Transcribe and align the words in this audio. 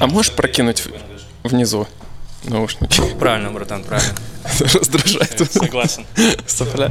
А 0.00 0.06
можешь 0.06 0.32
прокинуть 0.32 0.84
внизу 1.44 1.86
наушники? 2.44 3.02
Правильно, 3.18 3.50
братан, 3.50 3.84
правильно. 3.84 4.14
Раздражает. 4.58 5.52
Согласен. 5.52 6.06
Сопля. 6.46 6.90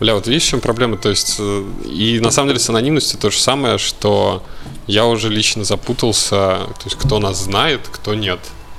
Бля, 0.00 0.14
вот 0.14 0.26
видишь, 0.26 0.44
в 0.44 0.48
чем 0.48 0.60
проблема? 0.62 0.96
То 0.96 1.10
есть, 1.10 1.36
э, 1.38 1.64
и 1.84 2.18
на 2.20 2.30
самом 2.30 2.48
деле 2.48 2.60
с 2.60 2.70
анонимностью 2.70 3.18
то 3.18 3.30
же 3.30 3.38
самое, 3.38 3.76
что 3.76 4.42
я 4.86 5.04
уже 5.04 5.28
лично 5.28 5.64
запутался, 5.64 6.36
то 6.78 6.84
есть, 6.84 6.96
кто 6.96 7.18
нас 7.18 7.42
знает, 7.42 7.86
кто 7.88 8.14
нет. 8.14 8.38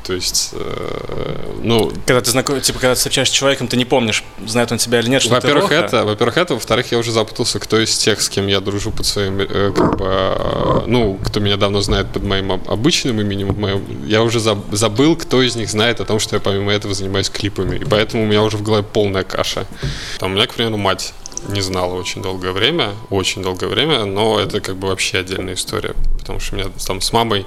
То 0.09 0.15
есть, 0.15 0.49
э, 0.53 1.51
ну... 1.61 1.91
Когда 2.07 2.19
ты 2.21 2.31
знаком, 2.31 2.59
типа, 2.59 2.79
когда 2.79 2.95
ты 2.95 2.97
встречаешься 2.97 3.31
с 3.31 3.37
человеком, 3.37 3.67
ты 3.67 3.77
не 3.77 3.85
помнишь, 3.85 4.23
знает 4.43 4.71
он 4.71 4.79
тебя 4.79 5.01
или 5.01 5.07
нет, 5.07 5.21
что 5.21 5.35
Во-первых, 5.35 5.71
это, 5.71 6.03
во-первых, 6.03 6.35
это, 6.35 6.55
во-вторых, 6.55 6.91
я 6.91 6.97
уже 6.97 7.11
запутался, 7.11 7.59
кто 7.59 7.79
из 7.79 7.95
тех, 7.95 8.19
с 8.19 8.27
кем 8.27 8.47
я 8.47 8.59
дружу 8.59 8.89
под 8.89 9.05
своим, 9.05 9.39
э, 9.39 9.71
как 9.71 9.97
бы, 9.99 10.05
э, 10.05 10.81
ну, 10.87 11.19
кто 11.23 11.39
меня 11.39 11.57
давно 11.57 11.81
знает 11.81 12.07
под 12.11 12.23
моим 12.23 12.53
об- 12.53 12.67
обычным 12.71 13.21
именем, 13.21 13.53
моим, 13.55 13.83
я 14.07 14.23
уже 14.23 14.39
заб- 14.39 14.75
забыл, 14.75 15.15
кто 15.15 15.43
из 15.43 15.55
них 15.55 15.69
знает 15.69 16.01
о 16.01 16.05
том, 16.05 16.17
что 16.17 16.35
я 16.35 16.39
помимо 16.39 16.73
этого 16.73 16.95
занимаюсь 16.95 17.29
клипами, 17.29 17.75
и 17.77 17.85
поэтому 17.85 18.23
у 18.23 18.25
меня 18.25 18.41
уже 18.41 18.57
в 18.57 18.63
голове 18.63 18.81
полная 18.81 19.23
каша. 19.23 19.67
Там 20.17 20.31
у 20.31 20.33
меня, 20.33 20.47
к 20.47 20.55
примеру, 20.55 20.77
мать 20.77 21.13
не 21.49 21.61
знала 21.61 21.93
очень 21.93 22.23
долгое 22.23 22.51
время, 22.51 22.95
очень 23.11 23.43
долгое 23.43 23.67
время, 23.67 24.05
но 24.05 24.39
это 24.39 24.59
как 24.59 24.75
бы 24.75 24.87
вообще 24.87 25.19
отдельная 25.19 25.53
история, 25.53 25.93
потому 26.17 26.39
что 26.39 26.55
у 26.55 26.57
меня 26.57 26.69
там 26.87 26.99
с 26.99 27.13
мамой 27.13 27.45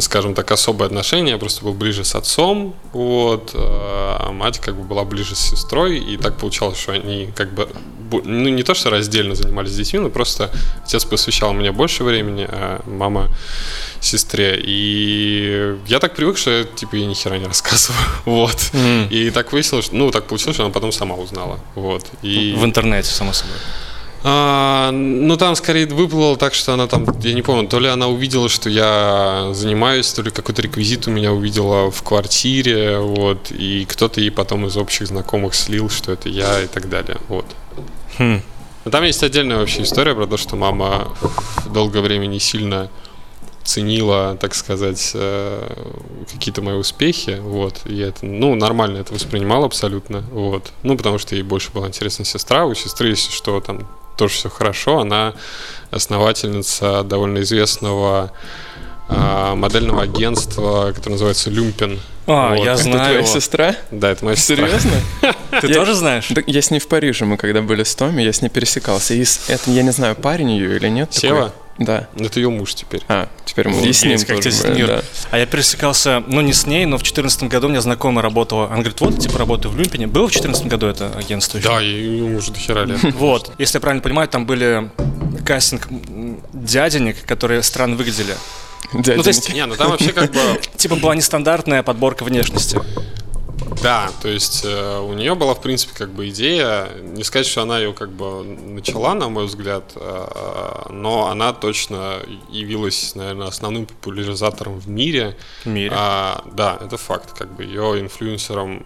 скажем 0.00 0.34
так, 0.34 0.50
особые 0.50 0.86
отношения, 0.86 1.32
я 1.32 1.38
просто 1.38 1.64
был 1.64 1.72
ближе 1.74 2.04
с 2.04 2.14
отцом, 2.14 2.74
вот, 2.92 3.52
а 3.54 4.30
мать 4.32 4.58
как 4.58 4.74
бы 4.76 4.82
была 4.84 5.04
ближе 5.04 5.34
с 5.34 5.40
сестрой, 5.40 5.98
и 5.98 6.16
так 6.16 6.36
получалось, 6.36 6.78
что 6.78 6.92
они 6.92 7.30
как 7.36 7.52
бы, 7.54 7.68
ну 8.24 8.48
не 8.48 8.62
то, 8.62 8.74
что 8.74 8.90
раздельно 8.90 9.34
занимались 9.34 9.74
детьми, 9.74 9.98
но 9.98 10.08
просто 10.10 10.50
отец 10.84 11.04
посвящал 11.04 11.52
мне 11.52 11.72
больше 11.72 12.04
времени, 12.04 12.46
а 12.48 12.82
мама 12.86 13.28
сестре, 14.00 14.60
и 14.62 15.76
я 15.86 15.98
так 15.98 16.14
привык, 16.14 16.36
что 16.38 16.50
я, 16.50 16.64
типа, 16.64 16.96
ей 16.96 17.06
ни 17.06 17.14
хера 17.14 17.38
не 17.38 17.46
рассказываю, 17.46 18.00
вот, 18.24 18.70
Мгм. 18.72 19.08
и 19.10 19.30
так 19.30 19.52
выяснилось, 19.52 19.90
ну, 19.92 20.10
так 20.10 20.26
получилось, 20.26 20.56
что 20.56 20.64
она 20.64 20.72
потом 20.72 20.92
сама 20.92 21.14
узнала, 21.14 21.58
вот, 21.74 22.04
и... 22.22 22.54
В 22.56 22.64
интернете, 22.64 23.08
само 23.10 23.32
собой. 23.32 23.56
А, 24.28 24.90
ну, 24.90 25.36
там 25.36 25.54
скорее 25.54 25.86
выплыло 25.86 26.36
так, 26.36 26.52
что 26.52 26.72
она 26.72 26.88
там, 26.88 27.06
я 27.20 27.32
не 27.32 27.42
помню, 27.42 27.68
то 27.68 27.78
ли 27.78 27.86
она 27.86 28.08
увидела, 28.08 28.48
что 28.48 28.68
я 28.68 29.50
занимаюсь, 29.52 30.12
то 30.12 30.22
ли 30.22 30.32
какой-то 30.32 30.62
реквизит 30.62 31.06
у 31.06 31.12
меня 31.12 31.32
увидела 31.32 31.92
в 31.92 32.02
квартире, 32.02 32.98
вот, 32.98 33.52
и 33.52 33.84
кто-то 33.88 34.20
ей 34.20 34.32
потом 34.32 34.66
из 34.66 34.76
общих 34.76 35.06
знакомых 35.06 35.54
слил, 35.54 35.88
что 35.88 36.10
это 36.10 36.28
я 36.28 36.60
и 36.60 36.66
так 36.66 36.88
далее, 36.88 37.18
вот. 37.28 37.46
Хм. 38.18 38.42
Но 38.84 38.90
там 38.90 39.04
есть 39.04 39.22
отдельная 39.22 39.58
вообще 39.58 39.82
история 39.82 40.12
про 40.12 40.26
то, 40.26 40.36
что 40.36 40.56
мама 40.56 41.06
долгое 41.72 42.00
время 42.00 42.26
не 42.26 42.40
сильно 42.40 42.90
ценила, 43.62 44.36
так 44.40 44.56
сказать, 44.56 45.12
э, 45.14 45.84
какие-то 46.32 46.62
мои 46.62 46.74
успехи, 46.74 47.38
вот, 47.40 47.82
и 47.84 48.00
это, 48.00 48.26
ну, 48.26 48.56
нормально 48.56 48.98
это 48.98 49.14
воспринимал 49.14 49.62
абсолютно, 49.62 50.24
вот, 50.32 50.72
ну, 50.82 50.96
потому 50.96 51.18
что 51.18 51.36
ей 51.36 51.42
больше 51.42 51.70
была 51.70 51.86
интересна 51.86 52.24
сестра, 52.24 52.66
у 52.66 52.74
сестры, 52.74 53.10
если 53.10 53.30
что, 53.30 53.60
там 53.60 53.86
тоже 54.16 54.34
все 54.34 54.48
хорошо, 54.50 55.00
она 55.00 55.34
основательница 55.90 57.02
довольно 57.02 57.40
известного 57.40 58.32
а, 59.08 59.54
модельного 59.54 60.02
агентства, 60.02 60.92
которое 60.94 61.12
называется 61.12 61.50
Люмпен. 61.50 62.00
А, 62.26 62.50
Вот. 62.54 62.64
я 62.64 62.72
Это 62.72 62.82
знаю 62.82 62.98
Твоя 62.98 63.18
его. 63.18 63.26
сестра? 63.26 63.76
Да, 63.90 64.10
это 64.10 64.24
моя 64.24 64.36
сестра. 64.36 64.56
Серьезно? 64.56 64.90
Ты 65.60 65.72
тоже 65.72 65.94
знаешь? 65.94 66.28
Я 66.46 66.60
с 66.62 66.70
ней 66.70 66.80
в 66.80 66.88
Париже, 66.88 67.24
мы 67.24 67.36
когда 67.36 67.62
были 67.62 67.84
с 67.84 67.94
Томи, 67.94 68.24
я 68.24 68.32
с 68.32 68.42
ней 68.42 68.48
пересекался. 68.48 69.14
И 69.14 69.24
это, 69.48 69.70
я 69.70 69.82
не 69.82 69.92
знаю, 69.92 70.16
парень 70.16 70.50
ее 70.50 70.76
или 70.76 70.88
нет. 70.88 71.14
Сева? 71.14 71.52
Да. 71.78 72.08
Это 72.16 72.40
ее 72.40 72.50
муж 72.50 72.74
теперь. 72.74 73.02
А, 73.08 73.28
теперь 73.44 73.68
мы 73.68 73.74
Офигеть, 73.78 73.90
и 73.90 73.92
с 73.92 74.04
ним 74.04 74.18
как 74.20 74.42
тоже 74.42 74.62
были, 74.62 74.76
мир. 74.76 74.86
да. 74.86 75.02
А 75.30 75.38
я 75.38 75.46
пересекался, 75.46 76.22
ну 76.26 76.40
не 76.40 76.52
с 76.52 76.66
ней, 76.66 76.86
но 76.86 76.96
в 76.96 77.00
2014 77.00 77.44
году 77.44 77.66
у 77.66 77.70
меня 77.70 77.80
знакомая 77.80 78.22
работала. 78.22 78.66
Она 78.66 78.76
говорит, 78.76 79.00
вот, 79.00 79.18
типа, 79.18 79.38
работаю 79.38 79.72
в 79.72 79.78
Люмпене. 79.78 80.06
Было 80.06 80.26
в 80.26 80.30
2014 80.30 80.66
году 80.66 80.86
это 80.86 81.12
агентство 81.16 81.58
еще? 81.58 81.68
Да, 81.68 81.82
и 81.82 81.86
ее 81.86 82.24
мужу 82.24 82.52
до 82.52 82.58
хера 82.58 82.84
лет. 82.84 83.00
Вот, 83.16 83.52
если 83.58 83.76
я 83.76 83.80
правильно 83.80 84.02
понимаю, 84.02 84.28
там 84.28 84.46
были 84.46 84.90
кастинг 85.44 85.88
дяденек, 86.52 87.24
которые 87.24 87.62
странно 87.62 87.96
выглядели. 87.96 88.34
Дяденьки. 88.92 89.16
Ну, 89.16 89.22
то 89.22 89.28
есть, 89.28 89.52
Не, 89.52 89.66
ну 89.66 89.74
там 89.76 89.90
вообще 89.90 90.12
как 90.12 90.32
бы... 90.32 90.40
типа, 90.76 90.96
была 90.96 91.14
нестандартная 91.14 91.82
подборка 91.82 92.24
внешности. 92.24 92.80
Да, 93.82 94.10
то 94.22 94.28
есть 94.28 94.64
э, 94.64 94.98
у 94.98 95.12
нее 95.12 95.34
была, 95.34 95.54
в 95.54 95.60
принципе, 95.60 95.92
как 95.96 96.10
бы 96.10 96.28
идея, 96.28 96.88
не 97.02 97.24
сказать, 97.24 97.46
что 97.46 97.62
она 97.62 97.78
ее 97.78 97.92
как 97.92 98.10
бы 98.10 98.42
начала, 98.44 99.14
на 99.14 99.28
мой 99.28 99.46
взгляд, 99.46 99.92
э, 99.96 100.86
но 100.90 101.26
она 101.26 101.52
точно 101.52 102.20
явилась, 102.50 103.14
наверное, 103.14 103.48
основным 103.48 103.86
популяризатором 103.86 104.78
в 104.78 104.88
мире. 104.88 105.36
В 105.64 105.66
мире. 105.66 105.90
А, 105.92 106.44
да, 106.52 106.78
это 106.80 106.96
факт, 106.96 107.36
как 107.36 107.54
бы 107.54 107.64
ее 107.64 108.00
инфлюенсером 108.00 108.84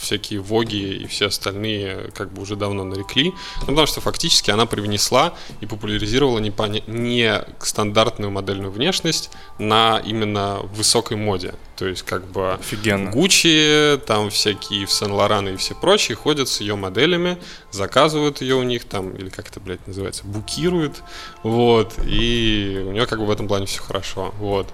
всякие 0.00 0.40
Воги 0.40 1.02
и 1.02 1.06
все 1.06 1.26
остальные 1.26 2.10
как 2.14 2.32
бы 2.32 2.42
уже 2.42 2.56
давно 2.56 2.84
нарекли, 2.84 3.32
ну, 3.60 3.66
потому 3.66 3.86
что 3.86 4.00
фактически 4.00 4.50
она 4.50 4.66
привнесла 4.66 5.34
и 5.60 5.66
популяризировала 5.66 6.38
не, 6.38 6.50
поня- 6.50 6.82
не 6.86 7.44
стандартную 7.60 8.30
модельную 8.30 8.70
внешность 8.70 9.30
на 9.58 10.00
именно 10.04 10.60
высокой 10.74 11.16
моде. 11.16 11.54
То 11.76 11.86
есть 11.86 12.02
как 12.02 12.26
бы 12.26 12.52
Офигенно. 12.54 13.10
Гуччи, 13.10 13.98
там 14.06 14.30
всякие 14.30 14.86
в 14.86 14.92
Сен-Лоран 14.92 15.48
и 15.48 15.56
все 15.56 15.74
прочие 15.74 16.16
ходят 16.16 16.48
с 16.48 16.60
ее 16.60 16.76
моделями, 16.76 17.38
заказывают 17.70 18.40
ее 18.42 18.56
у 18.56 18.62
них 18.62 18.84
там, 18.84 19.10
или 19.16 19.30
как 19.30 19.48
это, 19.48 19.58
блядь, 19.58 19.84
называется, 19.86 20.24
букируют, 20.24 21.02
вот, 21.42 21.94
и 22.06 22.82
у 22.86 22.92
нее 22.92 23.06
как 23.06 23.18
бы 23.18 23.26
в 23.26 23.30
этом 23.30 23.48
плане 23.48 23.66
все 23.66 23.80
хорошо, 23.82 24.34
вот. 24.38 24.68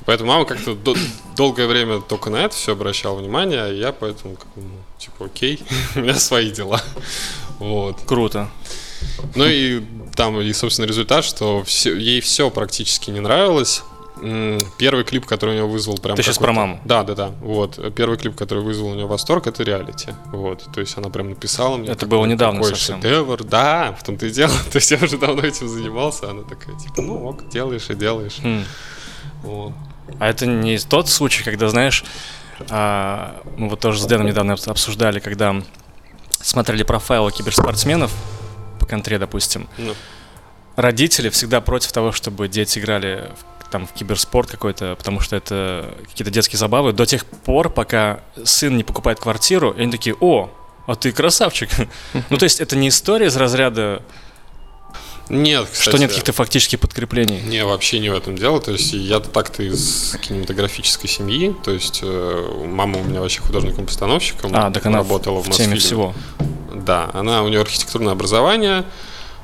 И 0.00 0.04
поэтому 0.04 0.30
мама 0.32 0.46
как-то 0.46 0.74
до- 0.74 0.96
долгое 1.36 1.66
время 1.66 2.00
только 2.00 2.30
на 2.30 2.38
это 2.38 2.54
все 2.56 2.72
обращала 2.72 3.18
внимание, 3.18 3.62
а 3.62 3.68
я 3.72 3.92
поэтому, 3.92 4.36
как 4.36 4.48
ну, 4.56 4.70
типа, 4.98 5.26
окей, 5.26 5.60
у 5.96 6.00
меня 6.00 6.14
свои 6.14 6.50
дела, 6.50 6.80
вот. 7.58 8.00
Круто. 8.06 8.48
Ну 9.34 9.44
и 9.46 9.82
там, 10.16 10.40
и, 10.40 10.52
собственно, 10.52 10.86
результат, 10.86 11.24
что 11.24 11.62
всё- 11.62 11.94
ей 11.94 12.20
все 12.20 12.50
практически 12.50 13.10
не 13.10 13.20
нравилось. 13.20 13.82
Первый 14.78 15.04
клип, 15.04 15.26
который 15.26 15.50
у 15.50 15.54
нее 15.54 15.66
вызвал 15.66 15.96
прям... 15.98 16.16
Ты 16.16 16.22
какой-то- 16.22 16.40
про 16.40 16.52
маму? 16.52 16.80
Да, 16.84 17.02
да, 17.04 17.14
да. 17.14 17.28
Вот. 17.40 17.94
Первый 17.94 18.18
клип, 18.18 18.34
который 18.36 18.62
вызвал 18.62 18.88
у 18.90 18.94
нее 18.94 19.06
восторг, 19.06 19.46
это 19.46 19.62
реалити. 19.62 20.08
Вот. 20.26 20.66
То 20.74 20.80
есть 20.80 20.96
она 20.98 21.08
прям 21.10 21.30
написала 21.30 21.76
мне... 21.76 21.88
Это 21.90 22.06
было 22.06 22.24
недавно 22.26 22.60
такой 22.60 22.74
совсем. 22.76 23.00
шедевр. 23.02 23.44
Да, 23.44 23.92
в 23.98 24.02
том-то 24.04 24.26
и 24.26 24.30
дело. 24.30 24.52
То 24.72 24.76
есть 24.76 24.90
я 24.90 24.98
уже 25.02 25.18
давно 25.18 25.42
этим 25.42 25.68
занимался. 25.68 26.30
Она 26.30 26.42
такая, 26.42 26.76
типа, 26.78 27.02
ну 27.02 27.28
ок, 27.28 27.48
делаешь 27.48 27.88
и 27.90 27.94
делаешь. 27.94 28.36
Хм. 28.42 28.64
Вот. 29.42 29.72
А 30.18 30.28
это 30.28 30.46
не 30.46 30.78
тот 30.78 31.08
случай, 31.08 31.44
когда, 31.44 31.68
знаешь, 31.68 32.04
а, 32.70 33.40
мы 33.56 33.68
вот 33.68 33.80
тоже 33.80 34.00
с 34.00 34.06
Дэном 34.06 34.26
недавно 34.26 34.52
обс- 34.52 34.70
обсуждали, 34.70 35.20
когда 35.20 35.54
смотрели 36.40 36.82
профайлы 36.82 37.30
киберспортсменов 37.30 38.12
по 38.80 38.86
контре, 38.86 39.18
допустим, 39.18 39.68
Ну, 39.76 39.94
родители 40.76 41.28
всегда 41.28 41.60
против 41.60 41.92
того, 41.92 42.12
чтобы 42.12 42.48
дети 42.48 42.78
играли 42.78 43.30
в, 43.57 43.57
там, 43.70 43.86
в 43.86 43.92
киберспорт 43.92 44.50
какой-то, 44.50 44.96
потому 44.96 45.20
что 45.20 45.36
это 45.36 45.94
какие-то 46.08 46.30
детские 46.30 46.58
забавы, 46.58 46.92
до 46.92 47.06
тех 47.06 47.24
пор, 47.24 47.70
пока 47.70 48.20
сын 48.44 48.76
не 48.76 48.84
покупает 48.84 49.20
квартиру, 49.20 49.70
и 49.70 49.82
они 49.82 49.92
такие, 49.92 50.16
о, 50.20 50.50
а 50.86 50.94
ты 50.94 51.12
красавчик. 51.12 51.68
Ну, 52.30 52.36
то 52.38 52.44
есть 52.44 52.60
это 52.60 52.76
не 52.76 52.88
история 52.88 53.26
из 53.26 53.36
разряда, 53.36 54.02
Нет, 55.28 55.68
кстати, 55.70 55.90
что 55.90 55.98
нет 55.98 56.10
каких-то 56.10 56.32
фактических 56.32 56.80
подкреплений. 56.80 57.42
Не, 57.42 57.64
вообще 57.64 57.98
не 57.98 58.08
в 58.08 58.14
этом 58.14 58.36
дело. 58.36 58.60
То 58.60 58.72
есть 58.72 58.92
я-то 58.92 59.28
так-то 59.28 59.62
из 59.62 60.16
кинематографической 60.22 61.08
семьи. 61.08 61.54
То 61.62 61.70
есть 61.70 62.00
э, 62.02 62.64
мама 62.66 62.98
у 62.98 63.04
меня 63.04 63.20
вообще 63.20 63.40
художником-постановщиком. 63.40 64.50
А, 64.54 64.70
так 64.70 64.86
она 64.86 64.98
работала 64.98 65.42
в, 65.42 65.48
в, 65.48 65.50
теме 65.50 65.76
всего. 65.76 66.14
Да, 66.74 67.10
она, 67.12 67.42
у 67.42 67.48
нее 67.48 67.60
архитектурное 67.60 68.12
образование, 68.12 68.84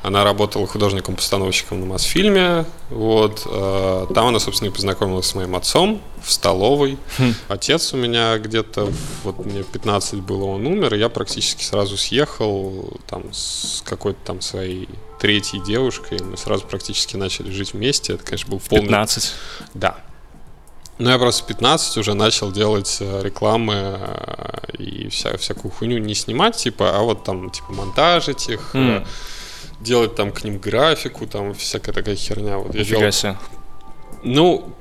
она 0.04 0.22
работала 0.22 0.66
художником-постановщиком 0.66 1.80
на 1.80 1.86
Мосфильме, 1.86 2.66
вот, 2.90 3.42
э, 3.46 4.06
там 4.14 4.26
она, 4.26 4.38
собственно, 4.38 4.68
и 4.68 4.70
познакомилась 4.70 5.24
с 5.24 5.34
моим 5.34 5.56
отцом 5.56 6.02
в 6.22 6.30
столовой. 6.30 6.98
Хм. 7.18 7.34
Отец 7.48 7.94
у 7.94 7.96
меня 7.96 8.36
где-то, 8.36 8.92
вот 9.22 9.46
мне 9.46 9.62
15 9.62 10.20
было, 10.20 10.44
он 10.44 10.66
умер, 10.66 10.94
и 10.94 10.98
я 10.98 11.08
практически 11.08 11.64
сразу 11.64 11.96
съехал 11.96 12.92
там 13.08 13.32
с 13.32 13.82
какой-то 13.86 14.18
там 14.26 14.42
своей 14.42 14.90
третьей 15.18 15.60
девушкой, 15.60 16.20
мы 16.22 16.36
сразу 16.36 16.66
практически 16.66 17.16
начали 17.16 17.50
жить 17.50 17.72
вместе, 17.72 18.12
это, 18.12 18.24
конечно, 18.24 18.50
был 18.50 18.60
полный... 18.60 18.82
15. 18.84 19.32
Да. 19.72 19.96
Ну, 20.98 21.08
я 21.08 21.18
просто 21.18 21.44
в 21.44 21.46
15 21.46 21.96
уже 21.96 22.12
начал 22.12 22.52
делать 22.52 22.98
э, 23.00 23.22
рекламы 23.22 23.74
э, 23.74 24.76
и 24.78 25.08
вся, 25.08 25.38
всякую 25.38 25.72
хуйню 25.72 25.96
не 25.96 26.14
снимать, 26.14 26.56
типа, 26.56 26.98
а 26.98 27.00
вот 27.00 27.24
там, 27.24 27.48
типа, 27.48 27.72
монтажить 27.72 28.50
их, 28.50 28.74
М. 28.74 29.06
делать 29.84 30.16
там 30.16 30.32
к 30.32 30.42
ним 30.42 30.58
графику, 30.58 31.26
там 31.26 31.54
всякая 31.54 31.92
такая 31.92 32.16
херня. 32.16 32.58
Вот 32.58 32.74
я 32.74 32.84
делал- 32.84 33.12
себе. 33.12 33.36
Ну, 34.22 34.74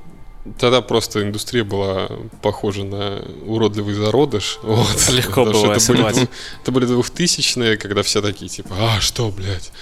Тогда 0.58 0.82
просто 0.82 1.22
индустрия 1.22 1.64
была 1.64 2.06
похожа 2.42 2.84
на 2.84 3.24
уродливый 3.46 3.94
зародыш. 3.94 4.58
Вот. 4.62 5.08
Легко 5.10 5.44
было 5.44 5.72
это 5.72 5.92
были, 5.92 6.28
это 6.62 6.72
были 6.72 6.84
двухтысячные, 6.84 7.78
когда 7.78 8.02
все 8.02 8.20
такие, 8.20 8.50
типа, 8.50 8.74
а, 8.78 9.00
что, 9.00 9.30
блядь? 9.30 9.72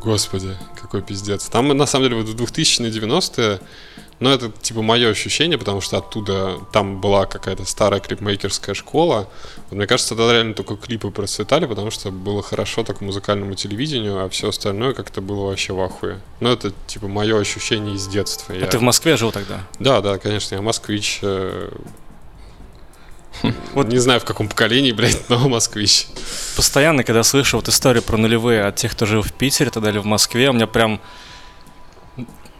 Господи, 0.00 0.56
какой 0.80 1.02
пиздец. 1.02 1.46
Там, 1.46 1.68
на 1.68 1.86
самом 1.86 2.04
деле, 2.08 2.22
вот 2.22 2.28
в 2.28 2.36
2000-е, 2.36 3.60
90-е, 4.22 4.28
ну, 4.28 4.30
это, 4.30 4.50
типа, 4.62 4.82
мое 4.82 5.10
ощущение, 5.10 5.58
потому 5.58 5.80
что 5.80 5.98
оттуда, 5.98 6.58
там 6.72 7.00
была 7.00 7.26
какая-то 7.26 7.64
старая 7.64 8.00
клипмейкерская 8.00 8.74
школа. 8.74 9.28
Вот, 9.70 9.76
мне 9.76 9.86
кажется, 9.86 10.14
тогда 10.14 10.32
реально 10.32 10.54
только 10.54 10.76
клипы 10.76 11.10
процветали, 11.10 11.66
потому 11.66 11.90
что 11.90 12.10
было 12.10 12.42
хорошо 12.42 12.84
так 12.84 13.00
музыкальному 13.00 13.54
телевидению, 13.54 14.24
а 14.24 14.28
все 14.28 14.48
остальное 14.48 14.94
как-то 14.94 15.20
было 15.20 15.46
вообще 15.48 15.72
в 15.72 15.80
ахуе. 15.80 16.20
Ну, 16.40 16.50
это, 16.50 16.72
типа, 16.86 17.08
мое 17.08 17.38
ощущение 17.38 17.94
из 17.94 18.06
детства. 18.06 18.54
А 18.54 18.58
Я- 18.58 18.66
ты 18.66 18.78
в 18.78 18.82
Москве 18.82 19.16
жил 19.16 19.32
тогда? 19.32 19.60
да, 19.78 20.00
да, 20.00 20.18
конечно, 20.18 20.54
я 20.54 20.62
москвич. 20.62 21.18
э, 21.22 21.70
Вот- 23.72 23.88
Не 23.88 23.98
знаю, 23.98 24.20
в 24.20 24.24
каком 24.24 24.46
поколении, 24.48 24.92
блядь, 24.92 25.28
но 25.30 25.48
москвич. 25.48 26.06
Постоянно, 26.54 27.02
когда 27.02 27.22
слышу 27.22 27.56
вот 27.56 27.66
историю 27.68 28.02
про 28.02 28.16
нулевые 28.16 28.62
от 28.64 28.76
тех, 28.76 28.92
кто 28.92 29.06
жил 29.06 29.22
в 29.22 29.32
Питере 29.32 29.70
тогда 29.70 29.90
или 29.90 29.98
в 29.98 30.04
Москве, 30.04 30.50
у 30.50 30.52
меня 30.52 30.66
прям 30.66 31.00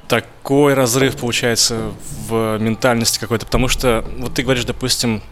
такой 0.09 0.75
разрыв 0.75 1.17
получается 1.17 1.93
в 2.29 2.59
ментальности 2.59 3.19
какой-то, 3.19 3.47
потому 3.47 3.69
что 3.69 4.05
вот 4.19 4.35
ты 4.35 4.43
говоришь, 4.43 4.65
допустим, 4.65 5.23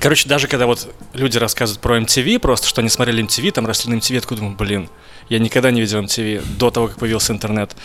короче, 0.00 0.28
даже 0.28 0.48
когда 0.48 0.66
вот 0.66 0.94
люди 1.14 1.38
рассказывают 1.38 1.80
про 1.80 1.98
MTV, 1.98 2.38
просто 2.38 2.66
что 2.66 2.80
они 2.80 2.90
смотрели 2.90 3.24
MTV, 3.24 3.50
там 3.52 3.66
росли 3.66 3.92
на 3.92 3.98
MTV, 3.98 4.20
такой 4.20 4.36
думаю, 4.36 4.56
блин, 4.56 4.88
я 5.28 5.38
никогда 5.38 5.70
не 5.70 5.80
видел 5.80 6.00
MTV 6.02 6.56
до 6.58 6.70
того, 6.70 6.88
как 6.88 6.98
появился 6.98 7.32
интернет. 7.32 7.76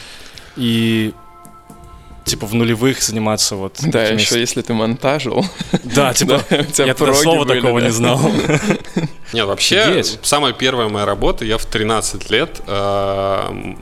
И 0.56 1.14
типа 2.26 2.46
в 2.48 2.54
нулевых 2.54 3.02
заниматься 3.02 3.56
вот 3.56 3.78
Да, 3.82 4.04
такими 4.04 4.20
еще 4.20 4.40
если 4.40 4.62
ты 4.62 4.74
монтажил. 4.74 5.46
Да, 5.84 6.14
типа, 6.14 6.42
Да, 6.50 6.86
я 6.86 6.94
тогда 6.94 7.14
слова 7.14 7.46
были, 7.46 7.60
такого 7.60 7.80
да. 7.80 7.88
не 7.88 7.92
знал. 7.92 8.20
Нет, 9.34 9.48
вообще, 9.48 9.80
Офигеть. 9.80 10.20
самая 10.22 10.54
первая 10.54 10.90
моя 10.90 11.06
работа, 11.06 11.44
я 11.44 11.58
в 11.58 11.66
13 11.66 12.30
лет 12.30 12.62
э, 12.68 13.76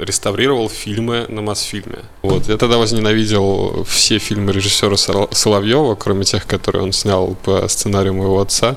реставрировал 0.00 0.70
фильмы 0.70 1.26
на 1.28 1.42
Мосфильме. 1.42 1.98
Вот, 2.22 2.48
я 2.48 2.56
тогда 2.56 2.78
возненавидел 2.78 3.84
все 3.84 4.18
фильмы 4.18 4.52
режиссера 4.52 4.96
Соловьева, 4.96 5.96
кроме 5.96 6.24
тех, 6.24 6.46
которые 6.46 6.82
он 6.82 6.92
снял 6.92 7.34
по 7.44 7.68
сценарию 7.68 8.14
моего 8.14 8.40
отца. 8.40 8.76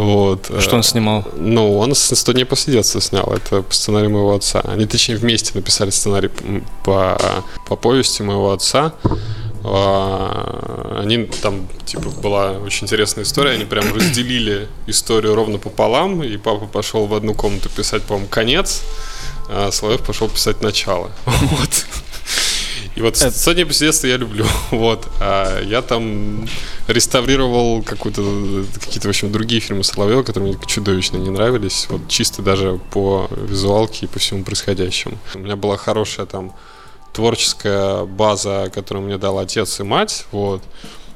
Вот. 0.00 0.50
э, 0.50 0.60
Что 0.60 0.76
он 0.76 0.82
снимал? 0.82 1.26
Ну, 1.36 1.76
он 1.78 1.94
с 1.94 2.14
100 2.14 2.32
дней 2.32 2.44
после 2.44 2.72
детства 2.72 3.00
снял, 3.00 3.30
это 3.32 3.62
по 3.62 3.74
сценарию 3.74 4.10
моего 4.10 4.34
отца. 4.34 4.62
Они, 4.64 4.86
точнее, 4.86 5.16
вместе 5.16 5.52
написали 5.54 5.90
сценарий 5.90 6.30
по, 6.84 7.20
по 7.66 7.76
повести 7.76 8.22
моего 8.22 8.52
отца. 8.52 8.94
А, 9.62 11.00
Они 11.02 11.24
там, 11.42 11.68
типа, 11.84 12.08
была 12.22 12.52
очень 12.52 12.86
интересная 12.86 13.24
история. 13.24 13.50
Они 13.50 13.66
прям 13.66 13.94
разделили 13.94 14.68
историю 14.86 15.34
ровно 15.34 15.58
пополам, 15.58 16.22
и 16.22 16.38
папа 16.38 16.66
пошел 16.66 17.06
в 17.06 17.12
одну 17.14 17.34
комнату 17.34 17.68
писать, 17.68 18.02
по-моему, 18.02 18.28
конец, 18.28 18.82
а 19.50 19.70
Соловьев 19.70 20.02
пошел 20.02 20.28
писать 20.28 20.62
начало. 20.62 21.10
Вот. 21.26 21.84
И 22.96 23.02
вот 23.02 23.16
Это- 23.16 23.28
«100 23.28 23.54
дней 23.54 23.64
после 23.64 23.88
детства» 23.88 24.06
я 24.08 24.16
люблю. 24.16 24.44
Вот. 24.70 25.06
А 25.20 25.62
я 25.62 25.80
там 25.82 26.48
реставрировал 26.88 27.82
какую-то, 27.82 28.22
какие-то, 28.80 29.06
в 29.06 29.10
общем, 29.10 29.30
другие 29.32 29.60
фильмы 29.60 29.84
Соловьева, 29.84 30.22
которые 30.22 30.52
мне 30.54 30.60
чудовищно 30.66 31.16
не 31.18 31.30
нравились. 31.30 31.86
Вот 31.88 32.08
чисто 32.08 32.42
даже 32.42 32.80
по 32.90 33.28
визуалке 33.30 34.06
и 34.06 34.08
по 34.08 34.18
всему 34.18 34.44
происходящему. 34.44 35.18
У 35.34 35.38
меня 35.38 35.56
была 35.56 35.76
хорошая 35.76 36.26
там 36.26 36.52
творческая 37.12 38.04
база, 38.04 38.70
которую 38.74 39.06
мне 39.06 39.18
дал 39.18 39.38
отец 39.38 39.80
и 39.80 39.82
мать. 39.82 40.26
Вот. 40.32 40.62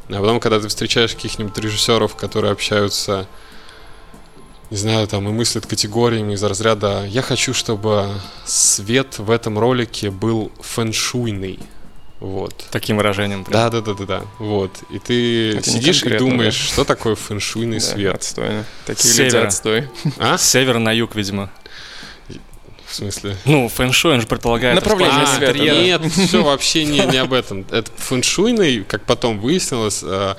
А 0.08 0.20
потом, 0.20 0.38
когда 0.40 0.60
ты 0.60 0.68
встречаешь 0.68 1.14
каких-нибудь 1.14 1.56
режиссеров, 1.58 2.14
которые 2.14 2.52
общаются 2.52 3.26
не 4.74 4.78
знаю, 4.78 5.06
там 5.06 5.28
и 5.28 5.30
мыслят 5.30 5.66
категориями 5.66 6.32
из 6.32 6.42
разряда 6.42 7.04
«Я 7.06 7.22
хочу, 7.22 7.54
чтобы 7.54 8.08
свет 8.44 9.20
в 9.20 9.30
этом 9.30 9.56
ролике 9.56 10.10
был 10.10 10.50
фэншуйный». 10.58 11.60
Вот. 12.18 12.66
Таким 12.72 12.96
выражением. 12.96 13.44
прям. 13.44 13.52
Да, 13.52 13.70
да, 13.70 13.80
да, 13.80 13.94
да, 13.94 14.04
да. 14.04 14.22
Вот. 14.40 14.72
И 14.90 14.98
ты 14.98 15.58
Это 15.58 15.70
сидишь 15.70 16.02
и 16.02 16.18
думаешь, 16.18 16.58
да. 16.58 16.72
что 16.72 16.84
такое 16.84 17.14
фэншуйный 17.14 17.78
Да, 17.78 17.84
свет. 17.84 18.14
Отстойно. 18.16 18.64
Такие 18.84 19.14
люди 19.14 19.36
отстой. 19.36 19.88
А? 20.18 20.36
С 20.36 20.50
севера 20.50 20.80
на 20.80 20.90
юг, 20.90 21.14
видимо. 21.14 21.52
В 22.88 22.94
смысле? 22.96 23.36
Ну, 23.44 23.68
фэншуй, 23.68 24.14
он 24.14 24.22
же 24.22 24.26
предполагает... 24.26 24.74
Направление 24.74 25.22
расположение 25.22 25.98
света, 25.98 26.08
нет, 26.08 26.28
все 26.28 26.42
вообще 26.42 26.84
не, 26.84 26.98
не 26.98 27.18
об 27.18 27.32
этом. 27.32 27.64
Это 27.70 27.92
фэншуйный, 27.96 28.82
как 28.82 29.04
потом 29.04 29.38
выяснилось, 29.38 30.00
э, 30.02 30.34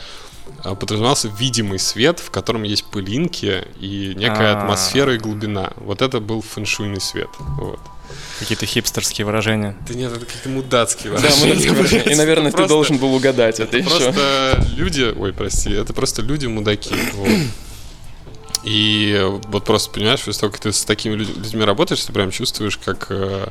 подразумевался 0.73 1.27
видимый 1.27 1.77
свет, 1.77 2.19
в 2.19 2.31
котором 2.31 2.63
есть 2.63 2.85
пылинки 2.85 3.63
и 3.79 4.13
некая 4.15 4.55
А. 4.55 4.61
атмосфера 4.61 5.13
и 5.13 5.17
глубина. 5.19 5.73
Вот 5.77 6.01
это 6.01 6.19
был 6.19 6.41
фэншуйный 6.41 6.99
свет. 7.01 7.29
Вот. 7.59 7.79
Какие-то 8.39 8.65
хипстерские 8.65 9.25
выражения. 9.25 9.77
Да 9.87 9.93
нет, 9.93 10.11
это 10.11 10.25
какие-то 10.25 10.49
мудацкие 10.49 11.13
Да, 11.13 11.19
выражения. 11.19 12.03
И, 12.11 12.15
наверное, 12.15 12.51
ты 12.51 12.65
должен 12.67 12.97
был 12.97 13.13
угадать 13.13 13.59
это 13.59 13.77
еще. 13.77 13.89
Просто 13.89 14.65
люди, 14.75 15.03
ой, 15.17 15.31
прости, 15.33 15.71
это 15.71 15.93
просто 15.93 16.21
люди 16.21 16.45
мудаки. 16.47 16.95
вот. 17.13 17.29
И 18.63 19.21
вот 19.47 19.63
просто 19.63 19.91
понимаешь, 19.91 20.21
того, 20.21 20.51
как 20.51 20.59
ты 20.59 20.73
с 20.73 20.83
такими 20.85 21.13
люд- 21.15 21.37
людьми 21.37 21.63
работаешь, 21.63 22.03
ты 22.03 22.11
прям 22.11 22.31
чувствуешь, 22.31 22.77
как 22.77 23.07
э, 23.09 23.47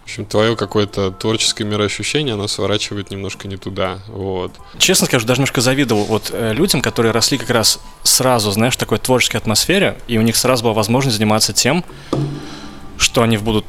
в 0.00 0.04
общем, 0.04 0.24
твое 0.24 0.56
какое-то 0.56 1.12
творческое 1.12 1.64
мироощущение, 1.64 2.34
оно 2.34 2.48
сворачивает 2.48 3.10
немножко 3.10 3.46
не 3.46 3.56
туда. 3.56 4.00
Вот. 4.08 4.52
Честно 4.78 5.06
скажу, 5.06 5.24
даже 5.26 5.38
немножко 5.40 5.60
завидовал 5.60 6.04
вот 6.04 6.30
э, 6.32 6.52
людям, 6.52 6.82
которые 6.82 7.12
росли 7.12 7.38
как 7.38 7.50
раз 7.50 7.78
сразу, 8.02 8.50
знаешь, 8.50 8.74
в 8.74 8.78
такой 8.78 8.98
творческой 8.98 9.36
атмосфере, 9.36 9.98
и 10.08 10.18
у 10.18 10.22
них 10.22 10.36
сразу 10.36 10.64
была 10.64 10.72
возможность 10.74 11.16
заниматься 11.16 11.52
тем, 11.52 11.84
что 12.98 13.22
они 13.22 13.38
будут... 13.38 13.64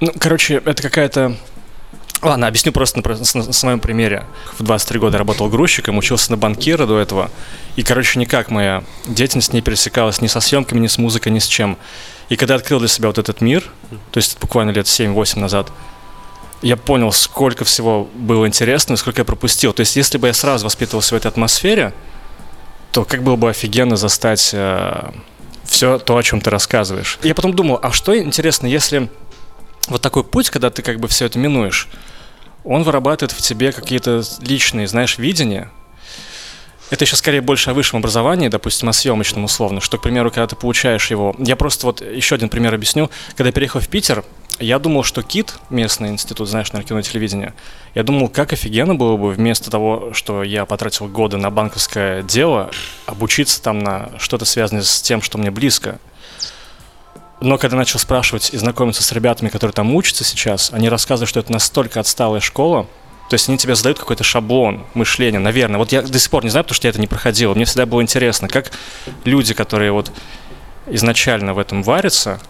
Ну, 0.00 0.12
короче, 0.18 0.62
это 0.64 0.80
какая-то... 0.82 1.36
Ладно, 2.22 2.46
объясню 2.46 2.72
просто 2.72 3.00
на, 3.06 3.24
с- 3.24 3.34
на 3.34 3.52
своем 3.52 3.80
примере. 3.80 4.24
В 4.58 4.62
23 4.62 4.98
года 5.00 5.18
работал 5.18 5.48
грузчиком, 5.48 5.98
учился 5.98 6.30
на 6.30 6.36
банкира 6.36 6.86
до 6.86 6.98
этого. 6.98 7.30
И, 7.76 7.82
короче, 7.82 8.18
никак 8.18 8.50
моя 8.50 8.84
деятельность 9.06 9.52
не 9.52 9.60
пересекалась 9.60 10.20
ни 10.20 10.26
со 10.28 10.40
съемками, 10.40 10.78
ни 10.80 10.86
с 10.86 10.98
музыкой, 10.98 11.32
ни 11.32 11.40
с 11.40 11.46
чем. 11.46 11.76
И 12.28 12.36
когда 12.36 12.56
открыл 12.56 12.78
для 12.80 12.88
себя 12.88 13.08
вот 13.08 13.18
этот 13.18 13.40
мир, 13.40 13.64
то 14.10 14.18
есть 14.18 14.38
буквально 14.40 14.70
лет 14.70 14.86
7-8 14.86 15.38
назад, 15.38 15.70
я 16.62 16.76
понял, 16.76 17.12
сколько 17.12 17.64
всего 17.64 18.08
было 18.14 18.46
интересного, 18.46 18.96
и 18.96 18.98
сколько 18.98 19.20
я 19.20 19.24
пропустил. 19.24 19.72
То 19.72 19.80
есть, 19.80 19.94
если 19.94 20.18
бы 20.18 20.26
я 20.26 20.32
сразу 20.32 20.64
воспитывался 20.64 21.14
в 21.14 21.18
этой 21.18 21.28
атмосфере, 21.28 21.92
то 22.92 23.04
как 23.04 23.22
было 23.22 23.36
бы 23.36 23.50
офигенно 23.50 23.96
застать 23.96 24.40
все 25.64 25.98
то, 25.98 26.16
о 26.16 26.22
чем 26.22 26.40
ты 26.40 26.50
рассказываешь. 26.50 27.18
Я 27.22 27.34
потом 27.34 27.54
думал, 27.54 27.78
а 27.82 27.92
что 27.92 28.16
интересно, 28.18 28.66
если 28.66 29.10
вот 29.88 30.00
такой 30.00 30.24
путь, 30.24 30.50
когда 30.50 30.70
ты 30.70 30.82
как 30.82 30.98
бы 30.98 31.08
все 31.08 31.26
это 31.26 31.38
минуешь, 31.38 31.88
он 32.64 32.82
вырабатывает 32.82 33.32
в 33.32 33.40
тебе 33.40 33.70
какие-то 33.70 34.22
личные, 34.40 34.88
знаешь, 34.88 35.18
видения. 35.18 35.70
Это 36.88 37.04
еще 37.04 37.16
скорее 37.16 37.40
больше 37.40 37.70
о 37.70 37.74
высшем 37.74 37.98
образовании, 37.98 38.48
допустим, 38.48 38.88
о 38.88 38.92
съемочном 38.92 39.44
условно, 39.44 39.80
что, 39.80 39.98
к 39.98 40.02
примеру, 40.02 40.30
когда 40.30 40.46
ты 40.46 40.54
получаешь 40.54 41.10
его... 41.10 41.34
Я 41.38 41.56
просто 41.56 41.86
вот 41.86 42.00
еще 42.00 42.36
один 42.36 42.48
пример 42.48 42.74
объясню. 42.74 43.10
Когда 43.30 43.48
я 43.48 43.52
переехал 43.52 43.80
в 43.80 43.88
Питер, 43.88 44.24
я 44.60 44.78
думал, 44.78 45.02
что 45.02 45.22
КИТ, 45.22 45.58
местный 45.68 46.10
институт, 46.10 46.48
знаешь, 46.48 46.72
на 46.72 46.82
кино 46.82 47.00
и 47.00 47.02
телевидение, 47.02 47.54
я 47.94 48.04
думал, 48.04 48.28
как 48.28 48.52
офигенно 48.52 48.94
было 48.94 49.16
бы 49.16 49.32
вместо 49.32 49.70
того, 49.70 50.12
что 50.12 50.44
я 50.44 50.64
потратил 50.64 51.08
годы 51.08 51.36
на 51.38 51.50
банковское 51.50 52.22
дело, 52.22 52.70
обучиться 53.04 53.60
там 53.60 53.80
на 53.80 54.10
что-то 54.18 54.44
связанное 54.44 54.82
с 54.82 55.02
тем, 55.02 55.22
что 55.22 55.38
мне 55.38 55.50
близко. 55.50 55.98
Но 57.40 57.58
когда 57.58 57.76
начал 57.76 57.98
спрашивать 57.98 58.54
и 58.54 58.56
знакомиться 58.56 59.02
с 59.02 59.12
ребятами, 59.12 59.48
которые 59.48 59.74
там 59.74 59.94
учатся 59.94 60.24
сейчас, 60.24 60.70
они 60.72 60.88
рассказывают, 60.88 61.28
что 61.28 61.40
это 61.40 61.52
настолько 61.52 62.00
отсталая 62.00 62.40
школа, 62.40 62.86
то 63.28 63.34
есть 63.34 63.48
они 63.48 63.58
тебе 63.58 63.74
задают 63.74 63.98
какой-то 63.98 64.24
шаблон 64.24 64.84
мышления, 64.94 65.38
наверное. 65.38 65.78
Вот 65.78 65.92
я 65.92 66.02
до 66.02 66.18
сих 66.18 66.30
пор 66.30 66.44
не 66.44 66.50
знаю, 66.50 66.64
потому 66.64 66.76
что 66.76 66.86
я 66.86 66.90
это 66.90 67.00
не 67.00 67.06
проходил. 67.06 67.54
Мне 67.54 67.64
всегда 67.64 67.86
было 67.86 68.00
интересно, 68.02 68.48
как 68.48 68.70
люди, 69.24 69.52
которые 69.54 69.92
вот 69.92 70.12
изначально 70.86 71.52
в 71.54 71.58
этом 71.58 71.82
варятся, 71.82 72.40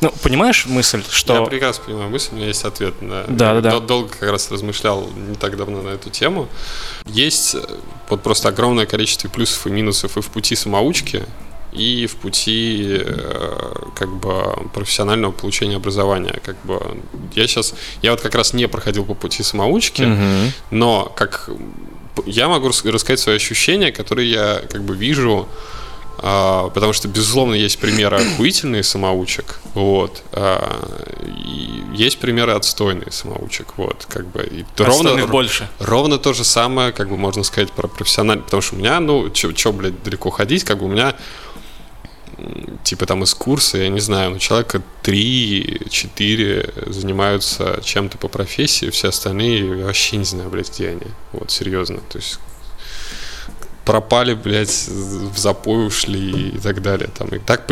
ну, 0.00 0.12
понимаешь 0.22 0.66
мысль, 0.66 1.02
что... 1.10 1.34
Я 1.34 1.46
прекрасно 1.46 1.84
понимаю 1.84 2.10
мысль, 2.10 2.28
у 2.32 2.36
меня 2.36 2.48
есть 2.48 2.64
ответ 2.64 3.00
на... 3.00 3.24
Да, 3.28 3.54
да, 3.54 3.60
да. 3.62 3.70
Дол- 3.70 3.80
Долго 3.80 4.08
как 4.10 4.30
раз 4.30 4.50
размышлял 4.50 5.08
не 5.28 5.34
так 5.36 5.56
давно 5.56 5.80
на 5.80 5.88
эту 5.88 6.10
тему. 6.10 6.48
Есть 7.06 7.54
э, 7.54 7.60
вот 8.10 8.22
просто 8.22 8.50
огромное 8.50 8.84
количество 8.84 9.28
плюсов 9.28 9.66
и 9.66 9.70
минусов 9.70 10.18
и 10.18 10.20
в 10.20 10.26
пути 10.26 10.54
самоучки, 10.54 11.24
и 11.76 12.06
в 12.06 12.16
пути 12.16 12.86
э, 13.00 13.74
как 13.94 14.08
бы 14.08 14.68
профессионального 14.74 15.32
получения 15.32 15.76
образования. 15.76 16.40
Как 16.44 16.56
бы 16.64 16.80
я 17.34 17.46
сейчас, 17.46 17.74
я 18.02 18.10
вот 18.12 18.20
как 18.20 18.34
раз 18.34 18.52
не 18.54 18.66
проходил 18.68 19.04
по 19.04 19.14
пути 19.14 19.42
самоучки, 19.42 20.02
Мгм. 20.02 20.52
но 20.70 21.12
как 21.16 21.50
я 22.26 22.48
могу 22.48 22.68
рас- 22.68 22.84
рассказать 22.84 23.20
свои 23.20 23.36
ощущения, 23.36 23.92
которые 23.92 24.30
я 24.30 24.62
как 24.70 24.82
бы 24.82 24.96
вижу 24.96 25.46
А, 26.18 26.70
потому 26.70 26.94
что, 26.94 27.08
безусловно, 27.08 27.52
есть 27.54 27.78
примеры 27.78 28.16
охуительные 28.16 28.82
самоучек, 28.82 29.60
вот, 29.74 30.22
а, 30.32 30.88
и 31.26 31.82
есть 31.94 32.18
примеры 32.20 32.52
отстойные 32.52 33.10
самоучек, 33.12 33.66
вот, 33.76 34.06
как 34.08 34.26
бы. 34.28 34.42
И 34.50 34.64
ровно, 34.78 35.26
больше. 35.26 35.68
Ровно 35.78 36.16
то 36.16 36.32
же 36.32 36.42
самое, 36.42 36.92
как 36.92 37.10
бы 37.10 37.18
можно 37.18 37.42
сказать 37.44 37.70
про 37.70 37.86
профессиональный, 37.86 38.42
потому 38.44 38.62
что 38.62 38.76
у 38.76 38.78
меня, 38.78 38.98
ну, 39.00 39.28
чё, 39.28 39.72
блядь, 39.72 40.02
далеко 40.04 40.30
ходить, 40.30 40.64
как 40.64 40.78
бы 40.78 40.86
у 40.86 40.88
меня 40.88 41.14
типа 42.84 43.06
там 43.06 43.22
из 43.22 43.34
курса, 43.34 43.78
я 43.78 43.88
не 43.88 44.00
знаю, 44.00 44.30
ну, 44.32 44.38
человека 44.38 44.82
3-4 45.02 46.92
занимаются 46.92 47.80
чем-то 47.82 48.18
по 48.18 48.28
профессии, 48.28 48.90
все 48.90 49.08
остальные 49.08 49.84
вообще 49.84 50.18
не 50.18 50.24
знаю, 50.24 50.50
блядь, 50.50 50.70
где 50.70 50.90
они. 50.90 51.06
Вот, 51.32 51.50
серьезно. 51.50 52.00
То 52.08 52.18
есть 52.18 52.38
пропали, 53.86 54.34
блядь, 54.34 54.88
в 54.88 55.38
запой 55.38 55.86
ушли 55.86 56.48
и 56.50 56.58
так 56.58 56.82
далее. 56.82 57.08
Там, 57.16 57.28
и 57.28 57.38
так, 57.38 57.66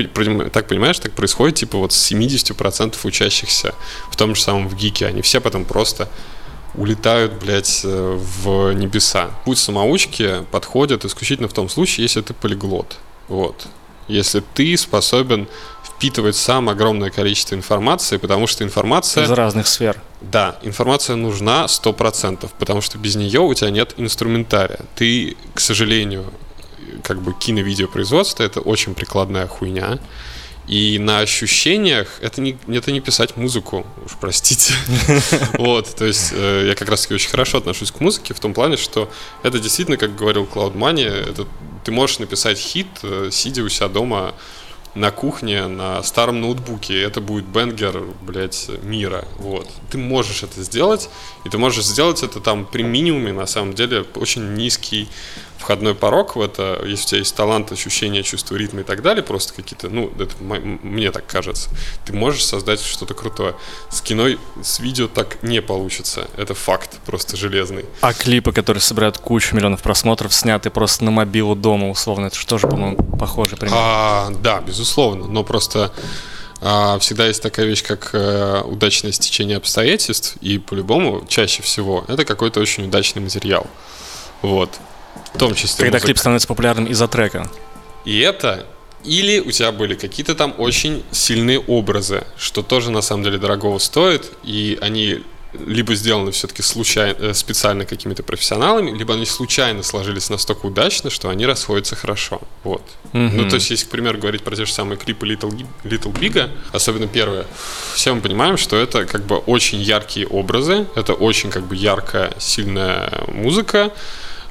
так 0.52 0.68
понимаешь, 0.68 0.98
так 0.98 1.12
происходит, 1.12 1.56
типа, 1.56 1.76
вот 1.76 1.92
с 1.92 2.12
70% 2.12 2.96
учащихся 3.02 3.74
в 4.10 4.16
том 4.16 4.34
же 4.34 4.40
самом 4.40 4.68
в 4.68 4.76
ГИКе. 4.76 5.06
Они 5.06 5.22
все 5.22 5.40
потом 5.40 5.64
просто 5.64 6.08
улетают, 6.74 7.32
блядь, 7.34 7.82
э, 7.84 8.18
в 8.44 8.72
небеса. 8.72 9.30
Путь 9.44 9.58
самоучки 9.58 10.44
подходит 10.50 11.04
исключительно 11.04 11.48
в 11.48 11.52
том 11.52 11.68
случае, 11.68 12.04
если 12.04 12.20
ты 12.20 12.32
полиглот. 12.32 12.96
Вот. 13.28 13.66
Если 14.08 14.42
ты 14.54 14.76
способен 14.76 15.48
впитывать 15.84 16.36
сам 16.36 16.68
огромное 16.68 17.10
количество 17.10 17.54
информации, 17.54 18.16
потому 18.16 18.46
что 18.46 18.64
информация... 18.64 19.24
Из 19.24 19.30
разных 19.30 19.66
сфер. 19.66 20.00
Да, 20.20 20.58
информация 20.62 21.16
нужна 21.16 21.66
100%, 21.66 22.50
потому 22.58 22.80
что 22.80 22.98
без 22.98 23.14
нее 23.16 23.40
у 23.40 23.54
тебя 23.54 23.70
нет 23.70 23.94
инструментария. 23.96 24.80
Ты, 24.96 25.36
к 25.54 25.60
сожалению, 25.60 26.24
как 27.02 27.20
бы 27.20 27.32
кино-видеопроизводство— 27.32 28.42
это 28.44 28.60
очень 28.60 28.94
прикладная 28.94 29.46
хуйня. 29.46 29.98
И 30.66 30.98
на 30.98 31.18
ощущениях 31.18 32.18
это 32.20 32.40
не, 32.40 32.56
это 32.68 32.90
не 32.90 33.00
писать 33.00 33.36
музыку, 33.36 33.86
уж 34.04 34.12
простите. 34.20 34.72
Вот, 35.58 35.94
то 35.94 36.04
есть 36.06 36.32
э, 36.32 36.66
я 36.68 36.74
как 36.74 36.88
раз-таки 36.88 37.14
очень 37.14 37.30
хорошо 37.30 37.58
отношусь 37.58 37.90
к 37.90 38.00
музыке 38.00 38.34
в 38.34 38.40
том 38.40 38.54
плане, 38.54 38.76
что 38.76 39.10
это 39.42 39.58
действительно, 39.58 39.96
как 39.96 40.16
говорил 40.16 40.44
Cloud 40.44 40.74
Money, 40.74 41.06
это 41.06 41.46
ты 41.84 41.92
можешь 41.92 42.18
написать 42.18 42.58
хит, 42.58 42.86
э, 43.02 43.28
сидя 43.30 43.62
у 43.62 43.68
себя 43.68 43.88
дома 43.88 44.34
на 44.94 45.10
кухне 45.10 45.66
на 45.66 46.02
старом 46.02 46.40
ноутбуке. 46.40 47.02
Это 47.02 47.20
будет 47.20 47.44
бенгер, 47.44 48.04
блядь, 48.22 48.70
мира. 48.82 49.26
Вот. 49.38 49.68
Ты 49.90 49.98
можешь 49.98 50.42
это 50.42 50.62
сделать, 50.62 51.10
и 51.44 51.48
ты 51.48 51.58
можешь 51.58 51.84
сделать 51.84 52.22
это 52.22 52.40
там 52.40 52.64
при 52.64 52.82
минимуме, 52.82 53.32
на 53.32 53.46
самом 53.46 53.74
деле, 53.74 54.04
очень 54.14 54.54
низкий 54.54 55.08
входной 55.64 55.94
порог 55.94 56.36
в 56.36 56.42
это, 56.42 56.82
если 56.84 57.04
у 57.04 57.08
тебя 57.08 57.18
есть 57.20 57.34
талант, 57.34 57.72
ощущение, 57.72 58.22
чувство 58.22 58.54
ритма 58.56 58.80
и 58.80 58.84
так 58.84 59.00
далее, 59.00 59.22
просто 59.22 59.54
какие-то, 59.54 59.88
ну, 59.88 60.12
это 60.18 60.34
мне 60.38 61.10
так 61.10 61.26
кажется, 61.26 61.70
ты 62.04 62.12
можешь 62.12 62.44
создать 62.44 62.82
что-то 62.82 63.14
крутое. 63.14 63.54
С 63.88 64.02
кино, 64.02 64.28
с 64.62 64.78
видео 64.78 65.08
так 65.08 65.42
не 65.42 65.62
получится. 65.62 66.28
Это 66.36 66.52
факт, 66.54 66.98
просто 67.06 67.38
железный. 67.38 67.86
А 68.02 68.12
клипы, 68.12 68.52
которые 68.52 68.82
собирают 68.82 69.16
кучу 69.16 69.56
миллионов 69.56 69.80
просмотров, 69.80 70.34
сняты 70.34 70.68
просто 70.68 71.02
на 71.02 71.10
мобилу 71.10 71.54
дома, 71.54 71.88
условно, 71.88 72.26
это 72.26 72.36
же 72.36 72.46
тоже, 72.46 72.68
по-моему, 72.68 72.98
похоже 73.18 73.56
пример. 73.56 73.74
А, 73.78 74.30
да, 74.42 74.60
безусловно, 74.60 75.28
но 75.28 75.44
просто 75.44 75.94
а, 76.60 76.98
всегда 76.98 77.26
есть 77.26 77.42
такая 77.42 77.64
вещь, 77.64 77.82
как 77.82 78.10
э, 78.12 78.60
удачное 78.66 79.12
стечение 79.12 79.56
обстоятельств, 79.56 80.36
и 80.42 80.58
по-любому, 80.58 81.24
чаще 81.26 81.62
всего, 81.62 82.04
это 82.06 82.26
какой-то 82.26 82.60
очень 82.60 82.84
удачный 82.84 83.22
материал. 83.22 83.66
Вот. 84.42 84.68
В 85.34 85.38
том 85.38 85.54
числе 85.54 85.84
Когда 85.84 85.96
музыка. 85.96 86.06
клип 86.06 86.18
становится 86.18 86.48
популярным 86.48 86.86
из-за 86.86 87.08
трека. 87.08 87.50
И 88.04 88.18
это 88.20 88.66
или 89.04 89.40
у 89.40 89.50
тебя 89.50 89.70
были 89.72 89.94
какие-то 89.94 90.34
там 90.34 90.54
очень 90.58 91.02
сильные 91.10 91.60
образы, 91.60 92.24
что 92.38 92.62
тоже 92.62 92.90
на 92.90 93.02
самом 93.02 93.24
деле 93.24 93.38
дорогого 93.38 93.78
стоит, 93.78 94.30
и 94.42 94.78
они 94.80 95.20
либо 95.66 95.94
сделаны 95.94 96.32
все-таки 96.32 96.62
случайно, 96.62 97.16
э, 97.18 97.34
специально 97.34 97.84
какими-то 97.84 98.22
профессионалами, 98.22 98.96
либо 98.96 99.14
они 99.14 99.24
случайно 99.24 99.82
сложились 99.82 100.30
настолько 100.30 100.66
удачно, 100.66 101.10
что 101.10 101.28
они 101.28 101.46
расходятся 101.46 101.94
хорошо. 101.96 102.40
Вот. 102.64 102.82
Mm-hmm. 103.12 103.30
Ну, 103.34 103.48
то 103.48 103.56
есть, 103.56 103.70
если, 103.70 103.86
к 103.86 103.90
примеру, 103.90 104.18
говорить 104.18 104.42
про 104.42 104.56
те 104.56 104.64
же 104.64 104.72
самые 104.72 104.98
клипы 104.98 105.26
Little, 105.26 105.66
Little 105.84 106.12
Big, 106.12 106.50
особенно 106.72 107.06
первые, 107.06 107.46
все 107.94 108.12
мы 108.14 108.20
понимаем, 108.20 108.56
что 108.56 108.76
это 108.76 109.04
как 109.06 109.24
бы 109.26 109.36
очень 109.36 109.80
яркие 109.80 110.26
образы, 110.26 110.86
это 110.96 111.14
очень 111.14 111.50
как 111.50 111.66
бы 111.66 111.76
яркая, 111.76 112.32
сильная 112.38 113.24
музыка, 113.28 113.92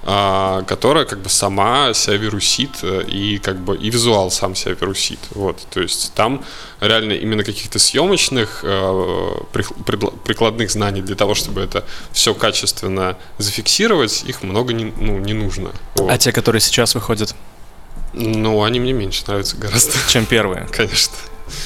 которая 0.04 1.06
как 1.06 1.20
бы 1.20 1.30
сама 1.30 1.94
себя 1.94 2.18
вирусит 2.18 2.84
э, 2.84 3.04
и 3.08 3.38
как 3.38 3.58
бы 3.58 3.78
и 3.78 3.90
визуал 3.90 4.32
сам 4.32 4.54
себя 4.54 4.74
вирусит. 4.74 5.20
Вот, 5.32 5.66
то 5.70 5.82
есть 5.82 6.14
там 6.14 6.44
реально 6.82 7.14
именно 7.14 7.44
каких-то 7.44 7.80
съемочных 7.80 8.60
э, 8.64 9.34
прикладных 10.26 10.72
знаний 10.72 11.02
для 11.02 11.16
того, 11.16 11.36
чтобы 11.36 11.62
это 11.62 11.86
все 12.12 12.34
качественно 12.34 13.18
зафиксировать, 13.38 14.24
их 14.28 14.44
много 14.44 14.74
не, 14.74 14.86
ну, 14.98 15.20
не 15.20 15.34
нужно. 15.34 15.72
Вот. 15.96 16.12
А 16.12 16.18
те, 16.18 16.34
которые 16.34 16.60
сейчас 16.60 16.96
выходят? 16.96 17.34
Ну, 18.14 18.64
они 18.64 18.80
мне 18.80 18.94
меньше 18.94 19.24
нравятся 19.28 19.56
гораздо. 19.56 19.94
Чем 20.10 20.26
первые? 20.26 20.68
Конечно. 20.72 21.16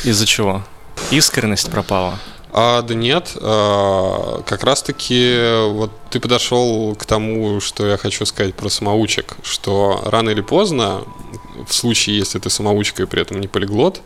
Из-за 0.04 0.26
чего? 0.28 0.64
Искренность 1.10 1.72
пропала? 1.72 2.20
А, 2.52 2.82
да 2.82 2.94
нет, 2.94 3.36
а, 3.42 4.42
как 4.44 4.64
раз-таки 4.64 5.68
вот 5.70 5.92
ты 6.10 6.20
подошел 6.20 6.96
к 6.96 7.06
тому, 7.06 7.60
что 7.60 7.86
я 7.86 7.98
хочу 7.98 8.26
сказать 8.26 8.56
про 8.56 8.70
самоучек, 8.70 9.36
что 9.44 10.02
рано 10.06 10.30
или 10.30 10.42
поздно, 10.42 11.04
в 11.68 11.74
случае, 11.74 12.18
если 12.18 12.40
ты 12.40 12.50
самоучка 12.50 13.04
и 13.04 13.06
при 13.06 13.22
этом 13.22 13.42
не 13.42 13.48
полиглот, 13.48 14.02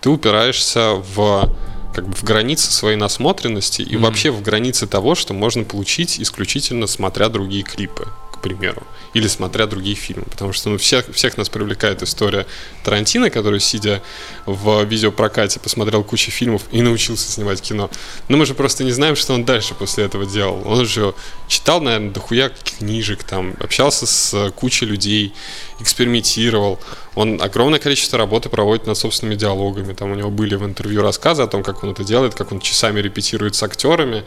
ты 0.00 0.10
упираешься 0.10 1.02
в 1.14 1.50
как 1.94 2.08
бы 2.08 2.14
в 2.14 2.24
границы 2.24 2.70
своей 2.70 2.96
насмотренности 2.96 3.80
и 3.80 3.94
mm-hmm. 3.94 3.98
вообще 3.98 4.30
в 4.30 4.42
границы 4.42 4.86
того, 4.86 5.14
что 5.14 5.32
можно 5.32 5.64
получить 5.64 6.20
исключительно 6.20 6.86
смотря 6.86 7.30
другие 7.30 7.62
клипы 7.62 8.06
примеру, 8.46 8.82
или 9.14 9.26
смотря 9.28 9.66
другие 9.66 9.96
фильмы, 9.96 10.24
потому 10.30 10.52
что 10.52 10.70
ну, 10.70 10.78
всех, 10.78 11.12
всех 11.12 11.36
нас 11.36 11.48
привлекает 11.48 12.02
история 12.02 12.46
Тарантино, 12.84 13.30
который, 13.30 13.60
сидя 13.60 14.02
в 14.46 14.84
видеопрокате, 14.84 15.58
посмотрел 15.58 16.04
кучу 16.04 16.30
фильмов 16.30 16.62
и 16.70 16.82
научился 16.82 17.30
снимать 17.30 17.60
кино. 17.60 17.90
Но 18.28 18.36
мы 18.36 18.46
же 18.46 18.54
просто 18.54 18.84
не 18.84 18.92
знаем, 18.92 19.16
что 19.16 19.34
он 19.34 19.44
дальше 19.44 19.74
после 19.74 20.04
этого 20.04 20.26
делал. 20.26 20.62
Он 20.64 20.86
же 20.86 21.14
читал, 21.48 21.80
наверное, 21.80 22.10
дохуя 22.10 22.50
книжек, 22.78 23.24
там, 23.24 23.54
общался 23.60 24.06
с 24.06 24.50
кучей 24.54 24.86
людей, 24.86 25.32
экспериментировал. 25.80 26.78
Он 27.14 27.40
огромное 27.42 27.78
количество 27.78 28.18
работы 28.18 28.48
проводит 28.48 28.86
над 28.86 28.96
собственными 28.96 29.36
диалогами. 29.36 29.92
Там 29.92 30.12
у 30.12 30.14
него 30.14 30.30
были 30.30 30.54
в 30.54 30.64
интервью 30.64 31.02
рассказы 31.02 31.42
о 31.42 31.46
том, 31.46 31.62
как 31.62 31.82
он 31.82 31.90
это 31.90 32.04
делает, 32.04 32.34
как 32.34 32.52
он 32.52 32.60
часами 32.60 33.00
репетирует 33.00 33.54
с 33.54 33.62
актерами 33.62 34.24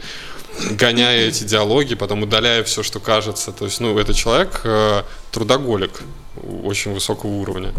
гоняя 0.70 1.28
эти 1.28 1.44
диалоги, 1.44 1.94
потом 1.94 2.22
удаляя 2.22 2.62
все, 2.64 2.82
что 2.82 3.00
кажется. 3.00 3.52
То 3.52 3.64
есть, 3.64 3.80
ну, 3.80 3.98
это 3.98 4.14
человек 4.14 4.60
э, 4.64 5.02
трудоголик 5.32 6.02
очень 6.64 6.92
высокого 6.92 7.30
уровня. 7.30 7.72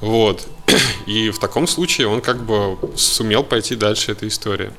Вот. 0.00 0.46
И 1.06 1.30
в 1.30 1.38
таком 1.38 1.66
случае 1.66 2.08
он 2.08 2.20
как 2.20 2.42
бы 2.42 2.78
сумел 2.96 3.42
пойти 3.42 3.76
дальше 3.76 4.12
этой 4.12 4.28
истории. 4.28 4.70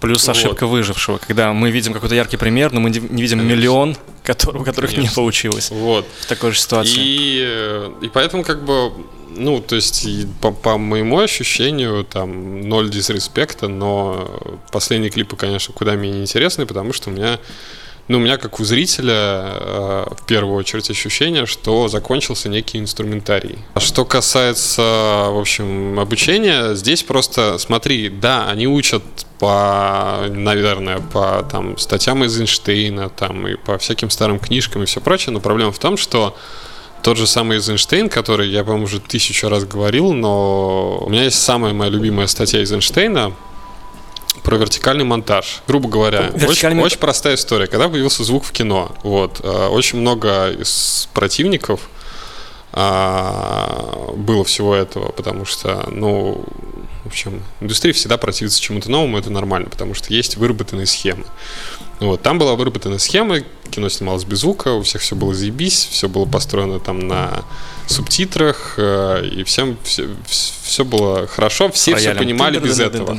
Плюс 0.00 0.28
ошибка 0.28 0.66
вот. 0.66 0.76
выжившего, 0.76 1.18
когда 1.18 1.52
мы 1.52 1.70
видим 1.70 1.92
какой-то 1.92 2.14
яркий 2.14 2.36
пример, 2.36 2.72
но 2.72 2.80
мы 2.80 2.90
не 2.90 2.98
видим 2.98 3.38
Конечно. 3.38 3.42
миллион, 3.42 3.96
который, 4.22 4.60
у 4.60 4.64
которых 4.64 4.90
Конечно. 4.90 5.10
не 5.10 5.14
получилось. 5.14 5.70
Вот. 5.70 6.06
В 6.20 6.26
такой 6.26 6.52
же 6.52 6.60
ситуации. 6.60 6.98
И, 6.98 7.40
э, 7.42 7.90
и 8.02 8.08
поэтому 8.08 8.44
как 8.44 8.64
бы 8.64 8.92
ну, 9.36 9.60
то 9.60 9.76
есть, 9.76 10.06
по, 10.40 10.50
по 10.50 10.78
моему 10.78 11.18
ощущению, 11.18 12.04
там, 12.04 12.62
ноль 12.68 12.90
дисреспекта, 12.90 13.68
но 13.68 14.30
последние 14.72 15.10
клипы, 15.10 15.36
конечно, 15.36 15.74
куда 15.74 15.94
менее 15.94 16.22
интересные, 16.22 16.66
потому 16.66 16.92
что 16.92 17.10
у 17.10 17.12
меня, 17.12 17.38
ну, 18.08 18.18
у 18.18 18.20
меня, 18.20 18.36
как 18.36 18.60
у 18.60 18.64
зрителя, 18.64 19.12
э, 19.14 20.04
в 20.16 20.26
первую 20.26 20.56
очередь 20.56 20.88
ощущение, 20.90 21.46
что 21.46 21.88
закончился 21.88 22.48
некий 22.48 22.78
инструментарий. 22.78 23.58
А 23.74 23.80
что 23.80 24.04
касается, 24.04 24.82
в 25.30 25.38
общем, 25.38 25.98
обучения, 25.98 26.74
здесь 26.74 27.02
просто, 27.02 27.58
смотри, 27.58 28.08
да, 28.08 28.48
они 28.48 28.68
учат 28.68 29.02
по, 29.40 30.26
наверное, 30.28 30.98
по 30.98 31.46
там 31.50 31.76
статьям 31.78 32.22
из 32.24 32.38
Эйнштейна, 32.38 33.08
там, 33.08 33.46
и 33.48 33.56
по 33.56 33.76
всяким 33.78 34.10
старым 34.10 34.38
книжкам 34.38 34.84
и 34.84 34.86
все 34.86 35.00
прочее, 35.00 35.32
но 35.32 35.40
проблема 35.40 35.72
в 35.72 35.78
том, 35.78 35.96
что 35.96 36.36
тот 37.02 37.16
же 37.16 37.26
самый 37.26 37.58
Эйзенштейн, 37.58 38.08
который 38.08 38.48
я, 38.48 38.64
по-моему, 38.64 38.84
уже 38.84 39.00
тысячу 39.00 39.48
раз 39.48 39.64
говорил, 39.64 40.12
но 40.12 40.98
у 40.98 41.10
меня 41.10 41.24
есть 41.24 41.42
самая 41.42 41.72
моя 41.72 41.90
любимая 41.90 42.26
статья 42.26 42.60
Эйзенштейна 42.60 43.32
про 44.42 44.56
вертикальный 44.56 45.04
монтаж. 45.04 45.62
Грубо 45.66 45.88
говоря, 45.88 46.30
очень, 46.34 46.80
очень 46.80 46.98
простая 46.98 47.34
история. 47.34 47.66
Когда 47.66 47.88
появился 47.88 48.24
звук 48.24 48.44
в 48.44 48.52
кино, 48.52 48.94
вот, 49.02 49.40
э, 49.42 49.68
очень 49.68 49.98
много 49.98 50.50
из 50.50 51.08
противников 51.12 51.80
а, 52.78 54.12
было 54.16 54.44
всего 54.44 54.74
этого, 54.74 55.10
потому 55.10 55.46
что, 55.46 55.88
ну, 55.90 56.44
в 57.04 57.06
общем, 57.06 57.42
индустрия 57.60 57.94
всегда 57.94 58.18
противится 58.18 58.60
чему-то 58.60 58.90
новому, 58.90 59.16
это 59.16 59.30
нормально, 59.30 59.70
потому 59.70 59.94
что 59.94 60.12
есть 60.12 60.36
выработанные 60.36 60.84
схемы. 60.86 61.24
Вот, 62.00 62.20
там 62.20 62.38
была 62.38 62.54
выработана 62.54 62.98
схема, 62.98 63.40
кино 63.70 63.88
снималось 63.88 64.24
без 64.24 64.40
звука, 64.40 64.74
у 64.74 64.82
всех 64.82 65.00
все 65.00 65.16
было 65.16 65.34
заебись, 65.34 65.88
все 65.90 66.06
было 66.08 66.26
построено 66.26 66.78
там 66.78 66.98
на 66.98 67.44
субтитрах, 67.86 68.74
э, 68.76 69.26
и 69.26 69.44
всем 69.44 69.78
все, 69.84 70.08
все 70.64 70.84
было 70.84 71.26
хорошо, 71.26 71.70
все 71.70 71.94
все 71.94 72.08
Роялем. 72.08 72.18
понимали 72.24 72.58
без 72.58 72.80
этого. 72.80 73.18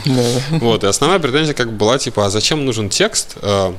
Вот, 0.50 0.83
и 0.83 0.88
основная 0.88 1.19
претензия 1.19 1.53
как 1.53 1.71
бы 1.71 1.77
была, 1.77 1.97
типа, 1.97 2.25
а 2.25 2.29
зачем 2.29 2.65
нужен 2.65 2.89
текст, 2.89 3.38
э, 3.41 3.74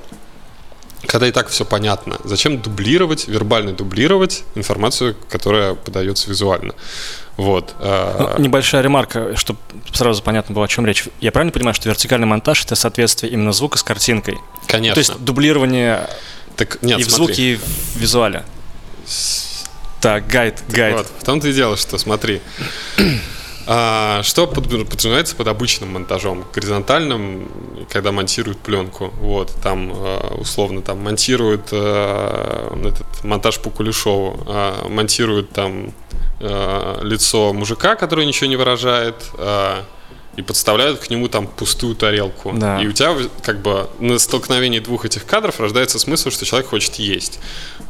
когда 1.07 1.29
и 1.29 1.33
так 1.33 1.49
все 1.49 1.65
понятно? 1.65 2.19
Зачем 2.25 2.61
дублировать, 2.61 3.29
вербально 3.29 3.73
дублировать 3.73 4.43
информацию, 4.55 5.17
которая 5.31 5.75
подается 5.75 6.29
визуально? 6.29 6.75
Вот. 7.37 7.75
э, 7.79 8.35
Ну, 8.37 8.43
небольшая 8.45 8.83
ремарка, 8.83 9.37
чтобы 9.37 9.61
сразу 9.93 10.23
понятно 10.23 10.55
было, 10.55 10.65
о 10.65 10.69
чем 10.69 10.87
речь. 10.87 11.05
Я 11.21 11.31
правильно 11.31 11.53
понимаю, 11.53 11.75
что 11.75 11.89
вертикальный 11.89 12.27
монтаж 12.27 12.65
это 12.65 12.75
соответствие 12.75 13.33
именно 13.33 13.53
звука 13.53 13.79
с 13.79 13.83
картинкой? 13.85 14.39
Конечно. 14.67 14.95
То 14.95 14.99
есть 14.99 15.21
дублирование 15.25 16.09
так, 16.57 16.83
нет, 16.83 16.99
и 16.99 17.05
в 17.05 17.11
смотри. 17.11 17.27
звуке, 17.35 17.53
и 17.53 17.57
в 17.57 17.97
визуале. 17.97 18.45
Так, 20.01 20.27
гайд, 20.29 20.63
гайд. 20.69 20.97
Вот, 20.97 21.07
в 21.19 21.25
том-то 21.25 21.49
и 21.49 21.53
дело, 21.53 21.77
что 21.77 21.99
смотри. 21.99 22.41
А, 23.71 24.23
что 24.23 24.47
под- 24.47 24.67
подразумевается 24.89 25.37
под 25.37 25.49
обычным 25.49 25.93
монтажом? 25.93 26.47
Горизонтальным, 26.55 27.51
когда 27.91 28.13
монтируют 28.13 28.59
пленку. 28.61 29.13
Вот, 29.21 29.53
там 29.63 29.93
э, 29.93 30.35
условно 30.39 30.81
там 30.81 31.03
монтируют 31.03 31.69
э, 31.73 32.79
этот 32.87 33.25
монтаж 33.25 33.59
по 33.59 33.69
Кулешову, 33.69 34.43
а, 34.47 34.89
монтируют 34.89 35.51
там 35.51 35.93
э, 36.41 37.01
лицо 37.03 37.53
мужика, 37.53 37.95
который 37.97 38.25
ничего 38.25 38.49
не 38.49 38.57
выражает, 38.57 39.17
и 40.39 40.43
подставляют 40.43 41.01
к 41.01 41.11
нему 41.11 41.27
там 41.27 41.49
пустую 41.49 41.97
тарелку. 41.97 42.53
Да. 42.53 42.81
И 42.81 42.87
у 42.87 42.93
тебя 42.93 43.17
как 43.43 43.61
бы 43.61 43.91
на 43.99 44.21
столкновении 44.21 44.79
двух 44.79 45.05
этих 45.05 45.27
кадров 45.27 45.59
рождается 45.59 45.99
смысл, 45.99 46.31
что 46.31 46.45
человек 46.45 46.69
хочет 46.69 46.95
есть. 46.95 47.41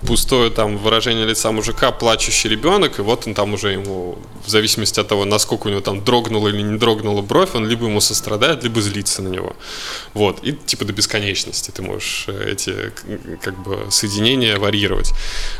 Пустое 0.06 0.50
там 0.50 0.78
выражение 0.78 1.26
лица 1.26 1.52
мужика, 1.52 1.92
плачущий 1.92 2.48
ребенок, 2.48 2.98
и 2.98 3.02
вот 3.02 3.26
он 3.26 3.34
там 3.34 3.52
уже 3.52 3.72
ему, 3.72 4.18
в 4.46 4.48
зависимости 4.48 4.98
от 4.98 5.08
того, 5.08 5.26
насколько 5.26 5.66
у 5.66 5.70
него 5.70 5.82
там 5.82 6.02
дрогнула 6.02 6.48
или 6.48 6.62
не 6.62 6.78
дрогнула 6.78 7.20
бровь, 7.20 7.50
он 7.54 7.68
либо 7.68 7.84
ему 7.84 8.00
сострадает, 8.00 8.64
либо 8.64 8.80
злится 8.80 9.20
на 9.20 9.28
него. 9.28 9.54
Вот. 10.14 10.38
И 10.42 10.52
типа 10.52 10.86
до 10.86 10.94
бесконечности 10.94 11.70
ты 11.70 11.82
можешь 11.82 12.24
э, 12.28 12.52
эти 12.52 12.92
как 13.42 13.62
бы 13.62 13.88
соединения 13.90 14.58
варьировать. 14.58 15.12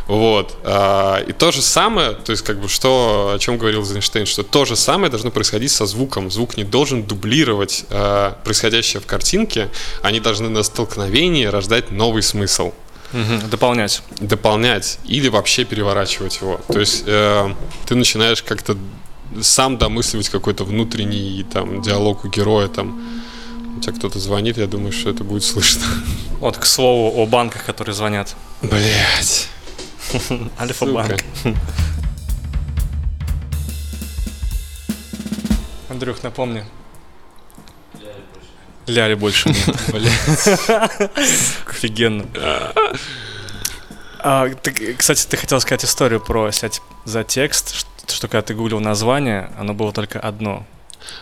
Вот. 0.06 0.56
А, 0.64 1.22
И 1.28 1.32
то 1.32 1.52
же 1.52 1.60
самое, 1.60 2.12
то 2.12 2.32
есть 2.32 2.44
как 2.44 2.58
бы 2.58 2.68
что, 2.70 3.32
о 3.34 3.38
чем 3.38 3.58
говорил 3.58 3.82
Эйзенштейн, 3.82 4.24
что 4.24 4.42
то 4.42 4.64
же 4.64 4.74
самое 4.74 5.10
должно 5.10 5.30
происходить 5.30 5.70
со 5.70 5.84
звуком. 5.84 6.30
Звук 6.30 6.56
не 6.56 6.64
должен 6.64 6.77
дублировать 6.86 7.84
э, 7.90 8.32
происходящее 8.44 9.00
в 9.00 9.06
картинке, 9.06 9.68
они 10.02 10.20
должны 10.20 10.48
на 10.48 10.62
столкновении 10.62 11.44
рождать 11.46 11.90
новый 11.90 12.22
смысл 12.22 12.72
Мгм, 13.12 13.48
Дополнять. 13.48 14.02
дополнять 14.20 14.98
или 15.06 15.28
вообще 15.28 15.64
переворачивать 15.64 16.40
его. 16.42 16.60
То 16.68 16.78
есть 16.78 17.04
э, 17.06 17.54
ты 17.86 17.94
начинаешь 17.94 18.42
как-то 18.42 18.76
сам 19.40 19.78
домысливать 19.78 20.28
какой-то 20.28 20.64
внутренний 20.64 21.44
там 21.50 21.80
диалог 21.80 22.24
у 22.24 22.28
героя 22.28 22.68
там. 22.68 23.00
У 23.76 23.80
тебя 23.80 23.92
кто-то 23.94 24.18
звонит, 24.18 24.58
я 24.58 24.66
думаю, 24.66 24.92
что 24.92 25.08
это 25.08 25.24
будет 25.24 25.44
слышно. 25.44 25.84
Вот, 26.40 26.58
к 26.58 26.66
слову, 26.66 27.22
о 27.22 27.26
банках, 27.26 27.64
которые 27.64 27.94
звонят. 27.94 28.36
Блять. 28.62 29.48
Альфа-банк. 30.60 31.16
Андрюх, 35.98 36.22
напомни. 36.22 36.64
Ляли 38.86 39.14
больше 39.14 39.48
нет. 39.48 39.76
Блять. 39.88 40.60
Офигенно. 41.66 42.24
А, 44.20 44.48
ты, 44.48 44.94
кстати, 44.94 45.26
ты 45.26 45.36
хотел 45.36 45.60
сказать 45.60 45.84
историю 45.84 46.20
про 46.20 46.52
сядь 46.52 46.80
за 47.04 47.24
текст, 47.24 47.74
что, 47.74 47.90
что 48.06 48.28
когда 48.28 48.42
ты 48.42 48.54
гуглил 48.54 48.78
название, 48.78 49.50
оно 49.58 49.74
было 49.74 49.92
только 49.92 50.20
одно. 50.20 50.64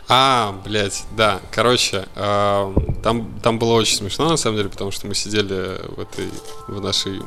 А, 0.09 0.55
блядь, 0.63 1.05
да. 1.17 1.41
Короче, 1.51 2.05
э, 2.15 2.75
там, 3.03 3.41
там 3.43 3.59
было 3.59 3.73
очень 3.73 3.97
смешно, 3.97 4.29
на 4.29 4.37
самом 4.37 4.59
деле, 4.59 4.69
потому 4.69 4.91
что 4.91 5.07
мы 5.07 5.15
сидели 5.15 5.81
в 5.89 6.01
этой, 6.01 6.29
в 6.69 6.83
нашей, 6.83 7.23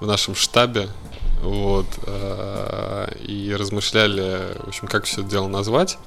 в 0.00 0.06
нашем 0.08 0.34
штабе, 0.34 0.88
вот, 1.40 1.86
э, 2.04 3.12
и 3.20 3.54
размышляли, 3.56 4.58
в 4.64 4.68
общем, 4.70 4.88
как 4.88 5.04
все 5.04 5.20
это 5.20 5.30
дело 5.30 5.46
назвать. 5.46 5.98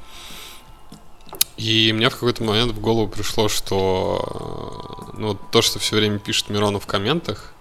И 1.58 1.92
мне 1.94 2.10
в 2.10 2.14
какой-то 2.14 2.44
момент 2.44 2.72
в 2.72 2.80
голову 2.80 3.08
пришло, 3.08 3.50
что 3.50 5.10
э, 5.14 5.18
ну, 5.18 5.34
то, 5.52 5.62
что 5.62 5.80
все 5.80 5.96
время 5.96 6.20
пишет 6.20 6.50
Миронов 6.50 6.84
в 6.84 6.88
комментах, 6.88 7.54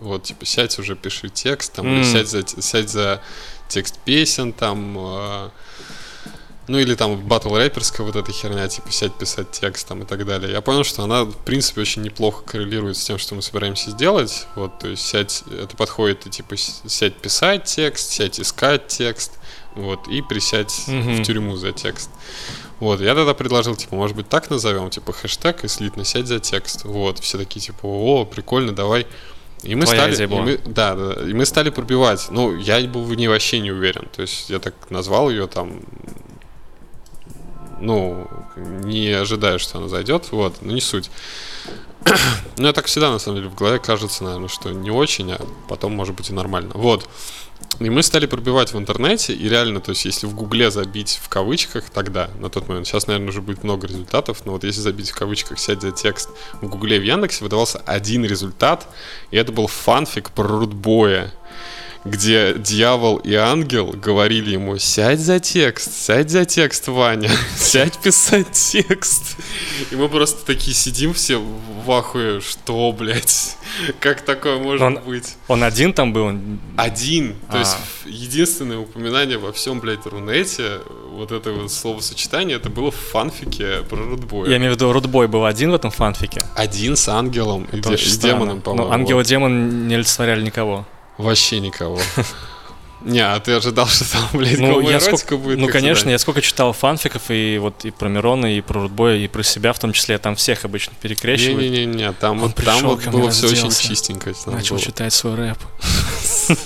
вот, 0.00 0.24
типа, 0.24 0.44
сядь 0.44 0.78
уже, 0.78 0.94
пиши 0.94 1.28
текст, 1.30 1.72
там, 1.72 1.86
или 1.88 1.98
М. 2.00 2.04
сядь 2.04 2.28
за, 2.28 2.46
сядь 2.46 2.90
за 2.90 3.20
текст 3.68 3.98
песен, 4.04 4.52
там, 4.52 4.96
э, 4.98 5.50
ну 6.68 6.78
или 6.78 6.94
там 6.94 7.16
батл 7.26 7.56
рэперская 7.56 8.06
вот 8.06 8.14
эта 8.16 8.30
херня, 8.30 8.68
типа 8.68 8.92
сядь 8.92 9.14
писать 9.14 9.50
текст 9.50 9.88
там 9.88 10.02
и 10.02 10.04
так 10.04 10.26
далее. 10.26 10.52
Я 10.52 10.60
понял, 10.60 10.84
что 10.84 11.02
она, 11.02 11.24
в 11.24 11.32
принципе, 11.44 11.80
очень 11.80 12.02
неплохо 12.02 12.42
коррелирует 12.44 12.98
с 12.98 13.04
тем, 13.04 13.16
что 13.16 13.34
мы 13.34 13.40
собираемся 13.40 13.90
сделать. 13.90 14.46
Вот, 14.54 14.78
то 14.78 14.88
есть 14.88 15.06
сядь, 15.06 15.42
это 15.50 15.74
подходит 15.78 16.26
и 16.26 16.30
типа 16.30 16.56
сядь 16.58 17.16
писать 17.16 17.64
текст, 17.64 18.10
сядь 18.10 18.38
искать 18.38 18.86
текст, 18.88 19.32
вот, 19.74 20.06
и 20.08 20.20
присядь 20.20 20.84
Мгм. 20.86 21.16
в 21.16 21.22
тюрьму 21.24 21.56
за 21.56 21.72
текст. 21.72 22.10
Вот, 22.80 23.00
я 23.00 23.14
тогда 23.14 23.34
предложил, 23.34 23.74
типа, 23.74 23.96
может 23.96 24.16
быть, 24.16 24.28
так 24.28 24.50
назовем, 24.50 24.88
типа, 24.90 25.12
хэштег 25.12 25.64
и 25.64 25.68
слитно 25.68 26.04
сядь 26.04 26.26
за 26.26 26.38
текст. 26.38 26.84
Вот, 26.84 27.18
все 27.18 27.36
такие, 27.38 27.60
типа, 27.60 27.80
о, 27.86 28.24
прикольно, 28.24 28.72
давай. 28.74 29.06
И 29.64 29.74
мы 29.74 29.84
Твоя 29.86 30.02
стали, 30.12 30.24
и 30.24 30.26
мы- 30.28 30.58
да, 30.64 30.94
да, 30.94 31.28
и 31.28 31.32
мы 31.34 31.44
стали 31.44 31.70
пробивать. 31.70 32.28
Ну, 32.30 32.56
я 32.56 32.80
был 32.86 33.02
в 33.02 33.14
ней 33.16 33.26
вообще 33.26 33.58
не 33.58 33.72
уверен. 33.72 34.06
То 34.14 34.22
есть 34.22 34.48
я 34.50 34.60
так 34.60 34.74
назвал 34.90 35.28
ее 35.30 35.48
там, 35.48 35.80
ну, 37.80 38.28
не 38.56 39.08
ожидаю, 39.10 39.58
что 39.58 39.78
она 39.78 39.88
зайдет, 39.88 40.30
вот, 40.32 40.62
но 40.62 40.72
не 40.72 40.80
суть. 40.80 41.10
Ну, 42.56 42.66
я 42.66 42.72
так 42.72 42.86
всегда, 42.86 43.10
на 43.10 43.18
самом 43.20 43.38
деле, 43.38 43.50
в 43.50 43.54
голове 43.54 43.78
кажется, 43.78 44.24
наверное, 44.24 44.48
что 44.48 44.70
не 44.70 44.90
очень, 44.90 45.30
а 45.32 45.40
потом, 45.68 45.92
может 45.92 46.16
быть, 46.16 46.30
и 46.30 46.32
нормально. 46.32 46.72
Вот. 46.74 47.08
И 47.80 47.90
мы 47.90 48.02
стали 48.02 48.26
пробивать 48.26 48.72
в 48.72 48.78
интернете, 48.78 49.32
и 49.32 49.48
реально, 49.48 49.80
то 49.80 49.90
есть, 49.90 50.04
если 50.04 50.26
в 50.26 50.34
Гугле 50.34 50.70
забить 50.70 51.20
в 51.22 51.28
кавычках 51.28 51.90
тогда, 51.90 52.28
на 52.40 52.50
тот 52.50 52.66
момент, 52.68 52.88
сейчас, 52.88 53.06
наверное, 53.06 53.28
уже 53.28 53.40
будет 53.40 53.62
много 53.62 53.86
результатов, 53.86 54.42
но 54.44 54.52
вот 54.52 54.64
если 54.64 54.80
забить 54.80 55.10
в 55.10 55.14
кавычках, 55.14 55.60
сядь 55.60 55.80
за 55.80 55.92
текст 55.92 56.30
в 56.60 56.68
Гугле, 56.68 56.98
в 56.98 57.04
Яндексе, 57.04 57.44
выдавался 57.44 57.78
один 57.86 58.24
результат, 58.24 58.88
и 59.30 59.36
это 59.36 59.52
был 59.52 59.68
фанфик 59.68 60.30
про 60.30 60.48
рудбоя 60.48 61.32
где 62.04 62.54
дьявол 62.54 63.16
и 63.16 63.34
ангел 63.34 63.88
говорили 63.92 64.52
ему 64.52 64.78
«Сядь 64.78 65.20
за 65.20 65.40
текст, 65.40 65.92
сядь 65.92 66.30
за 66.30 66.44
текст, 66.44 66.88
Ваня, 66.88 67.30
сядь 67.58 67.98
писать 67.98 68.52
текст». 68.52 69.36
И 69.90 69.96
мы 69.96 70.08
просто 70.08 70.44
такие 70.46 70.74
сидим 70.74 71.12
все 71.12 71.36
в 71.38 71.90
ахуе, 71.90 72.40
что, 72.40 72.92
блядь, 72.92 73.56
как 74.00 74.20
такое 74.22 74.58
может 74.58 74.82
Он- 74.82 75.00
быть? 75.04 75.36
Он 75.48 75.62
один 75.64 75.92
там 75.92 76.12
был? 76.12 76.32
Один, 76.76 77.34
то 77.50 77.56
А. 77.56 77.58
есть 77.58 77.76
единственное 78.06 78.78
упоминание 78.78 79.38
во 79.38 79.52
всем, 79.52 79.80
блядь, 79.80 80.04
Рунете, 80.06 80.80
вот 81.12 81.32
это 81.32 81.52
вот 81.52 81.70
словосочетание, 81.72 82.56
это 82.56 82.70
было 82.70 82.90
в 82.90 82.96
фанфике 82.96 83.82
про 83.88 83.96
Рудбоя. 83.96 84.48
Я 84.50 84.56
имею 84.58 84.72
в 84.72 84.74
виду, 84.76 84.92
Рудбой 84.92 85.26
был 85.28 85.44
один 85.44 85.70
в 85.70 85.74
этом 85.74 85.90
фанфике. 85.90 86.40
Один 86.54 86.96
с 86.96 87.08
ангелом 87.08 87.64
и, 87.72 87.78
Это 87.78 87.88
де- 87.88 87.94
очень 87.94 88.14
и 88.14 88.18
демоном, 88.18 88.60
по-моему. 88.60 88.88
Но 88.88 88.94
ангел 88.94 89.20
и 89.20 89.24
демон 89.24 89.88
не 89.88 89.94
олицетворяли 89.96 90.42
никого. 90.42 90.86
Вообще 91.18 91.60
никого. 91.60 92.00
Не, 93.00 93.20
а 93.20 93.38
ты 93.38 93.52
ожидал, 93.52 93.86
что 93.86 94.10
там, 94.10 94.22
блядь, 94.32 94.58
Ну, 94.58 94.80
я 94.80 94.98
сколько, 94.98 95.36
будет? 95.36 95.58
ну 95.58 95.68
конечно, 95.68 95.94
задание? 96.00 96.14
я 96.14 96.18
сколько 96.18 96.40
читал 96.40 96.72
фанфиков, 96.72 97.30
и 97.30 97.56
вот 97.58 97.84
и 97.84 97.92
про 97.92 98.08
Мирона, 98.08 98.46
и 98.56 98.60
про 98.60 98.82
Рудбоя, 98.82 99.16
и 99.16 99.28
про 99.28 99.44
себя 99.44 99.72
в 99.72 99.78
том 99.78 99.92
числе, 99.92 100.18
там 100.18 100.34
всех 100.34 100.64
обычно 100.64 100.94
перекрещивают. 101.00 101.60
Не-не-не, 101.60 102.10
там, 102.14 102.42
Он 102.42 102.52
там 102.52 102.82
вот 102.82 103.06
было 103.06 103.30
все 103.30 103.48
очень 103.48 103.70
чистенько. 103.70 104.32
Начал 104.46 104.74
было. 104.76 104.84
читать 104.84 105.12
свой 105.12 105.36
рэп. 105.36 105.58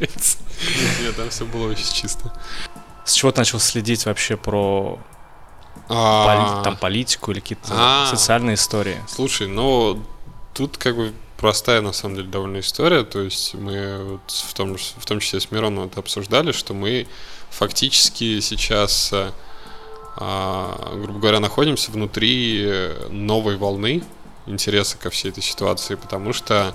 Нет, 0.00 1.16
там 1.16 1.30
все 1.30 1.44
было 1.46 1.70
очень 1.70 1.90
чисто. 1.92 2.32
С 3.04 3.12
чего 3.14 3.30
ты 3.32 3.40
начал 3.40 3.58
следить 3.60 4.04
вообще 4.06 4.36
про 4.36 4.98
А, 5.88 6.62
там, 6.64 6.76
политику 6.76 7.30
или 7.32 7.40
какие-то 7.40 7.68
А. 7.70 8.06
социальные 8.10 8.54
истории? 8.54 8.96
Слушай, 9.08 9.46
ну 9.48 10.02
тут 10.54 10.76
как 10.76 10.96
бы 10.96 11.12
простая 11.38 11.80
на 11.80 11.92
самом 11.92 12.16
деле 12.16 12.28
довольно 12.28 12.60
история. 12.60 13.04
То 13.04 13.20
есть 13.20 13.54
мы 13.54 14.04
вот 14.04 14.30
в 14.30 14.54
том, 14.54 14.76
в 14.76 15.06
том 15.06 15.20
числе 15.20 15.40
с 15.40 15.50
Мироном 15.50 15.86
это 15.86 16.00
обсуждали, 16.00 16.52
что 16.52 16.74
мы 16.74 17.06
фактически 17.50 18.40
сейчас, 18.40 19.12
э, 19.12 19.30
а, 20.16 20.96
грубо 20.96 21.20
говоря, 21.20 21.40
находимся 21.40 21.90
внутри 21.90 22.68
новой 23.10 23.56
волны 23.56 24.02
интереса 24.46 24.96
ко 24.96 25.10
всей 25.10 25.30
этой 25.30 25.42
ситуации, 25.42 25.96
потому 25.96 26.32
что 26.32 26.74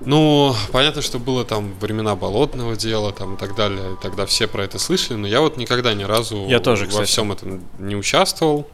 ну, 0.00 0.54
понятно, 0.70 1.02
что 1.02 1.18
было 1.18 1.44
там 1.44 1.72
времена 1.80 2.14
болотного 2.14 2.76
дела 2.76 3.12
там 3.12 3.34
и 3.34 3.36
так 3.38 3.54
далее, 3.54 3.94
и 3.94 4.02
тогда 4.02 4.26
все 4.26 4.46
про 4.46 4.64
это 4.64 4.78
слышали, 4.78 5.16
но 5.16 5.26
я 5.26 5.40
вот 5.40 5.56
никогда 5.56 5.94
ни 5.94 6.02
разу 6.02 6.46
Я 6.46 6.60
тоже, 6.60 6.84
во 6.84 6.90
кстати. 6.90 7.06
всем 7.06 7.32
этом 7.32 7.64
не 7.78 7.96
участвовал. 7.96 8.68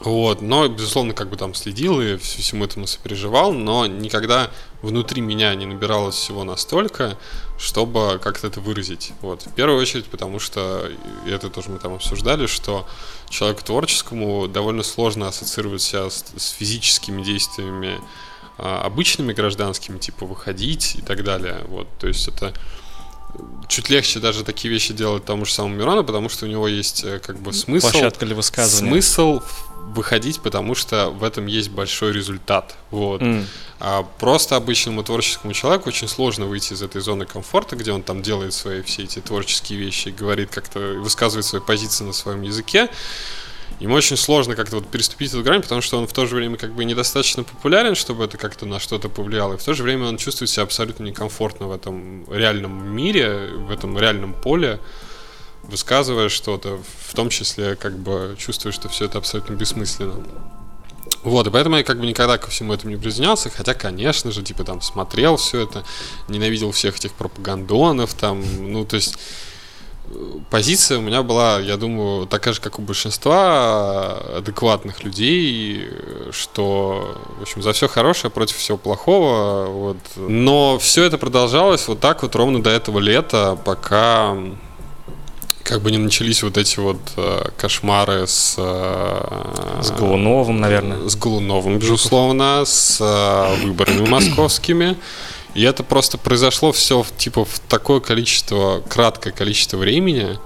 Вот, 0.00 0.42
но, 0.42 0.68
безусловно, 0.68 1.12
как 1.12 1.28
бы 1.28 1.36
там 1.36 1.54
следил 1.54 2.00
и 2.00 2.16
всему 2.18 2.64
этому 2.64 2.86
сопереживал, 2.86 3.52
но 3.52 3.86
никогда 3.86 4.48
внутри 4.80 5.20
меня 5.20 5.52
не 5.56 5.66
набиралось 5.66 6.14
всего 6.14 6.44
настолько, 6.44 7.18
чтобы 7.58 8.20
как-то 8.22 8.46
это 8.46 8.60
выразить. 8.60 9.12
Вот. 9.22 9.42
В 9.42 9.54
первую 9.54 9.80
очередь, 9.80 10.06
потому 10.06 10.38
что, 10.38 10.88
и 11.26 11.30
это 11.30 11.50
тоже 11.50 11.70
мы 11.70 11.78
там 11.80 11.94
обсуждали, 11.94 12.46
что 12.46 12.86
человеку 13.28 13.64
творческому 13.64 14.46
довольно 14.46 14.84
сложно 14.84 15.26
ассоциировать 15.26 15.82
себя 15.82 16.08
с, 16.08 16.24
с 16.36 16.50
физическими 16.50 17.20
действиями 17.22 18.00
а, 18.56 18.82
обычными 18.82 19.32
гражданскими, 19.32 19.98
типа 19.98 20.26
выходить 20.26 20.94
и 20.94 21.02
так 21.02 21.24
далее. 21.24 21.64
Вот, 21.66 21.88
то 21.98 22.06
есть 22.06 22.28
это 22.28 22.54
чуть 23.68 23.90
легче 23.90 24.18
даже 24.18 24.44
такие 24.44 24.72
вещи 24.72 24.94
делать 24.94 25.24
тому 25.24 25.44
же 25.44 25.52
самому 25.52 25.74
Мирону, 25.74 26.04
потому 26.04 26.28
что 26.28 26.46
у 26.46 26.48
него 26.48 26.66
есть 26.68 27.04
э, 27.04 27.18
как 27.18 27.38
бы 27.38 27.52
смысл. 27.52 27.90
Площадка 27.90 28.26
для 28.26 28.34
высказывания. 28.34 28.90
Смысл 28.90 29.40
выходить, 29.88 30.40
потому 30.40 30.74
что 30.74 31.10
в 31.10 31.24
этом 31.24 31.46
есть 31.46 31.70
большой 31.70 32.12
результат. 32.12 32.76
Вот. 32.90 33.22
Mm. 33.22 33.44
А 33.80 34.02
просто 34.18 34.56
обычному 34.56 35.02
творческому 35.02 35.52
человеку 35.52 35.88
очень 35.88 36.08
сложно 36.08 36.46
выйти 36.46 36.72
из 36.72 36.82
этой 36.82 37.00
зоны 37.00 37.26
комфорта, 37.26 37.76
где 37.76 37.92
он 37.92 38.02
там 38.02 38.22
делает 38.22 38.52
свои 38.52 38.82
все 38.82 39.04
эти 39.04 39.20
творческие 39.20 39.78
вещи, 39.78 40.08
говорит 40.08 40.50
как-то, 40.50 40.78
высказывает 40.78 41.46
свои 41.46 41.60
позиции 41.60 42.04
на 42.04 42.12
своем 42.12 42.42
языке. 42.42 42.88
Ему 43.80 43.94
очень 43.94 44.16
сложно 44.16 44.56
как-то 44.56 44.76
вот 44.76 44.88
переступить 44.88 45.30
эту 45.30 45.42
грань, 45.42 45.62
потому 45.62 45.80
что 45.80 45.98
он 45.98 46.06
в 46.08 46.12
то 46.12 46.26
же 46.26 46.34
время 46.34 46.56
как 46.56 46.74
бы 46.74 46.84
недостаточно 46.84 47.44
популярен, 47.44 47.94
чтобы 47.94 48.24
это 48.24 48.36
как-то 48.36 48.66
на 48.66 48.80
что-то 48.80 49.08
повлияло, 49.08 49.54
и 49.54 49.56
в 49.56 49.62
то 49.62 49.72
же 49.72 49.84
время 49.84 50.06
он 50.06 50.16
чувствует 50.16 50.50
себя 50.50 50.64
абсолютно 50.64 51.04
некомфортно 51.04 51.68
в 51.68 51.72
этом 51.72 52.24
реальном 52.32 52.92
мире, 52.94 53.50
в 53.54 53.70
этом 53.70 53.96
реальном 53.96 54.34
поле, 54.34 54.80
высказывая 55.62 56.28
что-то, 56.28 56.80
в 57.06 57.14
том 57.14 57.30
числе 57.30 57.76
как 57.76 57.96
бы 57.96 58.36
чувствуя, 58.36 58.72
что 58.72 58.88
все 58.88 59.04
это 59.04 59.18
абсолютно 59.18 59.54
бессмысленно. 59.54 60.24
Вот, 61.22 61.46
и 61.46 61.50
поэтому 61.50 61.76
я 61.76 61.84
как 61.84 61.98
бы 62.00 62.06
никогда 62.06 62.38
ко 62.38 62.50
всему 62.50 62.72
этому 62.72 62.92
не 62.92 63.00
присоединялся, 63.00 63.50
хотя, 63.50 63.74
конечно 63.74 64.30
же, 64.32 64.42
типа 64.42 64.64
там 64.64 64.80
смотрел 64.80 65.36
все 65.36 65.62
это, 65.62 65.84
ненавидел 66.28 66.72
всех 66.72 66.96
этих 66.96 67.12
пропагандонов, 67.12 68.14
там, 68.14 68.44
ну, 68.72 68.84
то 68.84 68.96
есть 68.96 69.18
позиция 70.50 70.98
у 70.98 71.00
меня 71.00 71.22
была, 71.22 71.58
я 71.60 71.76
думаю, 71.76 72.26
такая 72.26 72.54
же, 72.54 72.60
как 72.60 72.78
у 72.78 72.82
большинства 72.82 74.18
адекватных 74.36 75.04
людей, 75.04 75.88
что, 76.32 77.16
в 77.38 77.42
общем, 77.42 77.62
за 77.62 77.72
все 77.72 77.88
хорошее 77.88 78.30
против 78.30 78.56
всего 78.56 78.78
плохого. 78.78 79.66
Вот. 79.66 79.98
Но 80.16 80.78
все 80.78 81.04
это 81.04 81.18
продолжалось 81.18 81.88
вот 81.88 82.00
так 82.00 82.22
вот 82.22 82.34
ровно 82.34 82.62
до 82.62 82.70
этого 82.70 82.98
лета, 82.98 83.58
пока 83.64 84.36
как 85.68 85.82
бы 85.82 85.90
не 85.90 85.98
начались 85.98 86.42
вот 86.42 86.56
эти 86.56 86.80
вот 86.80 86.96
э, 87.16 87.50
кошмары 87.58 88.26
с... 88.26 88.54
Э, 88.56 89.80
с 89.82 89.90
Голуновым, 89.90 90.60
наверное. 90.60 91.08
С 91.08 91.14
Голуновым, 91.14 91.78
безусловно, 91.78 92.62
с 92.64 92.98
э, 93.00 93.64
выборами 93.66 94.08
московскими. 94.08 94.96
И 95.54 95.62
это 95.62 95.82
просто 95.82 96.18
произошло 96.18 96.72
все 96.72 97.04
типа 97.16 97.44
в 97.44 97.58
такое 97.68 98.00
количество, 98.00 98.82
краткое 98.88 99.32
количество 99.32 99.76
времени. 99.76 100.38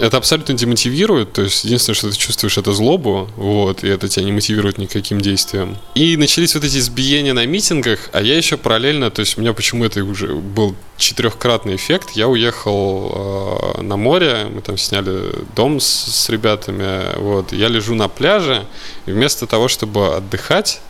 Это 0.00 0.16
абсолютно 0.16 0.54
демотивирует, 0.54 1.32
то 1.34 1.42
есть 1.42 1.64
единственное, 1.64 1.94
что 1.94 2.10
ты 2.10 2.16
чувствуешь, 2.16 2.58
это 2.58 2.72
злобу, 2.72 3.28
вот, 3.36 3.84
и 3.84 3.88
это 3.88 4.08
тебя 4.08 4.24
не 4.24 4.32
мотивирует 4.32 4.76
никаким 4.76 5.20
действием. 5.20 5.76
И 5.94 6.16
начались 6.16 6.54
вот 6.56 6.64
эти 6.64 6.78
избиения 6.78 7.32
на 7.32 7.46
митингах, 7.46 8.10
а 8.12 8.20
я 8.20 8.36
еще 8.36 8.56
параллельно, 8.56 9.12
то 9.12 9.20
есть 9.20 9.38
у 9.38 9.40
меня 9.40 9.52
почему 9.52 9.84
это 9.84 10.02
уже 10.02 10.34
был 10.34 10.74
четырехкратный 10.96 11.76
эффект, 11.76 12.10
я 12.14 12.26
уехал 12.26 13.76
э, 13.78 13.82
на 13.82 13.96
море, 13.96 14.48
мы 14.52 14.62
там 14.62 14.76
сняли 14.78 15.32
дом 15.54 15.78
с, 15.78 15.86
с 15.86 16.28
ребятами, 16.28 17.16
вот, 17.18 17.52
я 17.52 17.68
лежу 17.68 17.94
на 17.94 18.08
пляже, 18.08 18.66
и 19.06 19.12
вместо 19.12 19.46
того, 19.46 19.68
чтобы 19.68 20.16
отдыхать, 20.16 20.80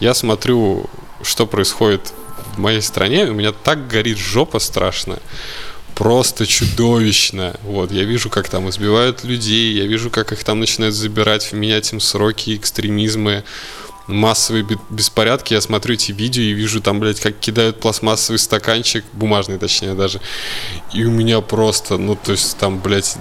я 0.00 0.14
смотрю, 0.14 0.88
что 1.22 1.46
происходит 1.46 2.12
в 2.56 2.58
моей 2.58 2.80
стране, 2.80 3.24
у 3.26 3.34
меня 3.34 3.52
так 3.52 3.86
горит 3.86 4.18
жопа 4.18 4.58
страшно. 4.58 5.18
Просто 5.94 6.46
чудовищно. 6.46 7.58
Вот, 7.62 7.90
я 7.90 8.04
вижу, 8.04 8.28
как 8.28 8.48
там 8.48 8.68
избивают 8.68 9.24
людей, 9.24 9.72
я 9.72 9.86
вижу, 9.86 10.10
как 10.10 10.32
их 10.32 10.44
там 10.44 10.60
начинают 10.60 10.94
забирать, 10.94 11.52
менять 11.52 11.92
им 11.92 12.00
сроки, 12.00 12.54
экстремизмы 12.54 13.44
массовые 14.06 14.66
беспорядки, 14.90 15.54
я 15.54 15.60
смотрю 15.60 15.94
эти 15.94 16.12
видео 16.12 16.42
и 16.42 16.52
вижу 16.52 16.80
там, 16.80 17.00
блядь, 17.00 17.20
как 17.20 17.38
кидают 17.38 17.80
пластмассовый 17.80 18.38
стаканчик, 18.38 19.04
бумажный 19.12 19.58
точнее 19.58 19.94
даже, 19.94 20.20
и 20.92 21.04
у 21.04 21.10
меня 21.10 21.40
просто, 21.40 21.98
ну, 21.98 22.16
то 22.16 22.32
есть 22.32 22.56
там, 22.58 22.78
блядь, 22.78 23.16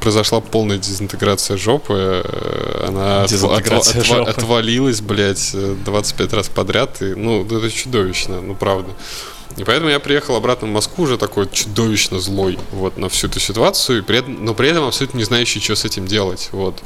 произошла 0.00 0.40
полная 0.40 0.78
дезинтеграция 0.78 1.56
жопы, 1.56 2.22
э, 2.24 2.84
она 2.88 3.26
дезинтеграция 3.26 4.02
отва- 4.02 4.22
отва- 4.22 4.30
отвалилась, 4.30 5.00
блядь, 5.00 5.54
25 5.84 6.32
раз 6.32 6.48
подряд, 6.48 7.02
и, 7.02 7.14
ну, 7.14 7.44
это 7.44 7.70
чудовищно, 7.70 8.40
ну, 8.40 8.54
правда. 8.54 8.90
И 9.56 9.64
поэтому 9.64 9.90
я 9.90 9.98
приехал 9.98 10.36
обратно 10.36 10.68
в 10.68 10.70
Москву 10.70 11.04
уже 11.04 11.18
такой 11.18 11.48
чудовищно 11.50 12.20
злой 12.20 12.58
вот 12.70 12.96
на 12.96 13.08
всю 13.08 13.26
эту 13.26 13.40
ситуацию, 13.40 13.98
и 13.98 14.02
при 14.02 14.18
этом, 14.18 14.44
но 14.44 14.54
при 14.54 14.68
этом 14.68 14.84
абсолютно 14.86 15.18
не 15.18 15.24
знающий, 15.24 15.58
что 15.58 15.74
с 15.74 15.84
этим 15.84 16.06
делать. 16.06 16.50
Вот. 16.52 16.80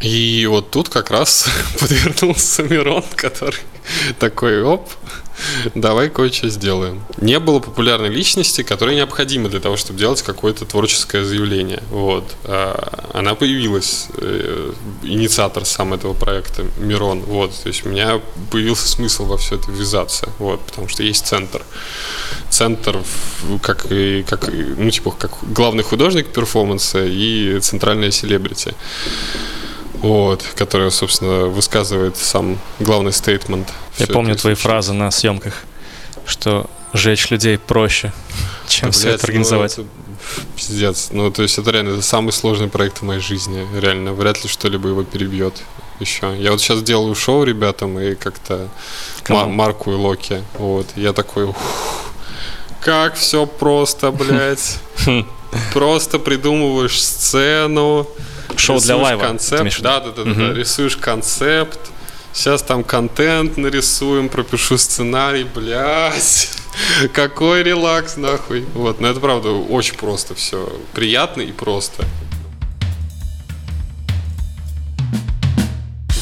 И 0.00 0.46
вот 0.46 0.70
тут 0.70 0.88
как 0.88 1.10
раз 1.10 1.48
подвернулся 1.80 2.62
Мирон, 2.62 3.04
который 3.16 3.58
такой, 4.18 4.62
оп, 4.62 4.88
давай 5.74 6.08
кое-что 6.08 6.48
сделаем. 6.48 7.02
Не 7.20 7.40
было 7.40 7.58
популярной 7.58 8.08
личности, 8.08 8.62
которая 8.62 8.94
необходима 8.94 9.48
для 9.48 9.60
того, 9.60 9.76
чтобы 9.76 9.98
делать 9.98 10.22
какое-то 10.22 10.64
творческое 10.66 11.24
заявление. 11.24 11.82
Вот. 11.90 12.24
А 12.44 13.08
она 13.12 13.34
появилась, 13.34 14.08
э, 14.18 14.72
инициатор 15.02 15.64
сам 15.64 15.94
этого 15.94 16.14
проекта, 16.14 16.64
Мирон. 16.78 17.20
Вот. 17.22 17.54
То 17.62 17.68
есть 17.68 17.84
у 17.84 17.88
меня 17.88 18.20
появился 18.50 18.88
смысл 18.88 19.24
во 19.24 19.36
все 19.36 19.56
это 19.56 19.70
ввязаться. 19.70 20.28
Вот. 20.38 20.60
Потому 20.60 20.88
что 20.88 21.02
есть 21.02 21.26
центр. 21.26 21.64
Центр, 22.50 23.02
как, 23.62 23.86
как, 24.28 24.48
ну, 24.52 24.90
типа, 24.90 25.10
как 25.10 25.32
главный 25.42 25.82
художник 25.82 26.28
перформанса 26.28 27.04
и 27.04 27.58
центральная 27.60 28.10
селебрити 28.10 28.74
вот, 30.02 30.44
которая, 30.54 30.90
собственно, 30.90 31.46
высказывает 31.46 32.16
сам 32.16 32.58
главный 32.78 33.12
стейтмент. 33.12 33.72
Я 33.98 34.06
помню 34.06 34.36
твои 34.36 34.54
фразы 34.54 34.92
на 34.92 35.10
съемках, 35.10 35.64
что 36.26 36.68
жечь 36.92 37.30
людей 37.30 37.58
проще, 37.58 38.12
чем 38.68 38.88
да, 38.88 38.92
все 38.92 39.02
блядь, 39.04 39.14
это 39.16 39.26
организовать. 39.26 39.76
Ну, 39.76 39.84
это 39.84 39.92
пиздец. 40.56 41.08
Ну, 41.12 41.30
то 41.30 41.42
есть 41.42 41.58
это 41.58 41.70
реально 41.70 41.90
это 41.90 42.02
самый 42.02 42.32
сложный 42.32 42.68
проект 42.68 42.98
в 42.98 43.02
моей 43.02 43.20
жизни. 43.20 43.66
Реально, 43.78 44.12
вряд 44.12 44.42
ли 44.42 44.48
что-либо 44.48 44.88
его 44.88 45.02
перебьет 45.02 45.54
еще. 46.00 46.36
Я 46.38 46.52
вот 46.52 46.60
сейчас 46.60 46.82
делаю 46.82 47.14
шоу 47.14 47.44
ребятам 47.44 47.98
и 47.98 48.14
как-то 48.14 48.68
Марку 49.28 49.92
и 49.92 49.94
Локи. 49.94 50.42
Вот. 50.54 50.86
Я 50.96 51.12
такой, 51.12 51.44
ух, 51.44 51.56
как 52.80 53.16
все 53.16 53.46
просто, 53.46 54.10
блядь. 54.10 54.78
Просто 55.72 56.18
придумываешь 56.18 57.02
сцену, 57.02 58.06
Шоу 58.58 58.80
для 58.80 58.96
лайва. 58.96 59.22
Концепт, 59.22 59.80
да, 59.80 60.00
да, 60.00 60.10
да, 60.10 60.22
угу. 60.22 60.34
да, 60.34 60.52
рисуешь 60.52 60.96
концепт. 60.96 61.78
Сейчас 62.32 62.62
там 62.62 62.84
контент 62.84 63.56
нарисуем, 63.56 64.28
пропишу 64.28 64.78
сценарий, 64.78 65.44
блядь. 65.44 66.50
Какой 67.12 67.62
релакс, 67.62 68.16
нахуй. 68.16 68.64
Вот, 68.74 69.00
но 69.00 69.08
это 69.08 69.20
правда 69.20 69.50
очень 69.50 69.96
просто 69.96 70.34
все. 70.34 70.70
Приятно 70.92 71.40
и 71.40 71.52
просто. 71.52 72.04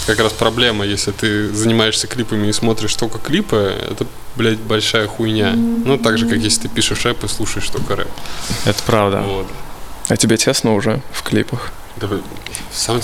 как 0.06 0.20
раз 0.20 0.32
проблема, 0.32 0.86
если 0.86 1.10
ты 1.10 1.52
занимаешься 1.52 2.06
клипами 2.06 2.46
и 2.46 2.52
смотришь 2.52 2.94
только 2.94 3.18
клипы, 3.18 3.74
это, 3.90 4.06
блядь, 4.36 4.58
большая 4.58 5.08
хуйня. 5.08 5.52
Ну, 5.54 5.98
так 5.98 6.16
же, 6.16 6.28
как 6.28 6.38
если 6.38 6.62
ты 6.62 6.68
пишешь 6.68 7.04
рэп 7.04 7.24
и 7.24 7.28
слушаешь 7.28 7.68
только 7.68 7.96
рэп. 7.96 8.08
Это 8.64 8.82
правда. 8.84 9.22
Вот. 9.22 9.46
А 10.08 10.16
тебе 10.16 10.36
тесно 10.36 10.74
уже 10.74 11.02
в 11.12 11.22
клипах? 11.24 11.72
Да, 11.96 12.08
сам... 12.72 13.00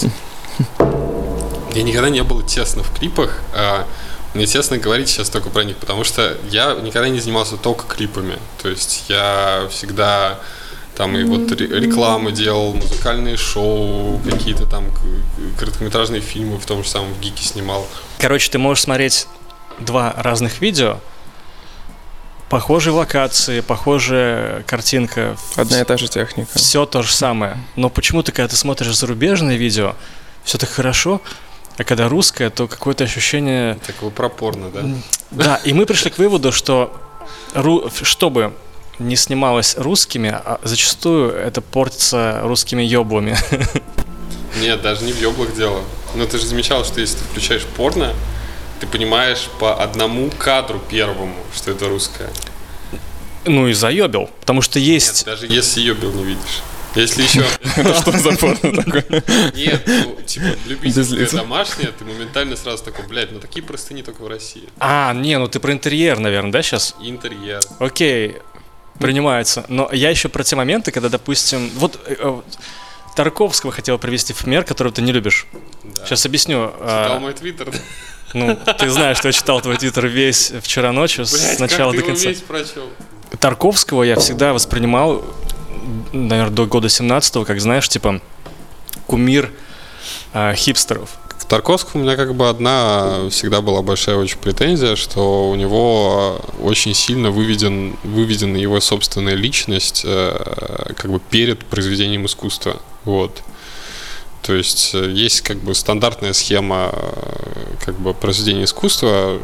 Я 1.74 1.83
никогда 1.83 2.11
не 2.11 2.22
был 2.22 2.42
тесно 2.42 2.83
в 2.83 2.92
клипах. 2.92 3.40
А 3.55 3.87
мне 4.35 4.46
тесно 4.46 4.78
говорить 4.78 5.09
сейчас 5.09 5.31
только 5.31 5.50
про 5.50 5.64
них, 5.64 5.76
потому 5.76 6.05
что 6.05 6.37
я 6.50 6.74
никогда 6.74 7.09
не 7.09 7.20
занимался 7.20 7.57
только 7.57 7.87
клипами. 7.87 8.38
То 8.62 8.68
есть 8.68 9.05
я 9.09 9.66
всегда 9.70 10.38
там 10.96 11.16
и 11.16 11.24
вот 11.24 11.50
рекламы 11.52 12.33
делал, 12.33 12.74
музыкальные 12.74 13.37
шоу, 13.37 14.20
какие-то 14.24 14.66
там 14.66 14.85
короткометражные 15.59 16.20
фильмы 16.20 16.59
в 16.59 16.66
том 16.66 16.85
же 16.85 16.90
самом 16.90 17.14
Гике 17.20 17.44
снимал. 17.44 17.87
Короче, 18.18 18.50
ты 18.50 18.59
можешь 18.59 18.85
смотреть 18.85 19.26
два 19.78 20.14
разных 20.16 20.61
видео, 20.61 21.00
похожие 22.53 22.93
локации, 22.93 23.61
похожая 23.61 24.62
картинка. 24.65 25.38
Одна 25.57 25.81
и 25.81 25.85
та 25.85 25.97
же 25.97 26.07
техника. 26.07 26.51
Все 26.55 26.85
то 26.85 27.03
же 27.03 27.11
самое. 27.11 27.57
Но 27.77 27.88
почему-то, 27.88 28.31
когда 28.31 28.47
ты 28.47 28.57
смотришь 28.57 28.95
зарубежное 28.95 29.57
видео, 29.57 29.95
все 30.45 30.59
так 30.59 30.69
хорошо, 30.69 31.23
а 31.79 31.85
когда 31.85 32.11
русское, 32.11 32.51
то 32.51 32.69
какое-то 32.69 33.05
ощущение... 33.05 33.79
Такого 33.87 34.11
пропорно, 34.11 34.69
да? 34.69 34.83
Да, 35.31 35.57
и 35.65 35.73
мы 35.73 35.87
пришли 35.87 36.11
к 36.11 36.19
выводу, 36.19 36.53
что 36.53 36.95
чтобы 38.03 38.53
не 38.99 39.17
снималось 39.17 39.79
русскими, 39.79 40.29
а 40.29 40.61
зачастую 40.62 41.33
это 41.33 41.62
портится 41.62 42.41
русскими 42.43 42.83
ёблами. 42.83 43.35
Нет, 44.61 44.83
даже 44.83 45.05
не 45.07 45.12
в 45.12 45.19
еблах 45.19 45.55
дело. 45.55 45.81
Но 46.15 46.27
ты 46.27 46.37
же 46.37 46.45
замечал, 46.45 46.85
что 46.85 47.01
если 47.01 47.17
ты 47.17 47.25
включаешь 47.25 47.65
порно, 47.65 48.12
ты 48.83 48.88
понимаешь 48.88 49.49
по 49.61 49.81
одному 49.81 50.29
кадру 50.37 50.83
первому, 50.90 51.37
что 51.55 51.71
это 51.71 51.88
русское. 51.88 52.29
Ну 53.45 53.68
и 53.68 53.75
заебил, 53.75 54.29
потому 54.40 54.61
что 54.61 54.81
есть... 54.81 55.25
Нет, 55.25 55.40
даже 55.40 55.47
если 55.47 55.83
ебил 55.83 56.12
не 56.12 56.25
видишь. 56.25 56.62
Если 56.97 57.23
еще... 57.29 57.45
Это 57.77 57.95
что 57.95 58.11
за 58.11 58.33
порно 58.33 58.83
такое? 58.83 59.23
Нет, 59.55 59.87
ну, 59.87 60.18
типа, 60.27 60.57
любительское 60.66 61.29
домашнее, 61.31 61.92
ты 61.97 62.05
моментально 62.05 62.57
сразу 62.57 62.83
такой, 62.83 63.07
блядь, 63.07 63.31
ну 63.31 63.38
такие 63.38 63.64
простыни 63.64 64.03
только 64.03 64.23
в 64.23 64.27
России. 64.27 64.64
А, 64.81 65.14
не, 65.14 65.38
ну 65.38 65.47
ты 65.47 65.61
про 65.61 65.73
интерьер, 65.73 66.18
наверное, 66.18 66.51
да, 66.51 66.61
сейчас? 66.62 66.97
Интерьер. 67.01 67.61
Окей, 67.79 68.38
принимается. 68.99 69.64
Но 69.68 69.88
я 69.92 70.11
еще 70.11 70.29
про 70.29 70.42
те 70.42 70.57
моменты, 70.57 70.90
когда, 70.90 71.09
допустим, 71.09 71.71
вот 71.77 72.01
э, 72.07 72.16
э, 72.18 72.40
Тарковского 73.14 73.71
хотел 73.71 73.97
привести 73.99 74.33
в 74.33 74.38
пример, 74.38 74.64
которого 74.64 74.92
ты 74.92 75.03
не 75.03 75.12
любишь. 75.12 75.47
Да. 75.85 76.05
Сейчас 76.05 76.27
объясню. 76.27 76.73
Читал 76.81 77.16
А, 77.16 77.18
мой 77.21 77.33
твиттер. 77.33 77.73
Ну, 78.35 78.57
ты 78.79 78.90
знаешь, 78.90 79.18
что 79.18 79.29
я 79.29 79.33
читал 79.33 79.61
твой 79.61 79.77
твиттер 79.77 80.07
весь 80.07 80.53
вчера 80.62 80.92
ночью, 80.92 81.27
с 81.27 81.33
Блядь, 81.33 81.61
начала 81.61 81.92
как 81.92 82.01
до 82.01 82.07
ты 82.07 82.11
его 82.11 82.16
конца. 82.16 82.29
весь 82.29 82.40
прочел? 82.40 82.88
Тарковского 83.38 84.03
я 84.03 84.16
всегда 84.18 84.53
воспринимал, 84.53 85.25
наверное, 86.12 86.55
до 86.55 86.66
года 86.66 86.88
17 86.88 87.47
как, 87.47 87.61
знаешь, 87.61 87.88
типа 87.88 88.21
кумир 89.07 89.51
а, 90.33 90.55
хипстеров. 90.55 91.11
К 91.38 91.45
Тарковскому 91.45 92.03
у 92.03 92.07
меня 92.07 92.16
как 92.16 92.35
бы 92.35 92.49
одна 92.49 93.29
всегда 93.31 93.61
была 93.61 93.83
большая 93.83 94.16
очень 94.16 94.38
претензия, 94.38 94.97
что 94.97 95.51
у 95.51 95.55
него 95.55 96.40
очень 96.62 96.95
сильно 96.95 97.31
выведен, 97.31 97.97
выведена 98.05 98.57
его 98.57 98.81
собственная 98.81 99.35
личность 99.35 100.03
э, 100.07 100.92
как 100.97 101.11
бы 101.11 101.21
перед 101.21 101.64
произведением 101.66 102.27
искусства. 102.27 102.77
Вот. 103.05 103.42
То 104.42 104.55
есть 104.55 104.90
э, 104.94 105.11
есть 105.11 105.42
как 105.42 105.59
бы 105.59 105.74
стандартная 105.74 106.33
схема 106.33 106.90
э, 106.92 107.76
как 107.85 107.94
бы 107.98 108.12
произведения 108.12 108.64
искусства 108.64 109.38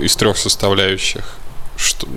из 0.00 0.16
трех 0.16 0.36
составляющих. 0.36 1.38
Что, 1.76 2.08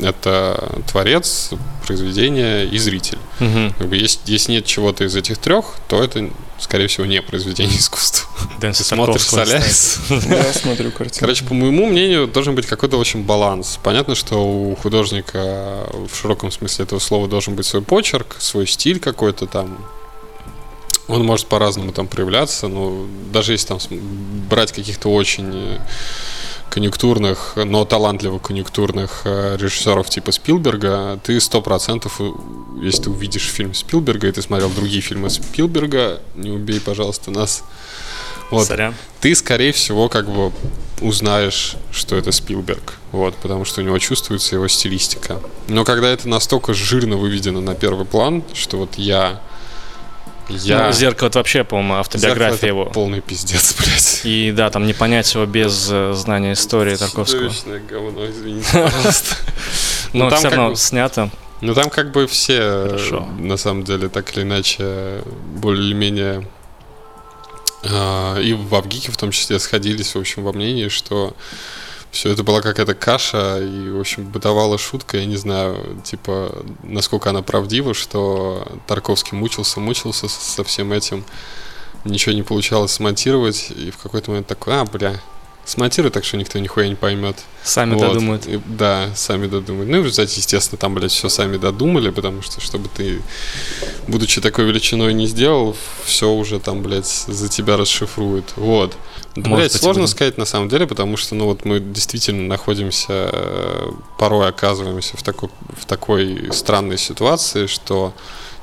это 0.00 0.80
творец, 0.90 1.50
произведение 1.86 2.66
и 2.66 2.78
зритель. 2.78 3.18
Угу. 3.40 3.74
Как 3.78 3.88
бы 3.88 3.96
если, 3.96 4.20
если 4.24 4.52
нет 4.52 4.64
чего-то 4.64 5.04
из 5.04 5.14
этих 5.14 5.36
трех, 5.36 5.66
то 5.86 6.02
это, 6.02 6.30
скорее 6.58 6.86
всего, 6.86 7.04
не 7.04 7.20
произведение 7.20 7.78
искусства. 7.78 8.28
Дэнси 8.58 8.82
смотришь 8.82 9.20
«Солярис». 9.22 9.98
Я 10.08 10.52
смотрю 10.54 10.90
картину. 10.92 11.20
Короче, 11.20 11.44
по 11.44 11.52
моему 11.52 11.86
мнению, 11.86 12.26
должен 12.26 12.54
быть 12.54 12.66
какой-то 12.66 12.96
очень 12.96 13.22
баланс. 13.22 13.78
Понятно, 13.82 14.14
что 14.14 14.36
у 14.38 14.74
художника 14.76 15.86
в 15.92 16.16
широком 16.16 16.50
смысле 16.50 16.84
этого 16.84 16.98
слова 16.98 17.28
должен 17.28 17.54
быть 17.54 17.66
свой 17.66 17.82
почерк, 17.82 18.36
свой 18.38 18.66
стиль 18.66 18.98
какой-то 18.98 19.46
там. 19.46 19.76
Он 21.08 21.24
может 21.24 21.46
по-разному 21.46 21.92
там 21.92 22.06
проявляться, 22.06 22.68
но 22.68 23.06
даже 23.32 23.52
если 23.52 23.68
там 23.68 23.78
брать 24.48 24.72
каких-то 24.72 25.08
очень 25.08 25.50
э, 25.52 25.78
конъюнктурных, 26.70 27.52
но 27.56 27.84
талантливо 27.84 28.38
конъюнктурных 28.38 29.22
э, 29.24 29.56
режиссеров 29.58 30.08
типа 30.08 30.32
Спилберга, 30.32 31.20
ты 31.22 31.38
сто 31.40 31.60
процентов, 31.60 32.20
если 32.80 33.02
ты 33.02 33.10
увидишь 33.10 33.48
фильм 33.48 33.74
Спилберга, 33.74 34.28
и 34.28 34.32
ты 34.32 34.40
смотрел 34.40 34.70
другие 34.70 35.02
фильмы 35.02 35.28
Спилберга, 35.28 36.20
не 36.34 36.50
убей, 36.50 36.80
пожалуйста, 36.80 37.30
нас. 37.30 37.62
Вот, 38.50 38.66
Сорян. 38.66 38.94
ты, 39.20 39.34
скорее 39.34 39.72
всего, 39.72 40.08
как 40.08 40.30
бы 40.30 40.52
узнаешь, 41.00 41.76
что 41.90 42.16
это 42.16 42.32
Спилберг, 42.32 42.94
вот, 43.10 43.34
потому 43.36 43.64
что 43.64 43.80
у 43.80 43.84
него 43.84 43.98
чувствуется 43.98 44.54
его 44.54 44.68
стилистика. 44.68 45.40
Но 45.68 45.84
когда 45.84 46.08
это 46.08 46.28
настолько 46.28 46.74
жирно 46.74 47.16
выведено 47.16 47.60
на 47.60 47.74
первый 47.74 48.06
план, 48.06 48.42
что 48.54 48.78
вот 48.78 48.94
я... 48.96 49.42
Я... 50.62 50.86
Ну, 50.86 50.92
зеркало 50.92 51.28
это 51.28 51.38
вообще, 51.38 51.64
по-моему, 51.64 51.94
Зеркало 51.94 52.00
автобиография 52.00 52.56
это 52.56 52.66
его. 52.66 52.84
полный 52.86 53.20
пиздец, 53.20 53.74
блядь. 53.78 54.20
И 54.24 54.52
да, 54.54 54.70
там 54.70 54.86
не 54.86 54.94
понять 54.94 55.32
его 55.34 55.46
без 55.46 55.88
э, 55.90 56.12
знания 56.14 56.52
истории 56.52 56.96
Тарковского. 56.96 57.48
Чудовищное 57.48 57.80
говно, 57.80 58.26
извините, 58.26 58.68
пожалуйста. 58.72 59.36
Но 60.12 60.30
там 60.30 60.38
все 60.38 60.48
как 60.48 60.58
равно 60.58 60.74
снято. 60.76 61.30
Ну 61.60 61.74
там 61.74 61.90
как 61.90 62.10
бы 62.12 62.26
все, 62.26 62.58
э, 62.58 62.86
Хорошо. 62.88 63.28
на 63.38 63.56
самом 63.56 63.84
деле, 63.84 64.08
так 64.08 64.36
или 64.36 64.42
иначе, 64.42 65.22
более 65.54 65.84
или 65.84 65.94
менее 65.94 66.46
а, 67.84 68.38
и 68.38 68.52
в 68.52 68.74
Авгике 68.74 69.10
в 69.10 69.16
том 69.16 69.30
числе 69.30 69.58
сходились, 69.58 70.14
в 70.14 70.18
общем, 70.18 70.44
во 70.44 70.52
мнении, 70.52 70.88
что 70.88 71.34
все 72.12 72.30
это 72.30 72.44
была 72.44 72.60
какая-то 72.60 72.94
каша, 72.94 73.58
и, 73.58 73.88
в 73.88 73.98
общем, 73.98 74.28
бытовала 74.28 74.76
шутка, 74.76 75.16
я 75.16 75.24
не 75.24 75.36
знаю, 75.36 75.98
типа, 76.04 76.62
насколько 76.82 77.30
она 77.30 77.40
правдива, 77.40 77.94
что 77.94 78.68
Тарковский 78.86 79.36
мучился, 79.36 79.80
мучился 79.80 80.28
со, 80.28 80.62
всем 80.62 80.92
этим, 80.92 81.24
ничего 82.04 82.34
не 82.34 82.42
получалось 82.42 82.92
смонтировать, 82.92 83.72
и 83.74 83.90
в 83.90 83.96
какой-то 83.96 84.30
момент 84.30 84.46
такой, 84.46 84.74
а, 84.78 84.84
бля, 84.84 85.18
смонтируй 85.64 86.10
так, 86.10 86.24
что 86.24 86.36
никто 86.36 86.58
нихуя 86.58 86.88
не 86.88 86.94
поймет. 86.96 87.36
Сами 87.62 87.94
Вот. 87.94 88.08
додумают. 88.08 88.46
И- 88.46 88.60
Да, 88.66 89.10
сами 89.14 89.46
додумают. 89.46 89.88
Ну 89.88 89.98
и 89.98 90.00
в 90.00 90.04
результате, 90.04 90.40
естественно, 90.40 90.78
там, 90.78 90.94
блядь, 90.94 91.12
все 91.12 91.28
сами 91.28 91.56
додумали, 91.56 92.10
потому 92.10 92.42
что, 92.42 92.60
чтобы 92.60 92.88
ты, 92.88 93.22
будучи 94.08 94.40
такой 94.40 94.64
величиной, 94.64 95.14
не 95.14 95.26
сделал, 95.26 95.76
все 96.04 96.30
уже 96.30 96.58
там, 96.58 96.82
блядь, 96.82 97.06
за 97.06 97.48
тебя 97.48 97.76
расшифруют. 97.76 98.52
Вот. 98.56 98.96
Да, 99.36 99.48
Может 99.48 99.70
блядь, 99.70 99.72
сложно 99.72 100.02
будем. 100.02 100.12
сказать 100.12 100.36
на 100.38 100.44
самом 100.44 100.68
деле, 100.68 100.86
потому 100.86 101.16
что, 101.16 101.34
ну 101.34 101.46
вот 101.46 101.64
мы 101.64 101.80
действительно 101.80 102.46
находимся, 102.48 103.06
э, 103.32 103.90
порой 104.18 104.48
оказываемся 104.48 105.16
в 105.16 105.22
такой, 105.22 105.48
в 105.80 105.86
такой 105.86 106.48
странной 106.52 106.98
ситуации, 106.98 107.66
что 107.66 108.12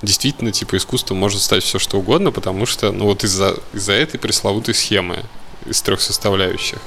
действительно, 0.02 0.52
типа, 0.52 0.78
искусство 0.78 1.16
может 1.16 1.42
стать 1.42 1.64
все 1.64 1.80
что 1.80 1.98
угодно, 1.98 2.32
потому 2.32 2.66
что, 2.66 2.92
ну 2.92 3.06
вот 3.06 3.24
из-за 3.24 3.56
из 3.74 3.90
этой 3.90 4.18
пресловутой 4.20 4.74
схемы 4.76 5.24
из 5.70 5.82
трех 5.82 6.02
составляющих. 6.02 6.80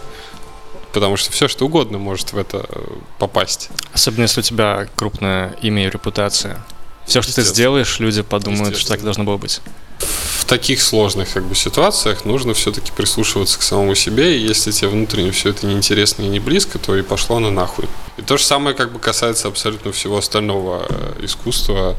Потому 0.92 1.16
что 1.16 1.32
все 1.32 1.48
что 1.48 1.64
угодно 1.64 1.98
может 1.98 2.32
в 2.32 2.38
это 2.38 2.66
э, 2.68 2.84
попасть. 3.18 3.70
Особенно 3.92 4.22
если 4.22 4.40
у 4.40 4.42
тебя 4.42 4.88
крупное 4.94 5.56
имя 5.62 5.86
и 5.86 5.90
репутация. 5.90 6.62
Все, 7.06 7.22
что 7.22 7.34
ты 7.34 7.42
сделаешь, 7.42 7.98
люди 7.98 8.22
подумают, 8.22 8.76
что 8.76 8.90
так 8.90 9.02
должно 9.02 9.24
было 9.24 9.36
быть. 9.36 9.60
В 9.98 10.44
таких 10.44 10.82
сложных 10.82 11.32
как 11.32 11.44
бы 11.44 11.54
ситуациях 11.54 12.24
нужно 12.24 12.52
все-таки 12.52 12.92
прислушиваться 12.92 13.58
к 13.58 13.62
самому 13.62 13.94
себе, 13.94 14.36
и 14.36 14.40
если 14.40 14.70
тебе 14.70 14.88
внутренне 14.88 15.30
все 15.30 15.50
это 15.50 15.66
неинтересно 15.66 16.22
и 16.22 16.26
не 16.26 16.40
близко, 16.40 16.78
то 16.78 16.96
и 16.96 17.02
пошло 17.02 17.38
на 17.38 17.50
нахуй. 17.50 17.88
И 18.18 18.22
то 18.22 18.36
же 18.36 18.44
самое 18.44 18.76
как 18.76 18.92
бы 18.92 18.98
касается 18.98 19.48
абсолютно 19.48 19.92
всего 19.92 20.18
остального 20.18 20.86
э, 20.88 21.24
искусства, 21.24 21.96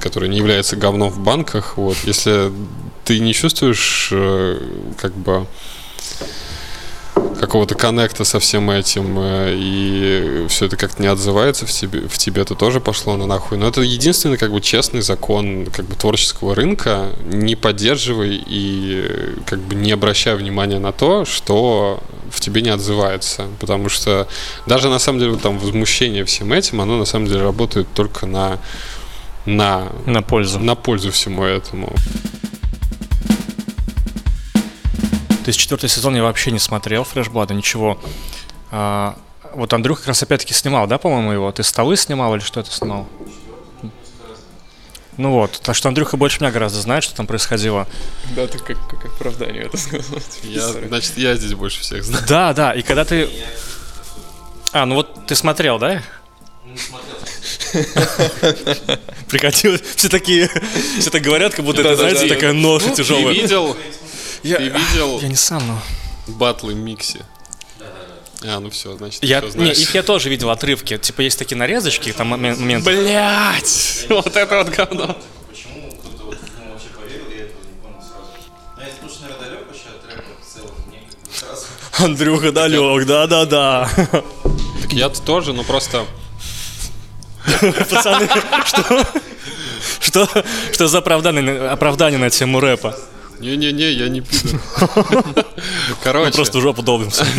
которое 0.00 0.28
не 0.28 0.38
является 0.38 0.76
говном 0.76 1.10
в 1.10 1.20
банках. 1.20 1.76
Вот. 1.76 1.96
Если 2.04 2.52
ты 3.04 3.20
не 3.20 3.32
чувствуешь 3.32 4.10
э, 4.12 4.60
как 5.00 5.14
бы 5.14 5.46
какого-то 7.38 7.74
коннекта 7.74 8.24
со 8.24 8.40
всем 8.40 8.70
этим, 8.70 9.16
э, 9.18 9.54
и 9.56 10.46
все 10.48 10.66
это 10.66 10.76
как-то 10.76 11.00
не 11.00 11.08
отзывается 11.08 11.66
в 11.66 11.70
тебе, 11.70 12.08
в 12.08 12.18
тебе, 12.18 12.44
то 12.44 12.54
тоже 12.54 12.80
пошло 12.80 13.16
на 13.16 13.26
нахуй. 13.26 13.58
Но 13.58 13.68
это 13.68 13.80
единственный 13.80 14.36
как 14.36 14.52
бы 14.52 14.60
честный 14.60 15.00
закон 15.00 15.66
как 15.66 15.86
бы 15.86 15.94
творческого 15.94 16.54
рынка. 16.54 17.10
Не 17.24 17.54
поддерживай 17.56 18.42
и 18.44 19.34
как 19.46 19.60
бы 19.60 19.74
не 19.74 19.92
обращай 19.92 20.34
внимания 20.34 20.78
на 20.78 20.92
то, 20.92 21.24
что 21.24 22.00
в 22.30 22.40
тебе 22.40 22.60
не 22.62 22.70
отзывается. 22.70 23.46
Потому 23.60 23.88
что 23.88 24.28
даже 24.66 24.88
на 24.88 24.98
самом 24.98 25.20
деле 25.20 25.36
там 25.36 25.58
возмущение 25.58 26.24
всем 26.24 26.52
этим, 26.52 26.80
оно 26.80 26.98
на 26.98 27.04
самом 27.04 27.26
деле 27.26 27.42
работает 27.42 27.86
только 27.94 28.26
на 28.26 28.58
на, 29.46 29.88
На 30.04 30.20
пользу. 30.20 30.58
на 30.58 30.74
пользу 30.74 31.10
всему 31.10 31.44
этому. 31.44 31.94
То 35.48 35.50
есть 35.50 35.60
четвертый 35.60 35.88
сезон 35.88 36.14
я 36.14 36.22
вообще 36.22 36.50
не 36.50 36.58
смотрел 36.58 37.04
Фрешблада, 37.04 37.54
ничего. 37.54 37.98
А, 38.70 39.16
вот 39.54 39.72
Андрюх 39.72 40.00
как 40.00 40.08
раз 40.08 40.22
опять-таки 40.22 40.52
снимал, 40.52 40.86
да, 40.86 40.98
по-моему, 40.98 41.32
его? 41.32 41.50
Ты 41.52 41.62
столы 41.62 41.96
снимал 41.96 42.34
или 42.34 42.42
что 42.42 42.62
ты 42.62 42.70
снимал? 42.70 43.08
Ну 45.16 45.32
вот, 45.32 45.58
так 45.62 45.74
что 45.74 45.88
Андрюха 45.88 46.18
больше 46.18 46.42
меня 46.42 46.50
гораздо 46.50 46.82
знает, 46.82 47.02
что 47.02 47.14
там 47.14 47.26
происходило. 47.26 47.88
Да, 48.36 48.46
ты 48.46 48.58
как, 48.58 48.76
как 48.90 49.06
оправдание 49.06 49.62
это 49.62 49.78
сказал. 49.78 50.18
Я, 50.42 50.68
значит, 50.68 51.16
я 51.16 51.34
здесь 51.34 51.54
больше 51.54 51.80
всех 51.80 52.04
знаю. 52.04 52.26
Да, 52.28 52.52
да, 52.52 52.74
и 52.74 52.82
когда 52.82 53.06
ты... 53.06 53.30
А, 54.72 54.84
ну 54.84 54.96
вот 54.96 55.26
ты 55.26 55.34
смотрел, 55.34 55.78
да? 55.78 56.02
Приходилось, 59.28 59.80
все 59.96 60.10
такие, 60.10 60.50
все 61.00 61.08
так 61.08 61.22
говорят, 61.22 61.54
как 61.54 61.64
будто 61.64 61.80
это, 61.80 61.96
знаете, 61.96 62.28
такая 62.28 62.52
ноша 62.52 62.90
Ты 62.90 62.96
тяжелая. 62.96 63.32
видел, 63.32 63.74
Я, 64.48 64.56
ты 64.56 64.68
видел 64.68 65.20
я 65.20 65.28
не 65.28 65.36
сам, 65.36 65.66
но... 65.66 65.78
батлы 66.26 66.74
Микси? 66.74 67.24
А, 68.42 68.60
ну 68.60 68.70
все, 68.70 68.96
значит, 68.96 69.22
Я, 69.24 69.40
всё 69.42 69.58
не, 69.58 69.72
их 69.72 69.94
я 69.94 70.02
тоже 70.02 70.28
видел 70.30 70.50
отрывки. 70.50 70.96
Типа 70.96 71.22
есть 71.22 71.38
такие 71.38 71.56
нарезочки, 71.56 72.12
там 72.12 72.32
момен- 72.32 72.58
моменты. 72.58 72.90
Блять! 72.90 74.06
Вот 74.08 74.36
это 74.36 74.56
вот 74.58 74.68
говно. 74.68 75.16
Почему 75.50 75.90
кто-то 75.90 76.24
вот 76.24 76.38
ну, 76.56 76.72
вообще 76.72 76.88
поверил, 76.96 77.26
я 77.30 77.44
этого 77.46 77.60
не 77.66 77.74
понял 77.82 78.00
сразу. 78.00 78.30
Я 78.78 78.86
потому 78.92 79.10
что, 79.10 79.22
наверное, 79.22 79.48
далек 79.48 79.66
вообще 79.66 79.88
от 79.88 80.16
рэпа 80.16 80.30
в 80.40 80.54
целом, 80.54 80.70
мне 80.86 81.00
как 81.10 81.18
бы 81.18 81.36
сразу. 81.36 81.66
Андрюха 82.04 82.52
далек, 82.52 83.06
да-да-да. 83.06 83.90
Так 84.82 84.92
я-то 84.92 85.20
тоже, 85.20 85.52
но 85.52 85.64
просто... 85.64 86.06
Пацаны, 87.60 88.28
что? 88.66 89.06
Что, 90.00 90.44
что 90.72 90.86
за 90.86 90.98
оправдание, 90.98 91.68
оправдание 91.68 92.18
на 92.18 92.30
тему 92.30 92.60
рэпа? 92.60 92.96
Не-не-не, 93.40 93.92
я 93.92 94.08
не 94.08 94.20
пидор. 94.20 94.60
Мы 95.36 95.44
Короче, 96.02 96.32
просто 96.32 96.60
жопу 96.60 96.82
долбимся. 96.82 97.26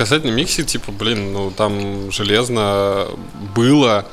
касательно 0.00 0.30
микси, 0.30 0.64
типа, 0.64 0.92
блин, 0.92 1.34
ну 1.34 1.50
там 1.50 2.10
железно 2.10 3.06
было. 3.54 4.06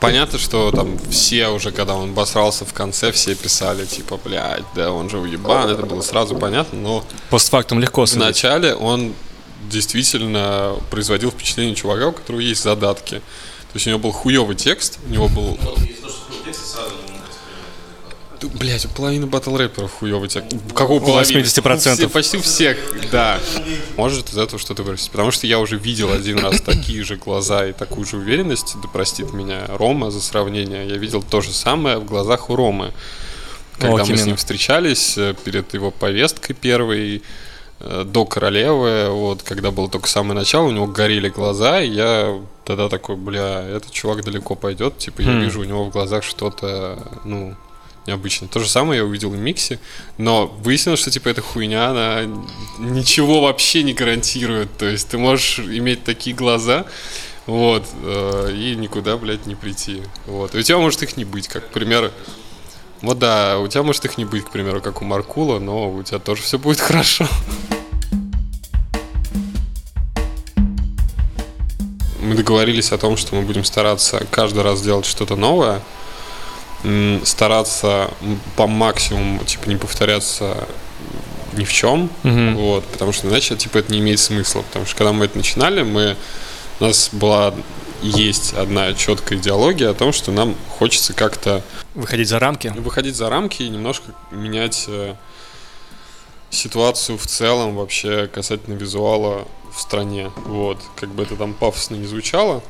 Понятно, 0.00 0.38
что 0.38 0.70
там 0.70 0.98
все 1.10 1.48
уже, 1.48 1.72
когда 1.72 1.94
он 1.94 2.10
обосрался 2.10 2.64
в 2.64 2.72
конце, 2.72 3.12
все 3.12 3.34
писали, 3.34 3.84
типа, 3.84 4.18
блядь, 4.24 4.64
да 4.74 4.92
он 4.92 5.10
же 5.10 5.18
уебан, 5.18 5.68
это 5.68 5.84
было 5.84 6.00
сразу 6.00 6.36
понятно, 6.36 6.78
но 6.78 7.04
Постфактум 7.28 7.80
легко 7.80 8.06
в 8.06 8.08
судить. 8.08 8.24
начале 8.24 8.74
он 8.74 9.12
действительно 9.70 10.76
производил 10.90 11.30
впечатление 11.30 11.74
чувака, 11.74 12.08
у 12.08 12.12
которого 12.12 12.40
есть 12.40 12.62
задатки. 12.62 13.16
То 13.16 13.74
есть 13.74 13.86
у 13.86 13.90
него 13.90 13.98
был 13.98 14.12
хуёвый 14.12 14.56
текст, 14.56 15.00
у 15.06 15.10
него 15.10 15.28
был... 15.28 15.58
Блять, 18.54 18.84
у 18.86 18.88
половины 18.88 19.26
батл 19.26 19.56
рэперов 19.56 19.92
хуёвый 19.92 20.28
текст. 20.28 20.52
Какого 20.74 21.00
половины? 21.00 21.40
80%. 21.42 21.92
У 21.92 21.94
все- 21.96 22.08
почти 22.08 22.36
у 22.38 22.42
всех, 22.42 22.78
да. 23.10 23.38
Может 23.96 24.30
из 24.30 24.38
этого 24.38 24.58
что-то 24.58 24.82
вырастет. 24.82 25.10
Потому 25.12 25.30
что 25.30 25.46
я 25.46 25.58
уже 25.60 25.76
видел 25.76 26.12
один 26.12 26.38
раз 26.38 26.60
такие 26.60 27.02
же 27.04 27.16
глаза 27.16 27.66
и 27.66 27.72
такую 27.72 28.06
же 28.06 28.16
уверенность, 28.18 28.74
да 28.82 28.88
простит 28.88 29.32
меня 29.32 29.66
Рома 29.68 30.10
за 30.10 30.20
сравнение. 30.20 30.86
Я 30.88 30.96
видел 30.96 31.22
то 31.22 31.40
же 31.40 31.52
самое 31.52 31.98
в 31.98 32.04
глазах 32.04 32.50
у 32.50 32.56
Ромы. 32.56 32.92
Когда 33.78 33.90
Вот 33.98 34.08
мы 34.08 34.16
с 34.16 34.24
ним 34.24 34.36
встречались 34.36 35.18
э, 35.18 35.34
перед 35.44 35.74
его 35.74 35.90
повесткой 35.90 36.52
первой, 36.54 37.22
э, 37.80 38.04
до 38.06 38.24
королевы, 38.24 39.08
вот, 39.10 39.42
когда 39.42 39.72
было 39.72 39.88
только 39.90 40.08
самое 40.08 40.34
начало, 40.38 40.66
у 40.66 40.70
него 40.70 40.86
горели 40.86 41.28
глаза, 41.28 41.80
и 41.82 41.88
я 41.90 42.40
тогда 42.64 42.88
такой, 42.88 43.16
бля, 43.16 43.62
этот 43.62 43.90
чувак 43.90 44.22
далеко 44.24 44.54
пойдет, 44.54 44.98
типа, 44.98 45.22
я 45.22 45.32
Хм. 45.32 45.40
вижу 45.40 45.60
у 45.60 45.64
него 45.64 45.84
в 45.84 45.90
глазах 45.90 46.22
что-то, 46.22 46.98
ну, 47.24 47.56
необычное. 48.06 48.48
То 48.48 48.60
же 48.60 48.68
самое 48.68 48.98
я 48.98 49.04
увидел 49.04 49.30
в 49.30 49.36
Миксе, 49.36 49.78
но 50.18 50.46
выяснилось, 50.46 51.00
что, 51.00 51.10
типа, 51.10 51.28
эта 51.28 51.40
хуйня, 51.40 51.88
она 51.90 52.22
ничего 52.78 53.40
вообще 53.40 53.82
не 53.82 53.94
гарантирует, 53.94 54.76
то 54.76 54.86
есть 54.86 55.08
ты 55.08 55.18
можешь 55.18 55.58
иметь 55.58 56.04
такие 56.04 56.34
глаза, 56.34 56.86
вот, 57.46 57.86
э, 58.02 58.52
и 58.54 58.76
никуда, 58.76 59.16
блядь, 59.16 59.46
не 59.46 59.54
прийти, 59.54 60.02
вот. 60.26 60.54
И 60.54 60.58
у 60.58 60.62
тебя 60.62 60.78
может 60.78 61.02
их 61.02 61.16
не 61.16 61.24
быть, 61.24 61.48
как, 61.48 61.68
к 61.68 61.72
примеру, 61.72 62.10
вот 63.00 63.18
да, 63.18 63.58
у 63.58 63.68
тебя 63.68 63.82
может 63.82 64.04
их 64.06 64.16
не 64.16 64.24
быть, 64.24 64.44
к 64.44 64.50
примеру, 64.50 64.80
как 64.80 65.02
у 65.02 65.04
Маркула, 65.04 65.58
но 65.58 65.90
у 65.90 66.02
тебя 66.02 66.18
тоже 66.18 66.42
все 66.42 66.58
будет 66.58 66.80
хорошо. 66.80 67.28
Мы 72.20 72.34
договорились 72.34 72.92
о 72.92 72.98
том, 72.98 73.18
что 73.18 73.34
мы 73.36 73.42
будем 73.42 73.64
стараться 73.64 74.26
каждый 74.30 74.62
раз 74.62 74.80
делать 74.80 75.04
что-то 75.04 75.36
новое, 75.36 75.82
стараться 77.24 78.10
по 78.56 78.66
максимуму, 78.66 79.44
типа, 79.44 79.68
не 79.68 79.76
повторяться 79.76 80.66
ни 81.54 81.64
в 81.64 81.72
чем, 81.72 82.10
Мгм. 82.24 82.56
вот, 82.56 82.84
потому 82.86 83.12
что 83.12 83.28
иначе, 83.28 83.56
типа, 83.56 83.78
это 83.78 83.92
не 83.92 84.00
имеет 84.00 84.18
смысла, 84.20 84.62
потому 84.62 84.86
что 84.86 84.96
когда 84.96 85.12
мы 85.12 85.26
это 85.26 85.36
начинали, 85.36 85.82
мы, 85.82 86.16
у 86.80 86.84
нас 86.84 87.10
была, 87.12 87.54
есть 88.02 88.52
одна 88.54 88.92
четкая 88.94 89.38
идеология 89.38 89.88
о 89.90 89.94
том, 89.94 90.12
что 90.12 90.32
нам 90.32 90.56
хочется 90.78 91.12
как-то 91.14 91.62
Выходить 91.94 92.28
за 92.28 92.38
рамки. 92.40 92.72
выходить 92.76 93.14
за 93.14 93.30
рамки 93.30 93.62
и 93.62 93.68
немножко 93.68 94.12
менять 94.32 94.84
э, 94.88 95.14
ситуацию 96.50 97.18
в 97.18 97.26
целом 97.26 97.76
вообще 97.76 98.26
касательно 98.26 98.74
визуала 98.74 99.46
в 99.74 99.80
стране. 99.80 100.30
Вот, 100.46 100.78
как 100.96 101.10
бы 101.10 101.22
это 101.22 101.36
там 101.36 101.54
пафосно 101.54 101.94
не 101.94 102.06
звучало, 102.06 102.62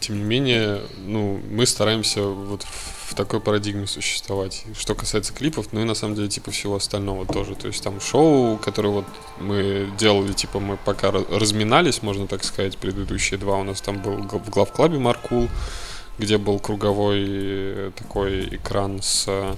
тем 0.00 0.16
не 0.18 0.24
менее, 0.24 0.82
ну, 0.98 1.40
мы 1.50 1.66
стараемся 1.66 2.22
вот 2.22 2.62
в, 2.62 2.68
в 3.08 3.14
такой 3.14 3.40
парадигме 3.40 3.86
существовать. 3.86 4.64
Что 4.76 4.94
касается 4.94 5.32
клипов, 5.32 5.68
ну 5.72 5.80
и 5.80 5.84
на 5.84 5.94
самом 5.94 6.16
деле, 6.16 6.28
типа, 6.28 6.50
всего 6.50 6.74
остального 6.76 7.24
тоже. 7.24 7.54
То 7.54 7.68
есть 7.68 7.82
там 7.82 8.00
шоу, 8.00 8.58
которое 8.58 8.88
вот 8.88 9.04
мы 9.40 9.88
делали, 9.98 10.32
типа, 10.32 10.58
мы 10.58 10.76
пока 10.76 11.10
разминались, 11.12 12.02
можно 12.02 12.26
так 12.26 12.42
сказать, 12.44 12.76
предыдущие 12.78 13.38
два. 13.38 13.56
У 13.58 13.62
нас 13.64 13.80
там 13.80 14.02
был 14.02 14.16
в 14.16 14.50
главклабе 14.50 14.98
Маркул, 14.98 15.48
где 16.18 16.36
был 16.38 16.58
круговой 16.58 17.24
э, 17.28 17.90
такой 17.96 18.48
экран 18.56 19.00
с 19.02 19.24
э, 19.28 19.54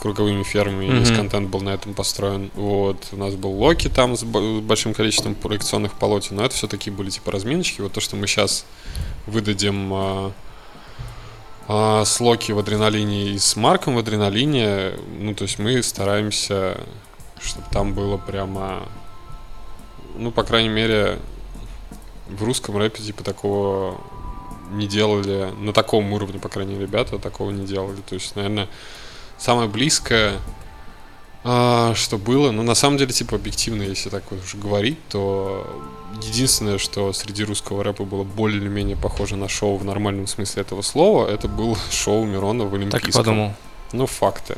круговыми 0.00 0.42
фермами, 0.42 0.86
весь 0.98 1.08
Мгм. 1.10 1.16
контент 1.16 1.50
был 1.50 1.60
на 1.60 1.70
этом 1.70 1.94
построен. 1.94 2.50
Вот, 2.54 2.96
у 3.12 3.16
нас 3.16 3.34
был 3.34 3.52
Локи 3.52 3.88
там 3.88 4.16
с 4.16 4.24
бо- 4.24 4.58
с 4.58 4.60
большим 4.62 4.94
количеством 4.94 5.34
проекционных 5.34 5.92
полотен, 5.94 6.36
но 6.36 6.44
это 6.44 6.54
все-таки 6.54 6.90
были 6.90 7.10
типа 7.10 7.30
разминочки. 7.30 7.80
Вот 7.82 7.92
то, 7.92 8.00
что 8.00 8.16
мы 8.16 8.26
сейчас 8.26 8.64
выдадим 9.26 10.32
а, 11.66 12.04
с 12.04 12.20
Локи 12.20 12.52
в 12.52 12.58
адреналине 12.58 13.30
и 13.30 13.38
с 13.38 13.56
Марком 13.56 13.94
в 13.94 13.98
адреналине, 13.98 14.92
ну, 15.18 15.34
то 15.34 15.44
есть 15.44 15.58
мы 15.58 15.82
стараемся, 15.82 16.78
чтобы 17.40 17.66
там 17.70 17.94
было 17.94 18.16
прямо, 18.16 18.88
ну, 20.16 20.30
по 20.30 20.42
крайней 20.42 20.68
мере, 20.68 21.18
в 22.28 22.42
русском 22.42 22.76
рэпе 22.76 23.02
типа 23.02 23.22
такого 23.24 24.00
не 24.72 24.86
делали, 24.86 25.52
на 25.58 25.72
таком 25.72 26.12
уровне, 26.12 26.38
по 26.38 26.48
крайней 26.48 26.74
мере, 26.74 26.86
ребята 26.86 27.18
такого 27.18 27.50
не 27.50 27.66
делали. 27.66 28.00
То 28.08 28.14
есть, 28.14 28.36
наверное, 28.36 28.68
самое 29.38 29.68
близкое, 29.68 30.34
а, 31.44 31.94
что 31.94 32.16
было, 32.16 32.50
ну, 32.50 32.62
на 32.62 32.74
самом 32.74 32.96
деле, 32.96 33.12
типа, 33.12 33.36
объективно, 33.36 33.82
если 33.82 34.08
так 34.08 34.24
вот 34.30 34.42
уж 34.42 34.54
говорить, 34.54 34.98
то 35.10 35.66
единственное, 36.22 36.78
что 36.78 37.12
среди 37.12 37.44
русского 37.44 37.84
рэпа 37.84 38.04
было 38.04 38.24
более 38.24 38.58
или 38.60 38.68
менее 38.68 38.96
похоже 38.96 39.36
на 39.36 39.48
шоу 39.48 39.76
в 39.76 39.84
нормальном 39.84 40.26
смысле 40.26 40.62
этого 40.62 40.80
слова, 40.80 41.28
это 41.28 41.46
был 41.46 41.76
шоу 41.90 42.24
Мирона 42.24 42.64
в 42.64 42.70
Так 42.70 42.80
и 42.80 42.82
Олимпийском. 42.82 43.24
подумал. 43.24 43.52
Ну, 43.92 44.06
факты. 44.06 44.56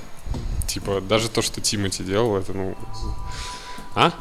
Типа, 0.68 1.00
даже 1.00 1.28
то, 1.28 1.42
что 1.42 1.60
Тимати 1.60 2.04
делал, 2.04 2.36
это, 2.36 2.52
ну... 2.52 2.76
А? 3.94 4.12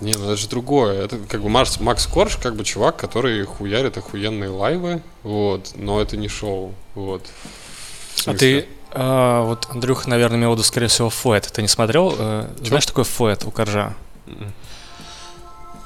Не, 0.00 0.14
ну 0.14 0.24
это 0.24 0.36
же 0.36 0.48
другое. 0.48 1.04
Это 1.04 1.18
как 1.18 1.42
бы 1.42 1.50
Макс, 1.50 1.78
Макс 1.80 2.06
Корж, 2.06 2.36
как 2.36 2.56
бы 2.56 2.64
чувак, 2.64 2.96
который 2.96 3.44
хуярит 3.44 3.98
охуенные 3.98 4.48
лайвы, 4.48 5.02
вот, 5.22 5.72
но 5.74 6.00
это 6.00 6.16
не 6.16 6.28
шоу, 6.28 6.74
вот. 6.94 7.26
А 8.24 8.34
ты, 8.34 8.66
а, 8.92 9.42
вот 9.44 9.66
Андрюха, 9.70 10.08
наверное, 10.08 10.38
имел 10.38 10.50
в 10.50 10.54
виду, 10.54 10.62
скорее 10.62 10.88
всего, 10.88 11.10
Фуэт. 11.10 11.50
Ты 11.52 11.62
не 11.62 11.68
смотрел? 11.68 12.14
Э, 12.18 12.48
Знаешь, 12.62 12.82
что 12.84 12.92
такое 12.92 13.04
Фуэт 13.04 13.44
у 13.44 13.50
Коржа? 13.50 13.94
Мгм. 14.26 14.52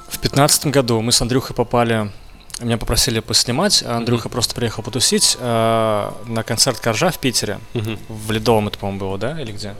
В 0.09 0.19
пятнадцатом 0.19 0.71
году 0.71 1.01
мы 1.01 1.11
с 1.11 1.21
Андрюхой 1.21 1.55
попали, 1.55 2.11
меня 2.59 2.77
попросили 2.77 3.19
поснимать, 3.19 3.83
а 3.85 3.97
Андрюха 3.97 4.29
просто 4.29 4.55
приехал 4.55 4.81
потусить 4.81 5.35
э, 5.39 6.11
на 6.25 6.43
концерт 6.43 6.79
Коржа 6.79 7.11
в 7.11 7.19
Питере. 7.19 7.59
Мгм. 7.73 7.99
В 8.07 8.31
Ледовом 8.31 8.67
это, 8.67 8.77
по-моему, 8.77 8.99
было, 8.99 9.17
да? 9.17 9.39
Или 9.41 9.51
где? 9.51 9.75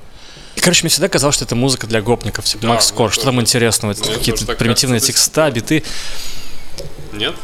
И, 0.55 0.59
короче, 0.61 0.83
мне 0.83 0.89
всегда 0.89 1.09
казалось, 1.09 1.35
что 1.35 1.45
это 1.45 1.55
музыка 1.55 1.88
для 1.88 2.01
гопников, 2.01 2.45
типа 2.45 2.63
Да, 2.63 2.69
Макс 2.69 2.91
Корж, 2.91 3.13
что 3.15 3.25
там 3.25 3.39
интересного, 3.41 3.93
какие-то 3.93 4.45
примитивные 4.55 4.99
кажется, 4.99 5.07
текста, 5.07 5.51
биты. 5.51 5.83
Нет? 7.13 7.35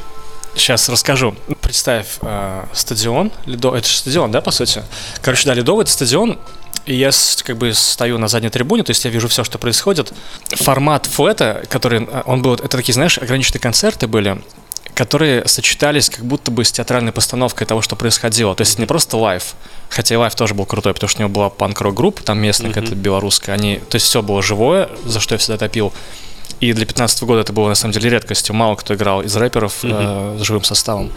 Сейчас 0.55 0.89
расскажу. 0.89 1.35
Представь, 1.71 2.17
э, 2.21 2.65
стадион, 2.73 3.31
Ледо... 3.45 3.73
это 3.73 3.87
же 3.87 3.95
стадион, 3.95 4.29
да, 4.29 4.41
по 4.41 4.51
сути? 4.51 4.83
Короче, 5.21 5.45
да, 5.45 5.53
Ледовый 5.53 5.83
это 5.83 5.91
стадион, 5.93 6.37
и 6.85 6.93
я 6.93 7.11
как 7.45 7.57
бы 7.57 7.73
стою 7.73 8.17
на 8.17 8.27
задней 8.27 8.49
трибуне, 8.49 8.83
то 8.83 8.89
есть 8.89 9.05
я 9.05 9.09
вижу 9.09 9.29
все, 9.29 9.45
что 9.45 9.57
происходит. 9.57 10.11
Формат 10.49 11.05
фуэта, 11.05 11.63
который, 11.69 12.03
э, 12.03 12.23
он 12.25 12.41
был, 12.41 12.55
это 12.55 12.67
такие, 12.67 12.93
знаешь, 12.93 13.17
ограниченные 13.17 13.61
концерты 13.61 14.07
были, 14.07 14.43
которые 14.95 15.47
сочетались 15.47 16.09
как 16.09 16.25
будто 16.25 16.51
бы 16.51 16.65
с 16.65 16.73
театральной 16.73 17.13
постановкой 17.13 17.65
того, 17.65 17.81
что 17.81 17.95
происходило. 17.95 18.53
То 18.53 18.63
есть 18.63 18.77
не 18.77 18.85
просто 18.85 19.15
лайв, 19.15 19.55
хотя 19.87 20.15
и 20.15 20.17
лайв 20.17 20.35
тоже 20.35 20.53
был 20.53 20.65
крутой, 20.65 20.93
потому 20.93 21.07
что 21.07 21.19
у 21.19 21.21
него 21.21 21.33
была 21.33 21.49
панк-рок 21.49 21.95
группа, 21.95 22.21
там 22.21 22.37
местная 22.39 22.73
какая-то 22.73 22.95
белорусская, 22.95 23.53
они, 23.53 23.77
то 23.77 23.95
есть 23.95 24.07
все 24.07 24.21
было 24.21 24.43
живое, 24.43 24.89
за 25.05 25.21
что 25.21 25.35
я 25.35 25.39
всегда 25.39 25.57
топил. 25.57 25.93
И 26.61 26.73
для 26.73 26.85
15 26.85 27.23
года 27.23 27.41
это 27.41 27.51
было 27.53 27.67
на 27.69 27.75
самом 27.75 27.93
деле 27.93 28.09
редкостью. 28.11 28.55
Мало 28.55 28.75
кто 28.75 28.93
играл 28.93 29.21
из 29.21 29.35
рэперов 29.35 29.79
э, 29.83 30.37
с 30.39 30.43
живым 30.43 30.63
составом. 30.63 31.11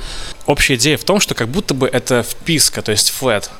Общая 0.46 0.74
идея 0.74 0.96
в 0.96 1.04
том, 1.04 1.20
что 1.20 1.34
как 1.34 1.48
будто 1.48 1.74
бы 1.74 1.86
это 1.86 2.22
вписка, 2.22 2.82
то 2.82 2.90
есть 2.90 3.10
флэт, 3.10 3.50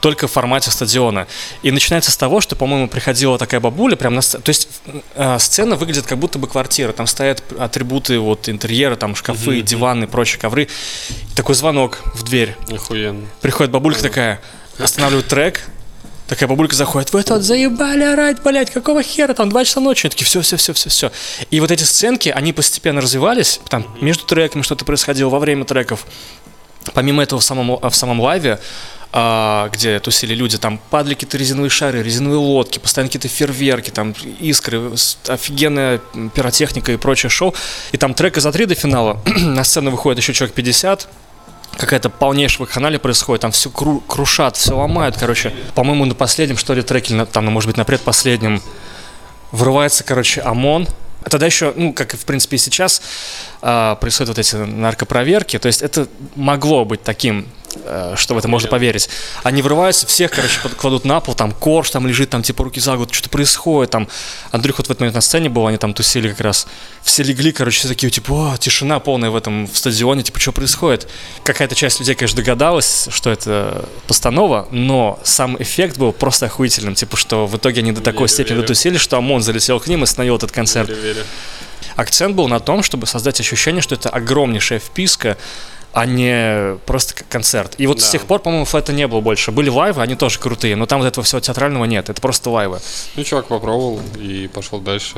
только 0.00 0.26
в 0.26 0.32
формате 0.32 0.72
стадиона. 0.72 1.28
И 1.62 1.70
начинается 1.70 2.10
с 2.10 2.16
того, 2.16 2.40
что, 2.40 2.56
по-моему, 2.56 2.88
приходила 2.88 3.38
такая 3.38 3.60
бабуля 3.60 3.94
прям 3.94 4.16
на 4.16 4.20
сцену. 4.20 4.42
То 4.42 4.48
есть 4.50 4.68
э, 5.14 5.38
сцена 5.38 5.76
выглядит 5.76 6.06
как 6.06 6.18
будто 6.18 6.40
бы 6.40 6.48
квартира. 6.48 6.90
Там 6.92 7.06
стоят 7.06 7.40
атрибуты 7.56 8.18
вот 8.18 8.48
интерьера, 8.48 8.96
там 8.96 9.14
шкафы, 9.14 9.62
диваны, 9.62 10.08
прочие 10.08 10.40
ковры. 10.40 10.64
И 10.64 11.34
такой 11.36 11.54
звонок 11.54 12.00
в 12.14 12.24
дверь. 12.24 12.56
Охуенно. 12.68 13.28
Приходит 13.40 13.70
бабулька 13.70 14.02
такая, 14.02 14.40
останавливает 14.78 15.28
трек, 15.28 15.60
такая 16.32 16.48
бабулька 16.48 16.74
заходит, 16.74 17.12
вы 17.12 17.22
тут 17.22 17.42
заебали 17.42 18.04
орать, 18.04 18.42
блядь, 18.42 18.70
какого 18.70 19.02
хера, 19.02 19.34
там 19.34 19.50
2 19.50 19.64
часа 19.66 19.80
ночи, 19.80 20.06
они 20.06 20.10
такие, 20.10 20.24
все, 20.24 20.40
все, 20.40 20.56
все, 20.56 20.72
все, 20.72 20.88
все. 20.88 21.12
И 21.50 21.60
вот 21.60 21.70
эти 21.70 21.82
сценки, 21.82 22.30
они 22.30 22.54
постепенно 22.54 23.02
развивались, 23.02 23.60
там 23.68 23.86
между 24.00 24.24
треками 24.24 24.62
что-то 24.62 24.86
происходило 24.86 25.28
во 25.28 25.38
время 25.38 25.64
треков. 25.64 26.06
Помимо 26.94 27.22
этого 27.22 27.40
в 27.40 27.44
самом, 27.44 27.78
в 27.78 27.94
самом 27.94 28.20
лайве, 28.20 28.58
а, 29.12 29.68
где 29.68 30.00
тусили 30.00 30.34
люди, 30.34 30.56
там 30.56 30.80
падали 30.90 31.12
какие-то 31.12 31.36
резиновые 31.36 31.68
шары, 31.68 32.02
резиновые 32.02 32.38
лодки, 32.38 32.78
постоянно 32.78 33.10
какие-то 33.10 33.28
фейерверки, 33.28 33.90
там 33.90 34.14
искры, 34.40 34.90
офигенная 35.28 36.00
пиротехника 36.34 36.92
и 36.92 36.96
прочее 36.96 37.28
шоу. 37.28 37.54
И 37.92 37.98
там 37.98 38.14
трека 38.14 38.40
за 38.40 38.52
три 38.52 38.64
до 38.64 38.74
финала, 38.74 39.20
на 39.36 39.64
сцену 39.64 39.90
выходит 39.90 40.18
еще 40.18 40.32
человек 40.32 40.54
50, 40.54 41.08
какая-то 41.76 42.10
полнейшая 42.10 42.60
вакханалия 42.66 42.98
происходит, 42.98 43.42
там 43.42 43.52
все 43.52 43.70
кру- 43.70 44.02
крушат, 44.06 44.56
все 44.56 44.74
ломают, 44.76 45.16
короче. 45.18 45.52
По-моему, 45.74 46.04
на 46.04 46.14
последнем, 46.14 46.56
что 46.56 46.74
ли, 46.74 46.82
треке, 46.82 47.14
на- 47.14 47.26
там, 47.26 47.44
ну, 47.44 47.50
может 47.50 47.68
быть, 47.68 47.76
на 47.76 47.84
предпоследнем, 47.84 48.62
врывается, 49.50 50.04
короче, 50.04 50.40
ОМОН. 50.40 50.88
А 51.24 51.30
тогда 51.30 51.46
еще, 51.46 51.72
ну, 51.76 51.92
как 51.92 52.14
и, 52.14 52.16
в 52.16 52.24
принципе, 52.24 52.56
и 52.56 52.58
сейчас, 52.58 53.00
а, 53.60 53.94
происходят 53.96 54.30
вот 54.30 54.38
эти 54.38 54.56
наркопроверки, 54.56 55.58
то 55.58 55.66
есть 55.66 55.80
это 55.82 56.08
могло 56.34 56.84
быть 56.84 57.02
таким, 57.04 57.40
э, 57.42 57.61
что 58.16 58.34
в 58.34 58.38
это 58.38 58.48
можно 58.48 58.68
поверить. 58.68 59.08
Они 59.42 59.62
врываются, 59.62 60.06
всех, 60.06 60.30
короче, 60.30 60.60
кладут 60.76 61.04
на 61.04 61.20
пол, 61.20 61.34
там 61.34 61.52
корж 61.52 61.90
там 61.90 62.06
лежит, 62.06 62.30
там 62.30 62.42
типа 62.42 62.64
руки 62.64 62.80
за 62.80 62.92
голову, 62.92 63.12
что-то 63.12 63.30
происходит, 63.30 63.90
там 63.90 64.08
Андрюх 64.50 64.78
вот 64.78 64.86
в 64.86 64.90
этот 64.90 65.00
момент 65.00 65.14
на 65.14 65.20
сцене 65.20 65.48
был, 65.48 65.66
они 65.66 65.78
там 65.78 65.94
тусили 65.94 66.28
как 66.28 66.40
раз, 66.40 66.66
все 67.02 67.22
легли, 67.22 67.52
короче, 67.52 67.80
все 67.80 67.88
такие, 67.88 68.10
типа, 68.10 68.54
«О, 68.54 68.56
тишина 68.58 69.00
полная 69.00 69.30
в 69.30 69.36
этом 69.36 69.66
в 69.66 69.76
стадионе, 69.76 70.22
типа, 70.22 70.40
что 70.40 70.52
происходит? 70.52 71.08
Какая-то 71.44 71.74
часть 71.74 72.00
людей, 72.00 72.14
конечно, 72.14 72.36
догадалась, 72.36 73.08
что 73.10 73.30
это 73.30 73.88
постанова, 74.06 74.68
но 74.70 75.18
сам 75.24 75.60
эффект 75.60 75.98
был 75.98 76.12
просто 76.12 76.46
охуительным, 76.46 76.94
типа, 76.94 77.16
что 77.16 77.46
в 77.46 77.56
итоге 77.56 77.80
они 77.80 77.92
до 77.92 78.00
такой 78.00 78.22
Верю, 78.22 78.28
степени 78.28 78.54
верю. 78.54 78.62
дотусили, 78.62 78.98
что 78.98 79.16
ОМОН 79.16 79.42
залетел 79.42 79.80
к 79.80 79.86
ним 79.86 80.00
и 80.00 80.02
остановил 80.04 80.36
этот 80.36 80.52
концерт. 80.52 80.88
Верю, 80.88 81.02
верю. 81.02 81.24
Акцент 81.96 82.34
был 82.34 82.48
на 82.48 82.60
том, 82.60 82.82
чтобы 82.82 83.06
создать 83.06 83.40
ощущение, 83.40 83.82
что 83.82 83.94
это 83.94 84.08
огромнейшая 84.08 84.78
вписка, 84.78 85.36
а 85.92 86.06
не 86.06 86.76
просто 86.86 87.14
концерт. 87.28 87.74
И 87.78 87.86
вот 87.86 88.00
с 88.00 88.06
Да. 88.06 88.12
тех 88.12 88.22
пор, 88.26 88.40
по-моему, 88.40 88.66
это 88.72 88.92
не 88.92 89.06
было 89.06 89.20
больше. 89.20 89.50
Были 89.52 89.68
лайвы, 89.68 90.02
они 90.02 90.14
тоже 90.14 90.38
крутые, 90.38 90.74
но 90.76 90.86
там 90.86 91.00
вот 91.00 91.06
этого 91.06 91.24
всего 91.24 91.40
театрального 91.40 91.84
нет, 91.84 92.08
это 92.08 92.20
просто 92.20 92.50
лайвы. 92.50 92.80
Ну, 93.16 93.24
чувак 93.24 93.46
попробовал 93.46 94.00
и 94.18 94.48
пошел 94.52 94.80
дальше 94.80 95.14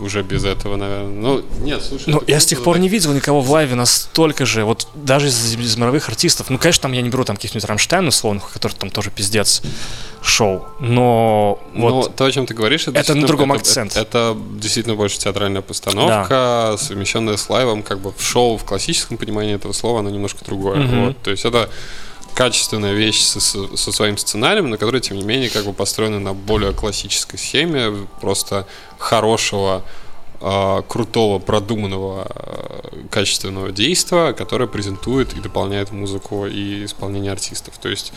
уже 0.00 0.22
без 0.22 0.44
этого, 0.44 0.76
наверное. 0.76 1.08
Ну, 1.08 1.44
нет, 1.60 1.82
слушай. 1.82 2.04
Ну, 2.08 2.22
я 2.26 2.40
с 2.40 2.46
тех 2.46 2.62
пор 2.62 2.78
не 2.78 2.88
видел 2.88 3.12
никого 3.12 3.40
в 3.40 3.50
лайве 3.50 3.74
настолько 3.74 4.46
же, 4.46 4.64
вот 4.64 4.88
даже 4.94 5.28
из, 5.28 5.54
из 5.54 5.76
мировых 5.76 6.08
артистов. 6.08 6.50
Ну, 6.50 6.58
конечно, 6.58 6.82
там 6.82 6.92
я 6.92 7.02
не 7.02 7.08
беру 7.08 7.24
там 7.24 7.36
каких-нибудь 7.36 7.64
Рамштайн 7.64 8.06
условных, 8.06 8.52
который 8.52 8.72
там 8.72 8.90
тоже 8.90 9.10
пиздец 9.10 9.62
шоу, 10.22 10.66
но 10.80 11.60
вот... 11.74 12.16
то, 12.16 12.24
о 12.24 12.32
чем 12.32 12.46
ты 12.46 12.54
говоришь, 12.54 12.88
это, 12.88 12.98
Это 12.98 13.14
на 13.14 13.26
другом 13.26 13.52
это- 13.52 13.60
акцент. 13.60 13.96
Это, 13.96 14.00
это 14.00 14.36
действительно 14.60 14.96
больше 14.96 15.18
театральная 15.18 15.62
постановка, 15.62 16.76
совмещенная 16.78 17.36
с 17.36 17.48
лайвом, 17.48 17.82
как 17.82 18.00
бы 18.00 18.12
в 18.12 18.22
шоу 18.22 18.56
в 18.56 18.64
классическом 18.64 19.18
понимании 19.18 19.54
этого 19.54 19.72
слова, 19.72 20.00
оно 20.00 20.10
немножко 20.10 20.44
другое. 20.44 20.78
Мгм. 20.78 21.06
Вот, 21.06 21.18
то 21.22 21.30
есть 21.30 21.44
это 21.44 21.70
качественная 22.36 22.92
вещь 22.92 23.22
со, 23.22 23.40
со- 23.40 23.92
своим 23.92 24.18
сценарием, 24.18 24.68
но 24.68 24.76
которая, 24.76 25.00
тем 25.00 25.16
не 25.16 25.24
менее, 25.24 25.48
как 25.48 25.64
бы 25.64 25.72
построена 25.72 26.20
на 26.20 26.34
более 26.34 26.72
классической 26.72 27.38
схеме, 27.38 28.06
просто 28.20 28.66
хорошего 28.98 29.82
а, 30.42 30.82
крутого, 30.82 31.38
продуманного, 31.38 32.26
а, 32.28 33.06
качественного 33.10 33.72
действия, 33.72 34.34
которое 34.34 34.66
презентует 34.66 35.32
и 35.32 35.40
дополняет 35.40 35.92
музыку 35.92 36.46
и 36.46 36.84
исполнение 36.84 37.32
артистов. 37.32 37.78
То 37.78 37.88
есть 37.88 38.12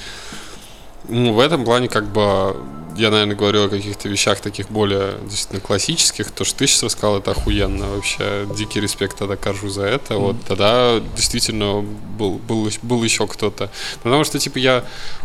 ну, 1.07 1.33
в 1.33 1.39
этом 1.39 1.65
плане, 1.65 1.87
как 1.87 2.11
бы, 2.11 2.55
я, 2.95 3.09
наверное, 3.11 3.35
говорю 3.35 3.65
о 3.65 3.69
каких-то 3.69 4.09
вещах 4.09 4.41
таких 4.41 4.69
более 4.69 5.15
действительно 5.23 5.61
классических. 5.61 6.31
То, 6.31 6.43
что 6.43 6.59
ты 6.59 6.67
сейчас 6.67 6.83
рассказал, 6.83 7.17
это 7.17 7.31
охуенно. 7.31 7.87
Вообще, 7.89 8.47
дикий 8.55 8.79
респект 8.81 9.17
тогда 9.17 9.35
Коржу 9.35 9.69
за 9.69 9.83
это. 9.83 10.17
Вот 10.17 10.35
тогда 10.47 10.99
действительно 11.15 11.81
был, 12.17 12.39
был, 12.39 12.69
был 12.81 13.03
еще 13.03 13.27
кто-то. 13.27 13.71
Потому 14.03 14.23
что, 14.23 14.39
типа, 14.39 14.57
я... 14.57 14.83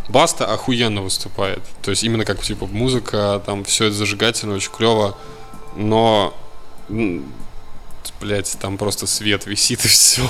Баста 0.08 0.46
охуенно 0.46 1.00
выступает. 1.02 1.62
То 1.82 1.90
есть, 1.90 2.04
именно 2.04 2.24
как, 2.24 2.40
типа, 2.40 2.66
музыка, 2.66 3.42
там, 3.44 3.64
все 3.64 3.86
это 3.86 3.96
зажигательно, 3.96 4.54
очень 4.54 4.70
клево. 4.70 5.16
Но 5.76 6.34
блять, 8.20 8.56
там 8.60 8.78
просто 8.78 9.06
свет 9.06 9.46
висит 9.46 9.84
и 9.84 9.88
все. 9.88 10.22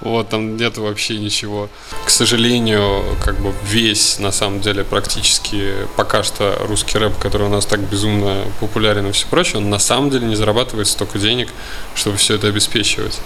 Вот, 0.00 0.28
там 0.28 0.56
нет 0.56 0.76
вообще 0.76 1.18
ничего. 1.18 1.68
К 2.04 2.10
сожалению, 2.10 3.04
как 3.24 3.38
бы 3.40 3.52
весь, 3.64 4.18
на 4.18 4.32
самом 4.32 4.60
деле, 4.60 4.84
практически 4.84 5.74
пока 5.96 6.22
что 6.22 6.56
русский 6.66 6.98
рэп, 6.98 7.18
который 7.18 7.46
у 7.46 7.50
нас 7.50 7.66
так 7.66 7.80
безумно 7.80 8.44
популярен 8.60 9.06
и 9.06 9.12
все 9.12 9.26
прочее, 9.26 9.58
он 9.58 9.70
на 9.70 9.78
самом 9.78 10.10
деле 10.10 10.26
не 10.26 10.36
зарабатывает 10.36 10.88
столько 10.88 11.18
денег, 11.18 11.48
чтобы 11.94 12.16
все 12.16 12.34
это 12.34 12.48
обеспечивать. 12.48 13.18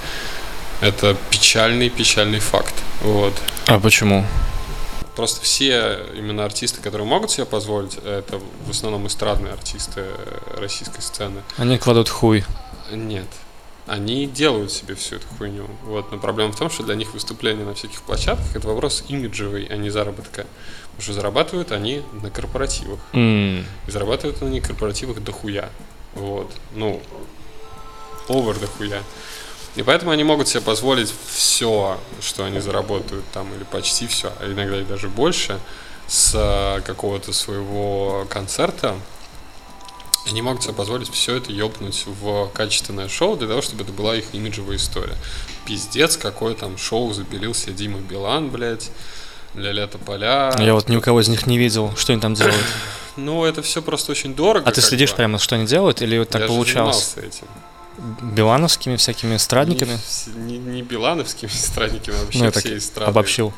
Это 0.81 1.17
печальный, 1.31 1.89
печальный 1.89 2.39
факт. 2.39 2.75
Вот. 3.03 3.35
А 3.67 3.81
почему? 3.81 4.25
Просто 5.17 5.41
все 5.41 5.99
именно 6.17 6.45
артисты, 6.45 6.81
которые 6.81 7.09
могут 7.09 7.33
себе 7.33 7.45
позволить, 7.45 7.97
это 7.97 8.41
в 8.67 8.71
основном 8.71 9.09
эстрадные 9.09 9.53
артисты 9.53 10.05
российской 10.57 11.01
сцены. 11.01 11.43
Они 11.57 11.77
кладут 11.77 12.09
хуй. 12.09 12.45
Нет. 12.93 13.27
Они 13.89 14.27
делают 14.27 14.71
себе 14.71 14.95
всю 14.95 15.17
эту 15.17 15.27
хуйню. 15.39 15.67
Вот. 15.85 16.13
Но 16.13 16.19
проблема 16.19 16.53
в 16.53 16.57
том, 16.57 16.71
что 16.71 16.83
для 16.83 16.95
них 16.95 17.15
выступление 17.15 17.65
на 17.65 17.75
всяких 17.75 18.03
площадках 18.03 18.55
это 18.55 18.69
вопрос 18.69 19.05
имиджевый, 19.09 19.65
а 19.67 19.77
не 19.77 19.91
заработка. 19.91 20.47
Потому 20.89 21.03
что 21.03 21.13
зарабатывают 21.15 21.73
они 21.73 22.03
на 22.23 22.31
корпоративах. 22.31 23.01
М, 23.13 23.65
И 23.87 23.91
зарабатывают 23.91 24.43
они 24.43 24.61
на 24.61 24.67
корпоративах 24.67 25.23
дохуя. 25.23 25.71
Вот. 26.15 26.53
Ну, 26.75 27.01
овер 28.29 28.59
дохуя. 28.59 29.03
И 29.77 29.83
поэтому 29.83 30.11
они 30.11 30.25
могут 30.25 30.49
себе 30.49 30.61
позволить 30.61 31.13
все, 31.31 31.99
что 32.21 32.45
они 32.45 32.59
заработают 32.61 33.25
там, 33.33 33.53
или 33.55 33.65
почти 33.65 34.07
все, 34.07 34.33
а 34.41 34.51
иногда 34.51 34.81
и 34.81 34.85
даже 34.85 35.09
больше, 35.09 35.61
с 36.09 36.33
э, 36.35 36.81
какого-то 36.83 37.33
своего 37.33 38.27
концерта. 38.29 38.97
Они 40.29 40.43
могут 40.43 40.63
себе 40.63 40.75
позволить 40.75 41.11
все 41.11 41.37
это 41.37 41.53
ёбнуть 41.53 42.05
в 42.07 42.49
качественное 42.53 43.09
шоу 43.09 43.37
для 43.37 43.49
того, 43.49 43.63
чтобы 43.63 43.85
это 43.85 43.93
была 43.93 44.17
их 44.17 44.27
имиджевая 44.35 44.77
история. 44.77 45.15
Пиздец, 45.67 46.17
какое 46.17 46.55
там 46.55 46.77
шоу 46.77 47.13
запилил 47.13 47.55
себе 47.55 47.73
Дима 47.73 48.01
Билан, 48.01 48.51
блядь, 48.51 48.91
ля-ля 49.55 49.87
тополя. 49.87 50.55
Я 50.59 50.75
вот 50.75 50.89
ни 50.89 50.97
у 50.97 51.01
кого 51.01 51.21
из 51.21 51.29
них 51.29 51.47
не 51.47 51.57
видел, 51.59 51.95
что 51.97 52.13
они 52.13 52.21
там 52.21 52.35
делают. 52.35 52.57
Ну, 53.21 53.45
это 53.45 53.63
все 53.63 53.83
просто 53.83 54.13
очень 54.13 54.33
дорого. 54.37 54.69
А 54.69 54.71
ты 54.71 54.81
следишь 54.81 55.11
бы. 55.11 55.17
прямо, 55.17 55.39
что 55.41 55.57
они 55.57 55.67
делают, 55.67 56.03
или 56.03 56.17
вот 56.19 56.29
так 56.29 56.43
Я 56.43 56.47
получалось? 56.47 57.15
этим. 57.17 57.49
Билановскими 58.23 58.95
всякими 58.95 59.35
эстрадниками? 59.35 59.99
Не, 60.37 60.57
не, 60.57 60.59
не 60.59 60.83
билановскими 60.83 61.49
эстрадниками, 61.53 62.17
а 62.17 62.23
вообще 62.23 62.45
Ну, 62.45 62.51
все 62.53 62.77
эстрады. 62.79 63.11
обобщил. 63.11 63.53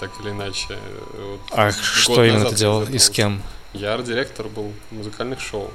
Так 0.00 0.10
или 0.20 0.30
иначе. 0.30 0.76
Вот 1.20 1.40
А 1.52 1.70
что 1.70 2.24
именно 2.24 2.46
ты 2.46 2.56
делал 2.56 2.82
и 2.82 2.98
с 2.98 3.08
кем? 3.08 3.42
Я 3.74 3.94
арт-директор 3.94 4.48
был 4.48 4.72
музыкальных 4.90 5.40
шоу. 5.40 5.70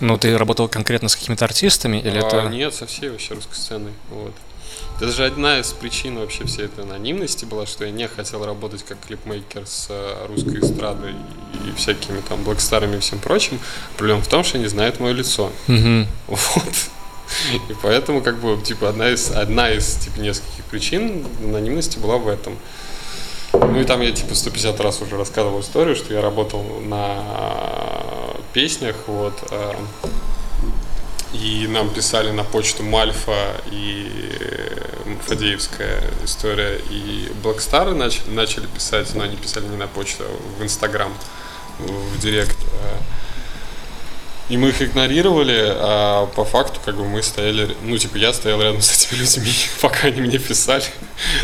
Ну, 0.00 0.16
ты 0.16 0.36
работал 0.36 0.68
конкретно 0.68 1.08
с 1.08 1.16
какими-то 1.16 1.44
артистами, 1.44 1.98
или 1.98 2.18
А, 2.18 2.26
это... 2.26 2.48
Нет, 2.48 2.74
со 2.74 2.86
всей 2.86 3.10
вообще 3.10 3.34
русской 3.34 3.54
сценой. 3.54 3.92
Вот. 4.10 4.34
Это 5.00 5.12
же 5.12 5.24
одна 5.26 5.60
из 5.60 5.72
причин 5.72 6.18
вообще 6.18 6.44
всей 6.44 6.64
этой 6.64 6.82
анонимности 6.82 7.44
была, 7.44 7.66
что 7.66 7.84
я 7.84 7.92
не 7.92 8.08
хотел 8.08 8.44
работать 8.44 8.82
как 8.82 8.98
клипмейкер 9.06 9.64
с 9.64 9.86
э, 9.90 10.26
русской 10.26 10.58
эстрадой 10.58 11.14
и 11.66 11.76
всякими 11.76 12.20
там 12.20 12.42
блэкстарами 12.42 12.96
и 12.96 12.98
всем 12.98 13.20
прочим. 13.20 13.60
Проблема 13.96 14.22
в 14.22 14.26
том, 14.26 14.42
что 14.42 14.58
они 14.58 14.66
знают 14.66 14.98
мое 14.98 15.12
лицо. 15.12 15.52
Мгм. 15.68 16.08
Вот. 16.26 16.90
И 17.52 17.74
поэтому, 17.82 18.22
как 18.22 18.38
бы, 18.40 18.60
типа, 18.60 18.88
одна 18.88 19.10
из, 19.10 19.30
одна 19.30 19.70
из, 19.70 19.94
типа, 19.96 20.18
нескольких 20.18 20.64
причин 20.64 21.24
анонимности 21.44 21.98
была 21.98 22.16
в 22.16 22.26
этом. 22.26 22.56
Ну 23.52 23.80
и 23.80 23.84
там 23.84 24.00
я, 24.00 24.10
типа, 24.10 24.34
150 24.34 24.80
раз 24.80 25.00
уже 25.00 25.16
рассказывал 25.16 25.60
историю, 25.60 25.94
что 25.94 26.12
я 26.12 26.20
работал 26.20 26.62
на 26.80 27.22
песнях, 28.52 28.96
вот, 29.06 29.34
э, 29.50 29.74
и 31.32 31.66
нам 31.68 31.90
писали 31.90 32.30
на 32.30 32.44
почту 32.44 32.82
Мальфа 32.82 33.60
и 33.70 34.10
Фадеевская 35.26 36.02
история, 36.24 36.80
и 36.90 37.30
Блэкстары 37.42 37.94
начали, 37.94 38.30
начали 38.30 38.66
писать, 38.66 39.14
но 39.14 39.24
они 39.24 39.36
писали 39.36 39.66
не 39.66 39.76
на 39.76 39.86
почту, 39.86 40.24
а 40.24 40.58
в 40.58 40.62
Инстаграм, 40.62 41.12
в 41.78 42.18
Директ. 42.20 42.56
э, 42.82 42.98
и 44.48 44.56
мы 44.56 44.70
их 44.70 44.80
игнорировали, 44.80 45.74
а 45.76 46.26
по 46.26 46.44
факту, 46.44 46.80
как 46.82 46.96
бы 46.96 47.04
мы 47.04 47.22
стояли, 47.22 47.76
ну, 47.82 47.98
типа, 47.98 48.16
я 48.16 48.32
стоял 48.32 48.62
рядом 48.62 48.80
с 48.80 49.06
этими 49.06 49.18
людьми, 49.18 49.52
пока 49.82 50.08
они 50.08 50.22
мне 50.22 50.38
писали, 50.38 50.86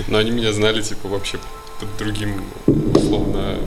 но 0.08 0.18
они 0.18 0.30
меня 0.30 0.52
знали, 0.52 0.80
типа, 0.80 1.08
вообще 1.08 1.38
под 1.78 1.96
другим, 1.98 2.44
условно, 2.66 3.58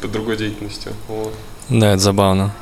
под 0.00 0.12
другой 0.12 0.36
деятельностью. 0.36 0.92
Вот. 1.08 1.34
Да, 1.68 1.92
это 1.92 2.02
забавно. 2.02 2.54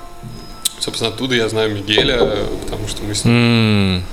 Собственно, 0.81 1.11
оттуда 1.11 1.35
я 1.35 1.49
знаю 1.49 1.75
Мигеля, 1.75 2.19
потому 2.63 2.87
что 2.89 3.03
мы 3.03 3.15
с 3.15 3.25
ним 3.25 3.35
М, 3.35 4.05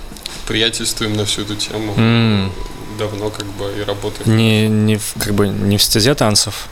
приятельствуем 0.48 1.14
на 1.16 1.26
всю 1.26 1.42
эту 1.42 1.56
тему 1.56 1.94
м. 1.96 2.52
давно, 2.98 3.30
как 3.30 3.46
бы, 3.46 3.72
и 3.80 3.84
работаем. 3.84 4.36
Не, 4.36 4.68
не 4.68 4.98
в, 4.98 5.14
как 5.20 5.34
бы 5.34 5.48
не 5.48 5.78
в 5.78 5.84
стезе 5.84 6.16
танцев? 6.16 6.68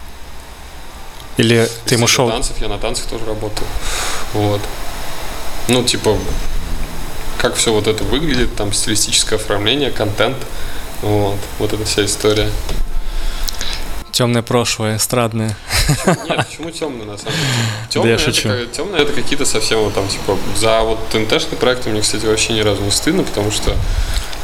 Или 1.37 1.67
ты 1.85 1.95
ему 1.95 2.07
шел... 2.07 2.29
танцев, 2.29 2.55
я 2.61 2.67
на 2.67 2.77
танцах 2.77 3.07
тоже 3.07 3.25
работаю. 3.25 3.67
Вот. 4.33 4.61
Ну, 5.67 5.83
типа, 5.83 6.17
как 7.37 7.55
все 7.55 7.73
вот 7.73 7.87
это 7.87 8.03
выглядит, 8.03 8.55
там 8.55 8.73
стилистическое 8.73 9.39
оформление, 9.39 9.91
контент. 9.91 10.37
Вот, 11.01 11.37
вот 11.59 11.73
эта 11.73 11.83
вся 11.85 12.05
история. 12.05 12.49
Темное 14.13 14.43
прошлое, 14.43 14.97
эстрадное. 14.97 15.57
Нет, 16.05 16.45
почему 16.47 16.69
темный 16.69 17.05
на 17.05 17.17
самом 17.17 17.33
деле? 17.33 17.47
Да 17.81 17.87
Темный 17.89 18.09
я 18.11 18.15
это, 18.15 18.23
шучу. 18.23 18.47
как- 18.47 18.71
темный 18.71 18.99
это 19.01 19.11
какие-то 19.11 19.43
совсем 19.45 19.79
вот 19.79 19.95
там, 19.95 20.07
типа, 20.07 20.37
за 20.55 20.81
вот 20.81 20.99
ТНТшный 21.09 21.57
проект 21.57 21.87
мне, 21.87 21.99
кстати, 22.01 22.23
вообще 22.27 22.53
ни 22.53 22.59
разу 22.59 22.83
не 22.83 22.91
стыдно, 22.91 23.23
потому 23.23 23.49
что, 23.49 23.75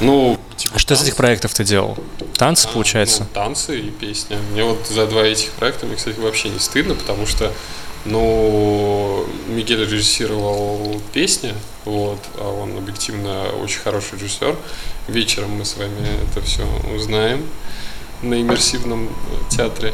ну, 0.02 0.40
типа 0.58 0.74
А 0.76 0.80
что 0.80 0.96
из 0.96 1.04
этих 1.04 1.16
проектов 1.16 1.54
ты 1.54 1.64
делал? 1.64 1.98
Танцы, 2.36 2.68
А, 2.68 2.74
получается? 2.74 3.22
ну, 3.22 3.28
танцы 3.32 3.80
и 3.80 3.92
песня. 3.92 4.40
Мне 4.52 4.64
вот 4.64 4.88
за 4.90 5.06
два 5.06 5.22
этих 5.24 5.52
проекта, 5.52 5.86
мне, 5.86 5.98
кстати, 5.98 6.18
вообще 6.20 6.50
не 6.50 6.58
стыдно, 6.60 6.96
потому 6.96 7.28
что, 7.28 7.54
ну, 8.06 9.24
Мигель 9.50 9.82
режиссировал 9.88 11.00
песни, 11.14 11.54
вот, 11.86 12.18
а 12.40 12.50
он 12.50 12.76
объективно 12.76 13.44
очень 13.62 13.82
хороший 13.82 14.18
режиссер. 14.20 14.56
Вечером 15.08 15.52
мы 15.52 15.64
с 15.66 15.78
вами 15.78 16.08
это 16.32 16.42
все 16.44 16.64
узнаем 16.96 17.46
на 18.22 18.42
иммерсивном 18.42 19.10
театре. 19.50 19.94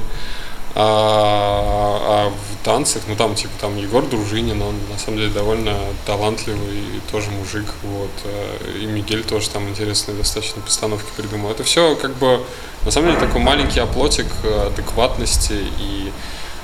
А, 0.78 2.28
а 2.28 2.30
в 2.30 2.66
танцах, 2.66 3.04
ну 3.08 3.16
там 3.16 3.34
типа 3.34 3.54
там 3.62 3.78
Егор 3.78 4.06
Дружинин, 4.06 4.62
он 4.62 4.76
на 4.92 4.98
самом 5.00 5.20
деле 5.20 5.30
довольно 5.30 5.74
талантливый, 6.06 7.00
тоже 7.12 7.32
мужик, 7.32 7.66
вот. 7.84 8.10
э, 8.26 8.80
И 8.82 8.86
Мигель 8.86 9.24
тоже 9.24 9.50
там 9.50 9.70
интересные 9.70 10.18
достаточно 10.18 10.62
постановки 10.62 11.08
придумал. 11.16 11.52
Это 11.52 11.64
все 11.64 11.96
как 11.96 12.14
бы 12.16 12.44
на 12.84 12.92
самом 12.92 13.08
деле 13.08 13.26
такой 13.26 13.40
маленький 13.40 13.80
оплотик 13.80 14.28
э, 14.44 14.68
адекватности 14.68 15.54
и 15.80 16.12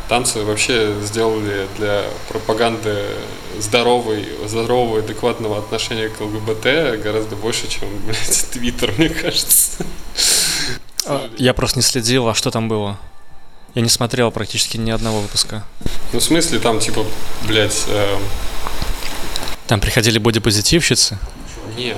танцы 0.10 0.44
вообще 0.44 0.94
сделали 1.04 1.68
для 1.78 2.04
пропаганды 2.28 3.06
здоровой, 3.60 4.28
здорового 4.46 5.00
адекватного 5.00 5.58
отношения 5.58 6.10
к 6.10 6.20
ЛГБТ 6.20 7.02
гораздо 7.02 7.38
больше, 7.38 7.70
чем, 7.70 7.88
блядь, 8.06 8.48
Твиттер, 8.52 8.94
мне 8.98 9.08
кажется. 9.08 9.86
А, 11.06 11.30
Я 11.38 11.54
просто 11.54 11.80
не 11.80 11.84
следил, 11.84 12.28
а 12.28 12.34
что 12.34 12.52
там 12.52 12.68
было? 12.68 12.98
Я 13.74 13.82
не 13.82 13.90
смотрел 13.90 14.32
практически 14.32 14.78
ни 14.78 14.92
одного 14.92 15.20
выпуска. 15.22 15.64
Ну, 16.14 16.20
в 16.20 16.24
смысле, 16.24 16.60
там, 16.60 16.80
типа, 16.80 17.06
блядь, 17.48 17.86
э, 17.88 18.18
Там 19.68 19.80
приходили 19.80 20.20
бодипозитивщицы. 20.20 21.18
не, 21.78 21.96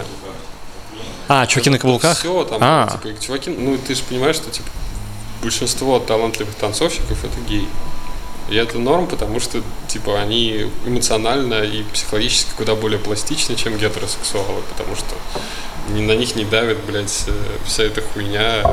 А, 1.27 1.47
чуваки 1.47 1.69
на 1.69 1.79
каблуках? 1.79 2.17
Все, 2.17 2.43
там, 2.43 2.59
А. 2.61 2.89
типа, 3.01 3.19
чуваки, 3.19 3.49
ну, 3.49 3.77
ты 3.77 3.95
же 3.95 4.03
понимаешь, 4.03 4.35
что, 4.35 4.51
типа, 4.51 4.69
большинство 5.41 5.99
талантливых 5.99 6.53
танцовщиков 6.55 7.23
это 7.25 7.39
гей. 7.49 7.67
И 8.49 8.55
это 8.55 8.77
норм, 8.77 9.07
потому 9.07 9.39
что, 9.39 9.61
типа, 9.87 10.19
они 10.19 10.69
эмоционально 10.85 11.63
и 11.63 11.83
психологически 11.83 12.51
куда 12.57 12.75
более 12.75 12.99
пластичны, 12.99 13.55
чем 13.55 13.77
гетеросексуалы, 13.77 14.61
потому 14.69 14.95
что 14.95 15.15
на 15.89 16.15
них 16.15 16.35
не 16.35 16.45
давит, 16.45 16.77
блядь, 16.85 17.23
э, 17.27 17.31
вся 17.65 17.83
эта 17.83 18.01
хуйня, 18.01 18.63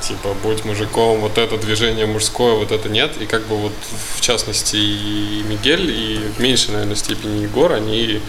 типа, 0.00 0.34
будь 0.42 0.64
мужиком, 0.64 1.20
вот 1.20 1.38
это 1.38 1.56
движение 1.56 2.06
мужское, 2.06 2.54
вот 2.54 2.72
это 2.72 2.88
нет. 2.88 3.12
И 3.20 3.26
как 3.26 3.42
бы 3.46 3.56
вот, 3.56 3.72
в 4.16 4.20
частности, 4.20 4.76
и 4.76 5.44
Мигель, 5.48 5.90
и 5.90 6.18
в 6.36 6.40
меньшей, 6.40 6.72
наверное, 6.72 6.96
степени 6.96 7.42
Егор, 7.42 7.72
они 7.72 8.20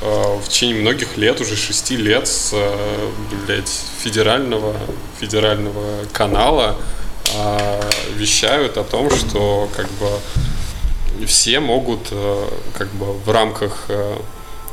э, 0.00 0.38
в 0.42 0.48
течение 0.48 0.80
многих 0.80 1.16
лет, 1.16 1.40
уже 1.40 1.56
шести 1.56 1.96
лет 1.96 2.26
с, 2.26 2.50
э, 2.52 3.10
блядь, 3.46 3.72
федерального, 4.02 4.74
федерального 5.20 6.04
канала 6.12 6.76
вещают 8.16 8.76
о 8.76 8.84
том, 8.84 9.10
что 9.10 9.68
как 9.76 9.86
бы 9.92 10.08
все 11.26 11.60
могут 11.60 12.08
э, 12.10 12.48
как 12.76 12.88
бы 12.94 13.12
в 13.12 13.30
рамках, 13.30 13.86
э, 13.88 14.16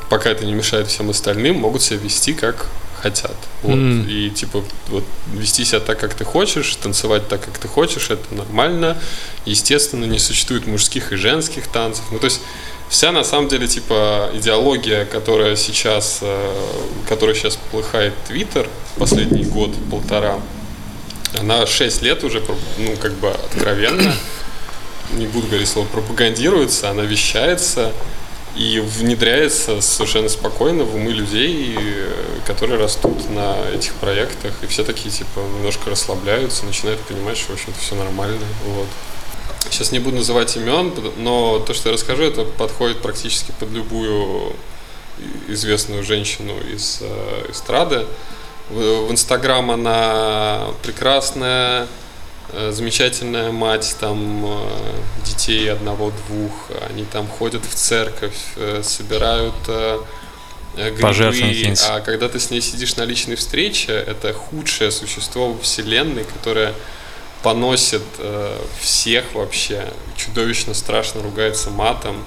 пока 0.09 0.29
это 0.29 0.45
не 0.45 0.53
мешает 0.53 0.87
всем 0.87 1.09
остальным, 1.09 1.57
могут 1.57 1.81
себя 1.81 1.99
вести 1.99 2.33
как 2.33 2.67
хотят. 3.01 3.35
Вот. 3.61 3.73
М. 3.73 4.07
И 4.09 4.29
типа 4.29 4.63
вот 4.87 5.03
вести 5.33 5.65
себя 5.65 5.79
так, 5.79 5.99
как 5.99 6.13
ты 6.13 6.25
хочешь, 6.25 6.75
танцевать 6.75 7.27
так, 7.27 7.43
как 7.43 7.57
ты 7.57 7.67
хочешь, 7.67 8.09
это 8.09 8.33
нормально. 8.33 8.97
Естественно, 9.45 10.05
не 10.05 10.19
существует 10.19 10.65
мужских 10.65 11.11
и 11.11 11.15
женских 11.15 11.67
танцев. 11.67 12.05
Ну, 12.11 12.19
то 12.19 12.25
есть 12.25 12.41
вся 12.89 13.11
на 13.11 13.23
самом 13.23 13.47
деле 13.47 13.67
типа 13.67 14.31
идеология, 14.33 15.05
которая 15.05 15.55
сейчас, 15.55 16.19
э, 16.21 16.53
которая 17.07 17.35
сейчас 17.35 17.57
плыхает 17.71 18.13
Твиттер 18.27 18.69
последний 18.97 19.43
год, 19.43 19.71
полтора, 19.91 20.39
она 21.39 21.65
6 21.65 22.01
лет 22.01 22.23
уже, 22.23 22.43
ну, 22.77 22.95
как 22.97 23.13
бы 23.13 23.29
откровенно, 23.29 24.13
не 25.13 25.27
буду 25.27 25.47
говорить 25.47 25.67
слово, 25.67 25.87
пропагандируется, 25.87 26.89
она 26.89 27.03
вещается 27.03 27.91
и 28.55 28.79
внедряется 28.79 29.81
совершенно 29.81 30.29
спокойно 30.29 30.85
в 30.85 30.95
умы 30.95 31.11
людей, 31.11 31.77
которые 32.45 32.79
растут 32.79 33.29
на 33.29 33.57
этих 33.73 33.93
проектах, 33.95 34.53
и 34.61 34.67
все 34.67 34.83
такие, 34.83 35.09
типа, 35.09 35.39
немножко 35.39 35.89
расслабляются, 35.89 36.65
начинают 36.65 37.01
понимать, 37.01 37.37
что, 37.37 37.51
в 37.51 37.55
общем-то, 37.55 37.79
все 37.79 37.95
нормально, 37.95 38.45
вот. 38.65 38.87
Сейчас 39.69 39.91
не 39.91 39.99
буду 39.99 40.17
называть 40.17 40.55
имен, 40.55 40.93
но 41.17 41.59
то, 41.59 41.73
что 41.73 41.89
я 41.89 41.93
расскажу, 41.93 42.23
это 42.23 42.45
подходит 42.45 43.01
практически 43.01 43.51
под 43.59 43.71
любую 43.71 44.55
известную 45.47 46.03
женщину 46.03 46.53
из 46.73 46.99
э, 47.01 47.51
эстрады. 47.51 48.05
В 48.69 49.11
Инстаграм 49.11 49.69
она 49.69 50.67
прекрасная, 50.81 51.87
э, 52.49 52.71
замечательная 52.71 53.51
мать, 53.51 53.95
там 53.99 54.45
э, 54.45 54.67
детей 55.25 55.71
одного-двух, 55.71 56.71
они 56.89 57.05
там 57.05 57.27
ходят 57.27 57.63
в 57.63 57.75
церковь, 57.75 58.37
э, 58.55 58.81
собирают 58.83 59.53
грибы, 60.75 61.01
а 61.87 62.01
когда 62.01 62.27
ты 62.27 62.39
с 62.39 62.49
ней 62.49 62.61
сидишь 62.61 62.95
на 62.95 63.03
личной 63.03 63.35
встрече, 63.35 63.93
это 63.93 64.33
худшее 64.33 64.91
существо 64.91 65.53
во 65.53 65.59
вселенной, 65.61 66.25
которое 66.25 66.73
поносит 67.43 68.01
всех 68.79 69.23
вообще, 69.35 69.85
чудовищно 70.17 70.73
страшно 70.73 71.21
ругается 71.21 71.69
матом. 71.69 72.25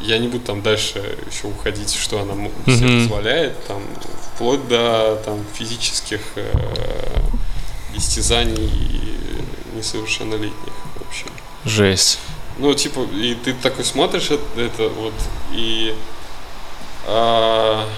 Я 0.00 0.18
не 0.18 0.28
буду 0.28 0.44
там 0.44 0.62
дальше 0.62 1.18
еще 1.30 1.46
уходить, 1.46 1.94
что 1.94 2.20
она 2.20 2.34
себе 2.66 3.00
позволяет, 3.00 3.66
там, 3.66 3.82
вплоть 4.34 4.66
до 4.68 5.20
там, 5.24 5.44
физических 5.54 6.20
э, 6.36 6.52
истязаний 7.94 8.70
несовершеннолетних, 9.74 10.72
в 10.96 11.08
общем. 11.08 11.28
Жесть. 11.64 12.18
Ну, 12.58 12.72
типа, 12.74 13.06
и 13.12 13.34
ты 13.34 13.54
такой 13.54 13.84
смотришь 13.84 14.30
это, 14.30 14.60
это 14.60 14.88
вот, 14.88 15.14
и... 15.52 15.94
а, 17.06 17.88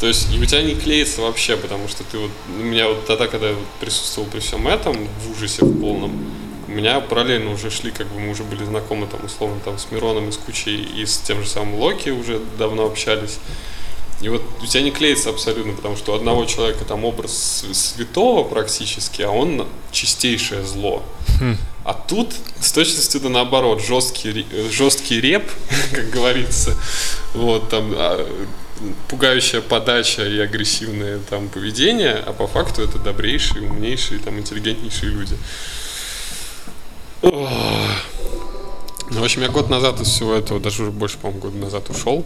то 0.00 0.06
есть, 0.06 0.32
и 0.32 0.38
у 0.38 0.44
тебя 0.44 0.62
не 0.62 0.74
клеится 0.74 1.22
вообще, 1.22 1.56
потому 1.56 1.88
что 1.88 2.04
ты 2.04 2.18
вот... 2.18 2.30
У 2.48 2.62
меня 2.62 2.88
вот 2.88 3.06
тогда, 3.06 3.26
когда 3.26 3.48
я 3.48 3.54
вот 3.54 3.66
присутствовал 3.80 4.28
при 4.28 4.38
всем 4.40 4.68
этом, 4.68 5.08
в 5.20 5.32
ужасе 5.32 5.64
в 5.64 5.80
полном, 5.80 6.32
меня 6.78 7.00
параллельно 7.00 7.50
уже 7.50 7.70
шли, 7.70 7.90
как 7.90 8.06
бы 8.06 8.20
мы 8.20 8.30
уже 8.30 8.44
были 8.44 8.64
знакомы, 8.64 9.06
там, 9.06 9.24
условно, 9.24 9.60
там, 9.64 9.78
с 9.78 9.90
Мироном, 9.90 10.28
и 10.28 10.32
с 10.32 10.36
Кучей, 10.36 10.80
и 10.82 11.04
с 11.04 11.18
тем 11.18 11.42
же 11.42 11.48
самым 11.48 11.74
Локи 11.74 12.10
уже 12.10 12.40
давно 12.56 12.86
общались. 12.86 13.38
И 14.20 14.28
вот 14.28 14.42
у 14.62 14.66
тебя 14.66 14.82
не 14.82 14.90
клеится 14.90 15.30
абсолютно, 15.30 15.72
потому 15.72 15.96
что 15.96 16.12
у 16.12 16.16
одного 16.16 16.44
человека 16.44 16.84
там 16.84 17.04
образ 17.04 17.64
святого 17.72 18.42
практически, 18.42 19.22
а 19.22 19.30
он 19.30 19.66
чистейшее 19.92 20.64
зло. 20.64 21.04
А 21.84 21.94
тут 21.94 22.34
с 22.60 22.72
точностью 22.72 23.20
да 23.20 23.28
наоборот, 23.28 23.82
жесткий, 23.82 24.44
жесткий 24.70 25.20
реп, 25.20 25.50
как 25.92 26.10
говорится, 26.10 26.76
вот 27.32 27.70
там 27.70 27.92
а, 27.96 28.28
пугающая 29.08 29.60
подача 29.60 30.26
и 30.26 30.38
агрессивное 30.38 31.18
там 31.30 31.48
поведение, 31.48 32.14
а 32.14 32.32
по 32.32 32.46
факту 32.46 32.82
это 32.82 32.98
добрейшие, 32.98 33.62
умнейшие, 33.62 34.20
там 34.20 34.38
интеллигентнейшие 34.38 35.10
люди. 35.10 35.36
Ну, 37.22 37.48
в 39.10 39.24
общем, 39.24 39.42
я 39.42 39.48
год 39.48 39.68
назад 39.70 40.00
из 40.00 40.08
всего 40.08 40.34
этого, 40.34 40.60
даже 40.60 40.82
уже 40.82 40.92
больше, 40.92 41.18
по-моему, 41.18 41.40
года 41.40 41.56
назад 41.56 41.90
ушел. 41.90 42.24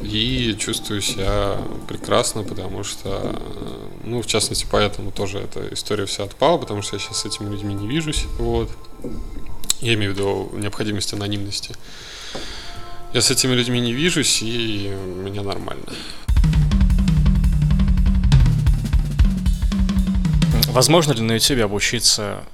И 0.00 0.56
чувствую 0.58 1.00
себя 1.02 1.58
прекрасно, 1.88 2.42
потому 2.42 2.84
что, 2.84 3.40
ну, 4.04 4.22
в 4.22 4.26
частности, 4.26 4.66
поэтому 4.70 5.10
тоже 5.10 5.38
эта 5.38 5.72
история 5.72 6.06
вся 6.06 6.24
отпала, 6.24 6.58
потому 6.58 6.82
что 6.82 6.96
я 6.96 7.00
сейчас 7.00 7.22
с 7.22 7.24
этими 7.26 7.50
людьми 7.50 7.74
не 7.74 7.88
вижусь, 7.88 8.24
вот. 8.38 8.70
Я 9.80 9.94
имею 9.94 10.12
в 10.12 10.14
виду 10.14 10.50
необходимость 10.54 11.12
анонимности. 11.12 11.74
Я 13.12 13.20
с 13.20 13.30
этими 13.30 13.54
людьми 13.54 13.80
не 13.80 13.92
вижусь, 13.92 14.42
и 14.42 14.94
мне 15.22 15.40
нормально. 15.42 15.92
Возможно 20.68 21.12
ли 21.12 21.22
на 21.22 21.32
YouTube 21.32 21.60
обучиться 21.62 22.44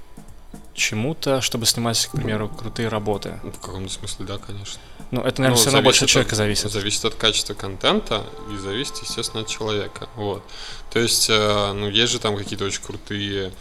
чему-то, 0.73 1.41
чтобы 1.41 1.65
снимать, 1.65 2.05
к 2.07 2.11
примеру, 2.11 2.49
крутые 2.49 2.87
работы? 2.87 3.39
Ну, 3.43 3.51
в 3.51 3.59
каком-то 3.59 3.91
смысле, 3.91 4.25
да, 4.25 4.37
конечно. 4.37 4.79
Ну, 5.11 5.21
это, 5.21 5.41
наверное, 5.41 5.49
Ну, 5.49 5.55
все 5.55 5.65
равно 5.65 5.81
больше 5.83 6.05
от 6.05 6.09
человека 6.09 6.35
зависит. 6.35 6.71
Зависит 6.71 7.05
от 7.05 7.15
качества 7.15 7.53
контента 7.53 8.23
и 8.51 8.57
зависит, 8.57 8.97
естественно, 9.01 9.43
от 9.43 9.47
человека. 9.47 10.09
Вот. 10.15 10.43
То 10.91 10.99
есть, 10.99 11.29
э, 11.29 11.71
ну, 11.73 11.89
есть 11.89 12.11
же 12.11 12.19
там 12.19 12.35
какие-то 12.35 12.65
очень 12.65 12.81
крутые 12.81 13.51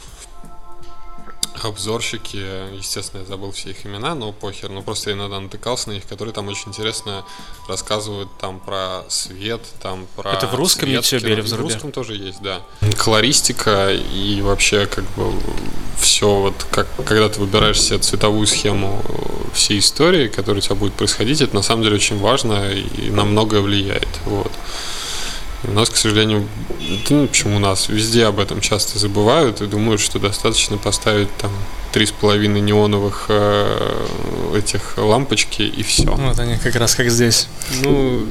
обзорщики, 1.62 2.36
естественно, 2.76 3.20
я 3.20 3.26
забыл 3.26 3.52
все 3.52 3.70
их 3.70 3.86
имена, 3.86 4.14
но 4.14 4.32
похер, 4.32 4.70
но 4.70 4.82
просто 4.82 5.10
я 5.10 5.16
иногда 5.16 5.38
натыкался 5.38 5.90
на 5.90 5.92
них, 5.94 6.06
которые 6.06 6.34
там 6.34 6.48
очень 6.48 6.68
интересно 6.68 7.24
рассказывают 7.68 8.28
там 8.40 8.58
про 8.58 9.04
свет, 9.08 9.60
там 9.80 10.06
про 10.16 10.32
Это 10.32 10.46
в 10.46 10.54
русском 10.54 10.88
цвет 10.88 11.04
кино. 11.22 11.32
или 11.32 11.40
в 11.40 11.44
И 11.44 11.48
зарубежном? 11.48 11.72
русском 11.74 11.92
тоже 11.92 12.14
есть, 12.16 12.42
да. 12.42 12.62
Колористика 12.96 13.92
и 13.92 14.40
вообще 14.42 14.86
как 14.86 15.04
бы 15.16 15.32
все 16.00 16.34
вот, 16.34 16.66
как, 16.70 16.88
когда 17.04 17.28
ты 17.28 17.38
выбираешь 17.38 17.80
себе 17.80 17.98
цветовую 17.98 18.46
схему 18.46 19.02
э, 19.08 19.54
всей 19.54 19.78
истории, 19.78 20.26
которая 20.28 20.58
у 20.60 20.64
тебя 20.64 20.74
будет 20.74 20.94
происходить, 20.94 21.40
это 21.42 21.54
на 21.54 21.62
самом 21.62 21.84
деле 21.84 21.96
очень 21.96 22.18
важно 22.18 22.72
и 22.72 23.10
на 23.10 23.24
многое 23.24 23.60
влияет, 23.60 24.08
вот. 24.24 24.50
У 25.64 25.70
нас, 25.70 25.90
к 25.90 25.96
сожалению, 25.96 26.48
да, 27.08 27.14
ну, 27.14 27.26
почему 27.28 27.56
у 27.56 27.58
нас? 27.60 27.88
Везде 27.88 28.26
об 28.26 28.40
этом 28.40 28.60
часто 28.60 28.98
забывают 28.98 29.60
и 29.60 29.66
думают, 29.66 30.00
что 30.00 30.18
достаточно 30.18 30.76
поставить 30.76 31.28
там 31.36 31.52
три 31.92 32.06
с 32.06 32.10
половиной 32.10 32.60
неоновых 32.60 33.26
э, 33.28 34.06
этих 34.56 34.94
лампочки 34.96 35.62
и 35.62 35.82
все. 35.82 36.10
Вот 36.10 36.38
они 36.38 36.56
как 36.58 36.74
раз 36.76 36.94
как 36.94 37.10
здесь. 37.10 37.48
Ну, 37.82 38.26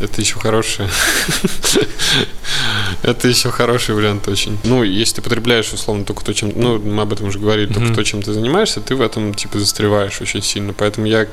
это 0.00 0.20
еще 0.20 0.38
хорошее. 0.38 0.90
Это 3.02 3.28
еще 3.28 3.50
хороший 3.50 3.94
вариант 3.94 4.26
очень. 4.26 4.58
Ну, 4.64 4.82
если 4.82 5.16
ты 5.16 5.22
потребляешь, 5.22 5.72
условно, 5.72 6.04
только 6.04 6.24
то, 6.24 6.32
чем... 6.32 6.52
Ну, 6.54 6.78
мы 6.78 7.02
об 7.02 7.12
этом 7.12 7.28
уже 7.28 7.38
говорили, 7.38 7.72
только 7.72 7.94
то, 7.94 8.04
чем 8.04 8.22
ты 8.22 8.32
занимаешься, 8.32 8.80
ты 8.80 8.94
в 8.94 9.00
этом, 9.00 9.34
типа, 9.34 9.58
застреваешь 9.58 10.20
очень 10.20 10.42
сильно. 10.42 10.72
Поэтому 10.72 11.06
я 11.06 11.26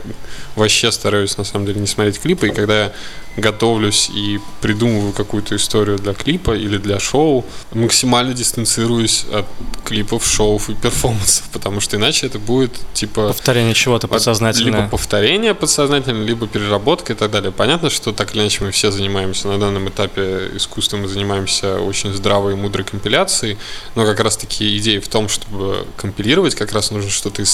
вообще 0.56 0.92
стараюсь, 0.92 1.38
на 1.38 1.44
самом 1.44 1.66
деле, 1.66 1.80
не 1.80 1.88
смотреть 1.88 2.20
клипы. 2.20 2.48
И 2.48 2.52
когда 2.52 2.86
я 2.86 2.94
готовлюсь 3.38 4.10
и 4.10 4.40
придумываю 4.62 5.14
какую-то 5.14 5.56
историю 5.56 5.98
для 5.98 6.14
клипа 6.14 6.52
или 6.52 6.78
для 6.78 7.00
шоу, 7.00 7.46
максимально 7.72 8.34
дистанцируюсь 8.34 9.26
от 9.32 9.46
клипов, 9.86 10.26
шоу 10.26 10.62
и 10.68 10.74
перформансов, 10.74 11.50
потому 11.52 11.80
что 11.80 11.98
иначе 11.98 12.28
это 12.28 12.40
будет, 12.40 12.74
типа... 12.94 13.30
Повторение 13.30 13.74
чего-то 13.74 14.08
подсознательное. 14.08 14.82
Либо 14.82 14.90
повторение 14.90 15.56
подсознательное, 15.56 16.26
либо 16.26 16.48
переработка 16.48 17.14
и 17.14 17.16
так 17.16 17.32
далее. 17.32 17.52
Понятно, 17.52 17.90
что 17.90 18.12
так 18.12 18.34
или 18.34 18.42
иначе 18.42 18.64
мы 18.64 18.72
все 18.72 18.92
занимаемся 18.92 19.48
на 19.48 19.60
данном 19.60 19.90
этапе 19.90 20.52
искусства, 20.56 20.98
мы 20.98 21.08
занимаемся 21.08 21.80
очень 21.80 22.14
здравой 22.14 22.54
и 22.54 22.56
мудрой 22.56 22.86
компиляцией, 22.86 23.58
но 23.96 24.06
как 24.06 24.20
раз 24.20 24.38
таки 24.38 24.78
идея 24.78 25.02
в 25.02 25.08
том, 25.08 25.28
чтобы 25.28 25.86
компилировать, 25.98 26.56
как 26.56 26.72
раз 26.72 26.92
нужно 26.92 27.10
что-то 27.10 27.42
из 27.42 27.52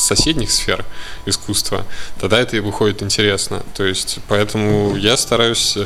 соседних 0.00 0.50
сфер 0.50 0.84
искусства, 1.26 1.84
тогда 2.20 2.40
это 2.40 2.56
и 2.56 2.60
выходит 2.60 3.02
интересно. 3.02 3.62
То 3.74 3.84
есть, 3.84 4.18
поэтому 4.28 4.96
я 4.96 5.16
стараюсь 5.16 5.78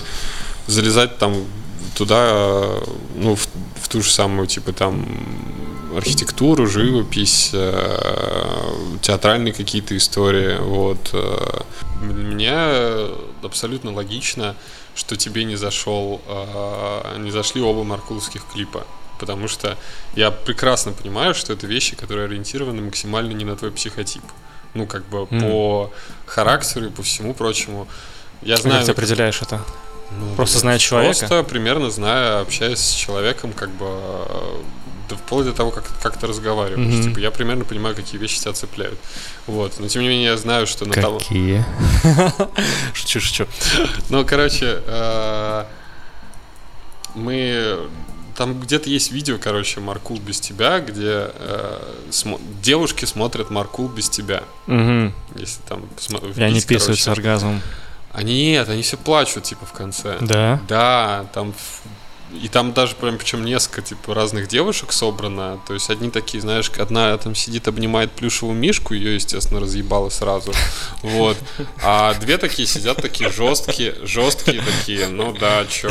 залезать 0.66 1.18
там 1.18 1.44
туда, 1.94 2.80
ну, 3.14 3.36
в, 3.36 3.48
в 3.82 3.88
ту 3.88 4.02
же 4.02 4.10
самую, 4.10 4.46
типа, 4.46 4.72
там, 4.72 5.06
архитектуру, 5.96 6.66
живопись, 6.66 7.50
э, 7.52 8.98
театральные 9.00 9.52
какие-то 9.52 9.96
истории, 9.96 10.58
вот. 10.58 11.14
Мне 12.00 12.52
абсолютно 13.42 13.92
логично, 13.92 14.56
что 14.94 15.16
тебе 15.16 15.44
не 15.44 15.56
зашел, 15.56 16.20
э, 16.26 17.18
не 17.18 17.30
зашли 17.30 17.62
оба 17.62 17.84
маркуловских 17.84 18.44
клипа. 18.52 18.86
Потому 19.18 19.48
что 19.48 19.76
я 20.14 20.30
прекрасно 20.30 20.92
понимаю, 20.92 21.34
что 21.34 21.52
это 21.52 21.66
вещи, 21.66 21.96
которые 21.96 22.26
ориентированы 22.26 22.82
максимально 22.82 23.32
не 23.32 23.44
на 23.44 23.56
твой 23.56 23.70
психотип. 23.70 24.22
Ну, 24.74 24.86
как 24.86 25.04
бы 25.06 25.18
mm. 25.18 25.40
по 25.40 25.92
характеру 26.26 26.86
и 26.86 26.90
по 26.90 27.02
всему 27.02 27.32
прочему. 27.32 27.86
Я 28.42 28.56
знаю. 28.56 28.78
Как 28.78 28.86
ты 28.86 28.92
определяешь 28.92 29.40
это? 29.40 29.60
Ну, 30.10 30.34
просто 30.34 30.58
зная 30.58 30.78
человека? 30.78 31.26
Просто 31.26 31.42
примерно 31.44 31.90
зная, 31.90 32.40
общаясь 32.40 32.80
с 32.80 32.92
человеком, 32.92 33.52
как 33.52 33.70
бы 33.70 33.86
да, 35.08 35.16
вплоть 35.16 35.44
до 35.46 35.52
того, 35.52 35.70
как, 35.70 35.84
как 36.02 36.16
ты 36.16 36.26
разговариваешь. 36.26 36.94
Mm-hmm. 36.94 37.02
Типа, 37.04 37.18
я 37.18 37.30
примерно 37.30 37.64
понимаю, 37.64 37.94
какие 37.94 38.20
вещи 38.20 38.40
тебя 38.40 38.52
цепляют. 38.52 38.98
Вот. 39.46 39.78
Но 39.78 39.88
тем 39.88 40.02
не 40.02 40.08
менее, 40.08 40.26
я 40.26 40.36
знаю, 40.36 40.66
что 40.66 40.86
на 40.86 40.94
того. 40.94 41.18
Какие? 41.18 41.64
Шучу, 42.94 43.20
шучу. 43.20 43.46
Ну, 44.08 44.24
короче, 44.24 44.80
э, 44.86 45.64
мы 47.14 47.88
там 48.36 48.60
где-то 48.60 48.88
есть 48.90 49.12
видео, 49.12 49.38
короче, 49.40 49.80
Маркул 49.80 50.18
без 50.18 50.40
тебя, 50.40 50.80
где 50.80 51.30
э, 51.32 51.94
смо- 52.10 52.40
девушки 52.62 53.04
смотрят 53.04 53.50
Маркул 53.50 53.88
без 53.88 54.08
тебя. 54.08 54.42
Угу. 54.66 55.12
Если 55.36 55.62
там 55.68 55.82
посмотреть. 55.94 56.36
И 56.36 56.42
они 56.42 56.60
писают 56.60 56.98
с 56.98 57.08
оргазмом. 57.08 57.60
Они 58.12 58.50
нет, 58.50 58.68
они 58.68 58.82
все 58.82 58.96
плачут, 58.96 59.42
типа, 59.42 59.66
в 59.66 59.72
конце. 59.72 60.18
Да? 60.20 60.60
Да, 60.68 61.26
там 61.32 61.52
и 62.42 62.48
там 62.48 62.72
даже 62.72 62.94
прям 62.94 63.18
причем 63.18 63.44
несколько 63.44 63.82
типа 63.82 64.14
разных 64.14 64.48
девушек 64.48 64.92
собрано. 64.92 65.60
То 65.66 65.74
есть 65.74 65.90
одни 65.90 66.10
такие, 66.10 66.40
знаешь, 66.40 66.70
одна 66.78 67.16
там 67.18 67.34
сидит, 67.34 67.68
обнимает 67.68 68.12
плюшевую 68.12 68.56
мишку, 68.56 68.94
ее, 68.94 69.14
естественно, 69.14 69.60
разъебало 69.60 70.08
сразу. 70.10 70.52
Вот. 71.02 71.36
А 71.82 72.14
две 72.14 72.38
такие 72.38 72.66
сидят 72.66 73.00
такие 73.00 73.30
жесткие, 73.30 73.94
жесткие 74.02 74.62
такие, 74.62 75.08
ну 75.08 75.32
да, 75.32 75.64
чё. 75.66 75.90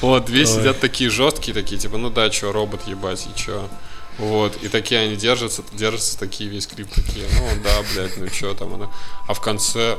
Вот, 0.00 0.24
две 0.24 0.46
сидят 0.46 0.80
такие 0.80 1.10
жесткие, 1.10 1.54
такие, 1.54 1.78
типа, 1.78 1.98
ну 1.98 2.10
да, 2.10 2.30
чё, 2.30 2.52
робот 2.52 2.86
ебать, 2.86 3.26
и 3.26 3.38
чё. 3.38 3.68
Вот, 4.18 4.62
и 4.62 4.68
такие 4.68 5.00
они 5.00 5.16
держатся, 5.16 5.62
держатся 5.72 6.18
такие 6.18 6.48
весь 6.50 6.66
клип 6.66 6.88
такие, 6.92 7.26
ну 7.32 7.48
да, 7.64 7.82
блядь, 7.92 8.18
ну 8.18 8.28
чё 8.28 8.54
там 8.54 8.74
она. 8.74 8.90
А 9.26 9.34
в 9.34 9.40
конце 9.40 9.96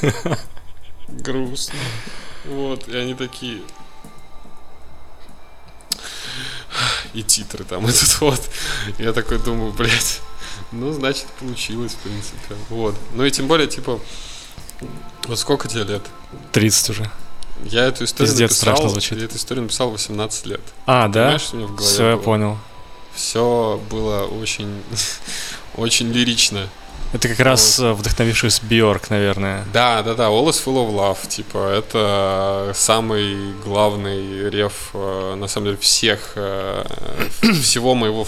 грустно. 1.08 1.78
Вот, 2.44 2.88
и 2.88 2.96
они 2.96 3.14
такие... 3.14 3.62
И 7.12 7.22
титры 7.22 7.64
там 7.64 7.86
этот 7.86 8.20
вот. 8.20 8.40
Я 8.98 9.12
такой 9.12 9.38
думаю, 9.38 9.72
блядь, 9.72 10.20
ну, 10.72 10.92
значит, 10.92 11.26
получилось, 11.38 11.92
в 11.92 11.98
принципе. 11.98 12.54
Вот. 12.70 12.94
Ну 13.12 13.24
и 13.24 13.30
тем 13.30 13.46
более, 13.46 13.68
типа, 13.68 14.00
вот 15.28 15.38
сколько 15.38 15.68
тебе 15.68 15.84
лет? 15.84 16.02
30 16.52 16.90
уже. 16.90 17.10
Я 17.64 17.84
эту 17.84 18.04
историю 18.04 18.32
Пиздец, 18.32 18.62
написал, 18.62 18.88
звучит. 18.88 19.18
я 19.18 19.24
эту 19.26 19.36
историю 19.36 19.62
написал 19.64 19.90
18 19.90 20.46
лет. 20.46 20.60
А, 20.86 21.08
да? 21.08 21.24
Понимаешь, 21.24 21.42
что 21.42 21.56
у 21.56 21.58
меня 21.58 21.68
в 21.68 21.74
голове 21.74 21.94
Все, 21.94 22.10
я 22.10 22.16
понял. 22.16 22.58
Все 23.14 23.80
было 23.90 24.22
очень, 24.22 24.82
очень 25.76 26.10
лирично. 26.10 26.68
Это 27.12 27.28
как 27.28 27.40
раз 27.40 27.78
вот. 27.78 27.98
вдохновившись 27.98 28.60
Бьорк, 28.62 29.10
наверное. 29.10 29.66
Да, 29.72 30.02
да, 30.02 30.14
да, 30.14 30.28
All 30.28 30.46
is 30.48 30.64
Full 30.64 30.76
of 30.76 30.94
Love, 30.94 31.28
типа, 31.28 31.58
это 31.68 32.72
самый 32.74 33.52
главный 33.62 34.48
реф, 34.48 34.90
э, 34.94 35.34
на 35.34 35.46
самом 35.46 35.66
деле, 35.66 35.76
всех, 35.76 36.32
э, 36.36 36.84
всего 37.62 37.94
моего, 37.94 38.26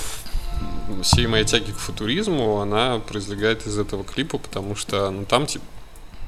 всей 1.03 1.27
моей 1.27 1.47
тяги 1.47 1.73
к 1.73 1.79
футуризму, 1.79 2.61
она 2.61 2.99
произлегает 2.99 3.67
из 3.67 3.79
этого 3.79 4.05
клипа, 4.05 4.37
потому 4.37 4.77
что, 4.77 5.11
ну, 5.11 5.25
там, 5.25 5.47
типа, 5.47 5.65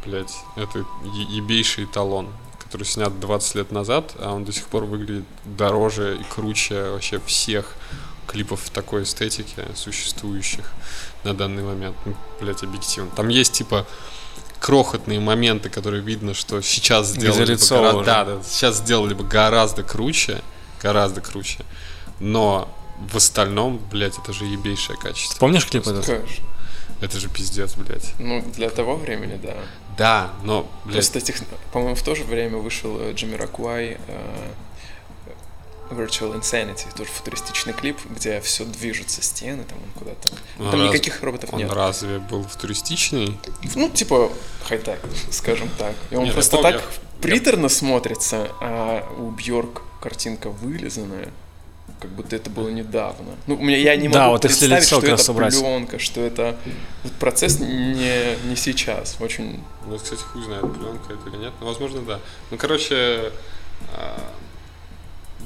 блядь, 0.07 0.35
это 0.57 0.83
ебейший 1.29 1.85
эталон, 1.85 2.29
который 2.59 2.85
снят 2.85 3.21
20 3.21 3.55
лет 3.57 3.71
назад, 3.71 4.15
а 4.19 4.33
он 4.33 4.45
до 4.47 4.53
сих 4.53 4.67
пор 4.69 4.85
выглядит 4.85 5.25
дороже 5.45 6.17
и 6.19 6.25
круче 6.25 6.91
вообще 6.91 7.21
всех 7.27 7.75
клипов 8.27 8.63
в 8.63 8.71
такой 8.71 9.05
эстетике 9.05 9.67
существующих 9.75 10.73
на 11.27 11.35
данный 11.35 11.63
момент. 11.63 11.97
Ну, 12.05 12.15
блять, 12.41 12.63
объективно. 12.63 13.11
Там 13.15 13.29
есть, 13.29 13.53
типа, 13.53 13.87
крохотные 14.61 15.21
моменты, 15.21 15.69
которые 15.69 16.03
видно, 16.03 16.35
что 16.35 16.63
сейчас 16.63 17.09
сделали 17.09 17.55
бы 17.55 17.67
гора... 17.69 18.03
да, 18.05 18.25
да, 18.25 18.43
сейчас 18.43 18.77
сделали 18.77 19.15
бы 19.15 19.25
гораздо 19.25 19.83
круче, 19.83 20.41
гораздо 20.83 21.21
круче. 21.21 21.65
Но 22.21 22.69
в 23.11 23.17
остальном, 23.17 23.81
блядь, 23.91 24.19
это 24.19 24.33
же 24.33 24.45
ебейшее 24.45 24.99
качество. 24.99 25.39
Помнишь 25.39 25.67
клип 25.67 25.87
этот? 25.87 26.07
Конечно. 26.07 26.45
Это 27.01 27.21
же 27.21 27.29
пиздец, 27.29 27.75
блядь. 27.75 28.15
Ну, 28.19 28.43
для 28.55 28.71
того 28.71 28.97
времени, 28.97 29.39
да. 29.43 29.55
Да, 29.99 30.31
но, 30.45 30.67
блядь... 30.85 30.97
Просто, 30.97 31.21
тех... 31.21 31.37
по-моему, 31.73 31.95
в 31.95 32.03
то 32.03 32.15
же 32.15 32.25
время 32.25 32.57
вышел 32.59 32.99
э, 32.99 33.13
Джимми 33.13 33.35
Ракуай, 33.35 33.99
э, 34.07 34.51
Virtual 35.91 36.39
Insanity, 36.39 36.95
тоже 36.97 37.11
футуристичный 37.11 37.73
клип, 37.73 37.99
где 38.11 38.41
все 38.41 38.65
движется, 38.65 39.23
стены, 39.23 39.65
там 39.65 39.79
он 39.79 39.91
куда-то. 39.99 40.29
Он 40.59 40.71
там 40.71 40.81
раз... 40.81 40.89
никаких 40.89 41.23
роботов 41.23 41.51
он 41.53 41.59
нет. 41.59 41.71
Он 41.71 41.77
разве 41.77 42.19
был 42.19 42.45
футуристичный? 42.45 43.39
Ну, 43.75 43.89
типа 43.91 44.31
хай-тек, 44.65 45.01
скажем 45.31 45.69
так. 45.79 45.95
И 46.11 46.17
он 46.17 46.25
нет, 46.25 46.35
просто 46.35 46.61
так 46.63 46.83
приторно 47.21 47.69
смотрится, 47.69 48.51
а 48.61 49.07
у 49.19 49.31
Бьорк 49.31 49.83
картинка 50.01 50.51
вылизанная 50.51 51.31
как 52.01 52.11
будто 52.11 52.37
это 52.37 52.51
было 52.51 52.69
недавно. 52.69 53.37
Ну, 53.47 53.55
у 53.55 53.63
меня 53.63 53.79
я 53.79 53.97
не 53.97 54.09
могу 54.09 54.19
да, 54.19 54.29
вот 54.29 54.43
представить, 54.43 54.85
что 54.85 55.01
это 55.01 55.31
убрать. 55.33 55.59
пленка, 55.59 55.99
что 55.99 56.21
это 56.21 56.57
вот 57.03 57.13
процесс 57.15 57.59
не, 57.59 58.37
не 58.49 58.57
сейчас. 58.57 59.17
Очень. 59.19 59.63
Ну, 59.87 59.97
кстати, 59.97 60.21
хуй 60.21 60.43
знает, 60.43 60.63
пленка 60.63 61.15
это 61.15 61.31
или 61.31 61.37
нет. 61.37 61.53
Ну, 61.61 61.67
возможно, 61.67 62.03
да. 62.03 62.21
Ну, 62.51 62.59
короче, 62.59 63.33
а, 63.95 64.21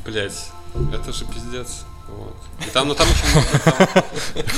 Блять, 0.05 0.51
это 0.93 1.13
же 1.13 1.25
пиздец. 1.25 1.85
Вот. 2.09 2.37
И 2.67 2.71
там, 2.71 2.89
ну 2.89 2.95
там 2.95 3.07
очень 3.09 3.31
много. 3.31 4.05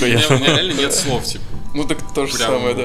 У 0.01 0.39
меня 0.39 0.57
реально 0.57 0.73
нет 0.73 0.95
слов, 0.95 1.25
типа. 1.25 1.45
Ну 1.75 1.85
так 1.85 1.99
то 2.15 2.27
же 2.27 2.37
самое, 2.37 2.75
да. 2.75 2.85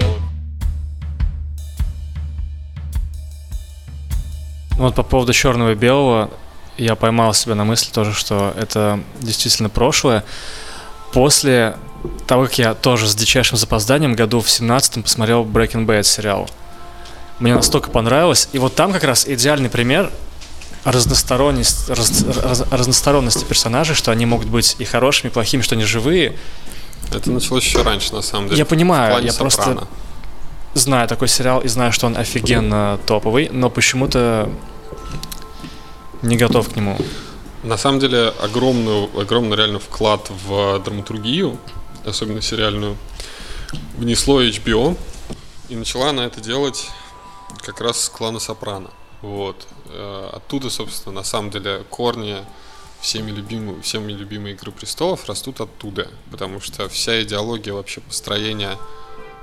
Вот 4.77 4.95
по 4.95 5.03
поводу 5.03 5.33
черного 5.33 5.71
и 5.71 5.75
белого, 5.75 6.29
я 6.77 6.95
поймал 6.95 7.33
себя 7.33 7.55
на 7.55 7.63
мысли 7.63 7.91
тоже, 7.91 8.13
что 8.13 8.53
это 8.55 8.99
действительно 9.19 9.69
прошлое. 9.69 10.23
После 11.13 11.75
того, 12.27 12.43
как 12.43 12.59
я 12.59 12.73
тоже 12.75 13.07
с 13.07 13.15
дичайшим 13.15 13.57
запозданием 13.57 14.13
году 14.15 14.39
в 14.39 14.45
17-м 14.45 15.03
посмотрел 15.03 15.43
Breaking 15.45 15.85
Bad 15.85 16.03
сериал. 16.03 16.49
Мне 17.39 17.55
настолько 17.55 17.89
понравилось. 17.89 18.49
И 18.51 18.59
вот 18.59 18.75
там 18.75 18.91
как 18.93 19.03
раз 19.03 19.27
идеальный 19.27 19.69
пример 19.69 20.11
разносторонность, 20.83 21.89
раз, 21.89 22.23
раз, 22.23 22.63
разносторонности 22.71 23.43
персонажей, 23.45 23.95
что 23.95 24.11
они 24.11 24.25
могут 24.25 24.47
быть 24.47 24.75
и 24.79 24.85
хорошими, 24.85 25.29
и 25.29 25.33
плохими, 25.33 25.61
что 25.61 25.75
они 25.75 25.83
живые. 25.83 26.37
Это 27.13 27.31
началось 27.31 27.63
еще 27.63 27.81
раньше, 27.81 28.13
на 28.13 28.21
самом 28.21 28.47
деле. 28.47 28.59
Я 28.59 28.65
понимаю, 28.65 29.23
я 29.23 29.33
просто 29.33 29.87
знаю 30.73 31.07
такой 31.07 31.27
сериал 31.27 31.61
и 31.61 31.67
знаю, 31.67 31.91
что 31.91 32.07
он 32.07 32.17
офигенно 32.17 32.99
топовый, 33.05 33.49
но 33.51 33.69
почему-то 33.69 34.49
не 36.21 36.37
готов 36.37 36.69
к 36.71 36.75
нему. 36.75 36.97
На 37.63 37.77
самом 37.77 37.99
деле 37.99 38.33
огромный, 38.41 39.05
огромный 39.19 39.57
реально 39.57 39.79
вклад 39.79 40.29
в 40.29 40.79
драматургию, 40.79 41.57
особенно 42.05 42.41
сериальную, 42.41 42.95
внесло 43.97 44.41
HBO, 44.41 44.97
и 45.69 45.75
начала 45.75 46.09
она 46.09 46.25
это 46.25 46.39
делать 46.39 46.89
как 47.63 47.81
раз 47.81 48.05
с 48.05 48.09
клана 48.09 48.39
Сопрано. 48.39 48.89
Вот. 49.21 49.67
Э, 49.89 50.29
оттуда, 50.33 50.69
собственно, 50.69 51.15
на 51.15 51.23
самом 51.23 51.49
деле 51.51 51.83
корни 51.89 52.43
всеми 53.01 53.31
любимые, 53.31 53.81
всеми 53.81 54.11
любимые 54.11 54.55
Игры 54.55 54.71
Престолов 54.71 55.27
растут 55.27 55.61
оттуда, 55.61 56.09
потому 56.31 56.59
что 56.59 56.89
вся 56.89 57.21
идеология 57.21 57.73
вообще 57.73 58.01
построения 58.01 58.77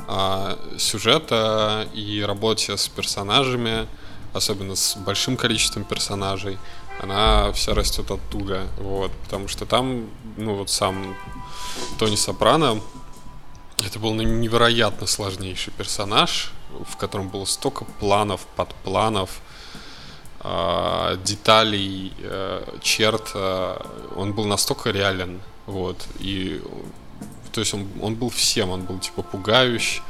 а, 0.07 0.59
сюжета 0.79 1.89
и 1.95 2.21
работе 2.23 2.77
с 2.77 2.89
персонажами, 2.89 3.87
особенно 4.33 4.75
с 4.75 4.97
большим 4.97 5.37
количеством 5.37 5.85
персонажей, 5.85 6.59
она 7.01 7.53
вся 7.53 7.75
растет 7.75 8.11
оттуда, 8.11 8.67
вот, 8.79 9.13
потому 9.25 9.49
что 9.49 9.67
там, 9.67 10.09
ну 10.37 10.57
вот 10.57 10.71
сам 10.71 11.17
Тони 11.99 12.17
Сопрано, 12.17 12.81
это 13.85 13.99
был 13.99 14.15
невероятно 14.15 15.07
сложнейший 15.07 15.73
персонаж, 15.73 16.53
в 16.89 16.97
котором 16.97 17.29
было 17.29 17.45
столько 17.45 17.85
планов, 17.85 18.47
подпланов, 18.57 19.31
э, 19.31 19.54
деталей, 21.25 22.13
э, 22.19 22.79
черт. 22.83 23.31
Э, 23.35 23.79
он 24.15 24.35
был 24.35 24.45
настолько 24.45 24.91
реален, 24.91 25.41
вот, 25.67 26.07
и 26.19 26.61
то 27.53 27.61
есть 27.61 27.73
он, 27.73 27.89
он 28.03 28.15
был 28.17 28.29
всем, 28.29 28.71
он 28.71 28.83
был 28.83 28.99
типа 28.99 29.23
пугающий, 29.23 30.03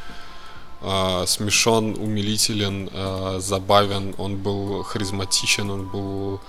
э, 0.80 1.24
смешон, 1.26 1.94
умилителен, 1.98 2.90
э, 2.92 3.36
забавен, 3.40 4.14
он 4.18 4.36
был 4.36 4.82
харизматичен, 4.82 5.70
он 5.70 5.88
был, 5.88 6.40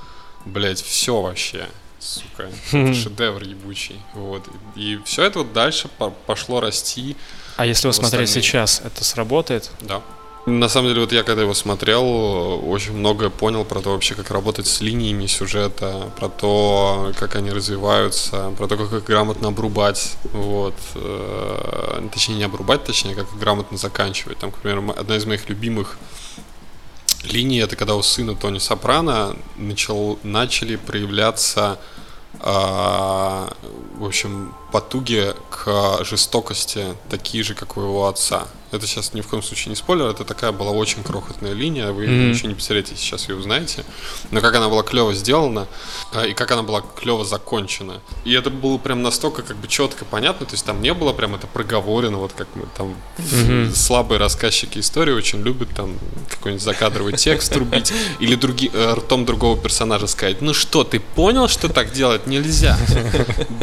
блядь, 0.45 0.81
все 0.81 1.21
вообще 1.21 1.67
сука, 1.99 2.49
шедевр 2.71 3.43
ебучий. 3.43 3.99
Вот. 4.13 4.43
И 4.75 4.99
все 5.05 5.23
это 5.23 5.39
вот 5.39 5.53
дальше 5.53 5.89
пошло 6.25 6.59
расти. 6.59 7.15
А 7.57 7.65
если 7.65 7.87
вы 7.87 7.93
смотрели 7.93 8.25
сейчас, 8.25 8.81
это 8.83 9.03
сработает? 9.03 9.69
Да. 9.81 10.01
На 10.45 10.69
самом 10.69 10.89
деле, 10.89 11.01
вот 11.01 11.11
я 11.11 11.23
когда 11.23 11.41
его 11.41 11.55
смотрел, 11.55 12.69
очень 12.69 12.93
многое 12.93 13.31
понял 13.31 13.65
про 13.65 13.81
то 13.81 13.89
вообще, 13.93 14.13
как 14.13 14.29
работать 14.29 14.67
с 14.67 14.79
линиями 14.79 15.25
сюжета, 15.25 16.11
про 16.19 16.29
то, 16.29 17.11
как 17.17 17.35
они 17.35 17.49
развиваются, 17.49 18.53
про 18.55 18.67
то, 18.67 18.77
как 18.77 18.93
их 18.93 19.03
грамотно 19.05 19.47
обрубать, 19.47 20.15
вот, 20.33 20.75
э, 20.93 22.07
точнее 22.13 22.35
не 22.35 22.43
обрубать, 22.43 22.83
точнее, 22.83 23.15
как 23.15 23.25
их 23.25 23.39
грамотно 23.39 23.79
заканчивать. 23.79 24.37
Там, 24.37 24.51
к 24.51 24.59
примеру, 24.59 24.93
одна 24.95 25.15
из 25.15 25.25
моих 25.25 25.49
любимых 25.49 25.97
линий, 27.23 27.57
это 27.57 27.75
когда 27.75 27.95
у 27.95 28.03
сына 28.03 28.35
Тони 28.35 28.59
Сопрано 28.59 29.35
начал, 29.57 30.19
начали 30.21 30.75
проявляться 30.75 31.79
а, 32.41 33.51
в 33.97 34.05
общем, 34.05 34.53
потуги 34.71 35.33
к 35.49 36.03
жестокости 36.03 36.85
такие 37.09 37.43
же, 37.43 37.55
как 37.55 37.77
у 37.77 37.81
его 37.81 38.07
отца. 38.07 38.47
Это 38.75 38.87
сейчас 38.87 39.13
ни 39.13 39.21
в 39.21 39.27
коем 39.27 39.41
случае 39.41 39.69
не 39.69 39.75
спойлер, 39.75 40.07
это 40.07 40.25
такая 40.25 40.51
была 40.51 40.71
очень 40.71 41.01
крохотная 41.01 41.53
линия, 41.53 41.91
вы 41.91 42.05
mm-hmm. 42.05 42.29
ничего 42.29 42.49
не 42.49 42.55
потеряете, 42.55 42.95
сейчас 42.95 43.29
ее 43.29 43.35
узнаете. 43.35 43.85
Но 44.31 44.41
как 44.41 44.53
она 44.55 44.67
была 44.67 44.83
клево 44.83 45.13
сделана, 45.13 45.67
а, 46.11 46.25
и 46.25 46.33
как 46.33 46.51
она 46.51 46.61
была 46.61 46.81
клево 46.81 47.23
закончена. 47.23 48.01
И 48.25 48.33
это 48.33 48.49
было 48.49 48.77
прям 48.77 49.01
настолько 49.01 49.43
как 49.43 49.55
бы 49.57 49.67
четко 49.67 50.03
понятно, 50.03 50.45
то 50.45 50.53
есть 50.53 50.65
там 50.65 50.81
не 50.81 50.93
было 50.93 51.13
прям 51.13 51.35
это 51.35 51.47
проговорено, 51.47 52.17
вот 52.17 52.33
как 52.33 52.47
мы 52.55 52.65
там 52.77 52.95
mm-hmm. 53.17 53.73
слабые 53.73 54.19
рассказчики 54.19 54.79
истории 54.79 55.13
очень 55.13 55.41
любят 55.41 55.69
там 55.69 55.97
какой-нибудь 56.29 56.63
закадровый 56.63 57.13
текст 57.13 57.55
рубить, 57.55 57.93
или 58.19 58.35
други, 58.35 58.69
э, 58.73 58.93
ртом 58.93 59.25
другого 59.25 59.57
персонажа 59.57 60.07
сказать, 60.07 60.41
ну 60.41 60.53
что, 60.53 60.83
ты 60.83 60.99
понял, 60.99 61.47
что 61.47 61.69
так 61.69 61.93
делать 61.93 62.27
нельзя? 62.27 62.77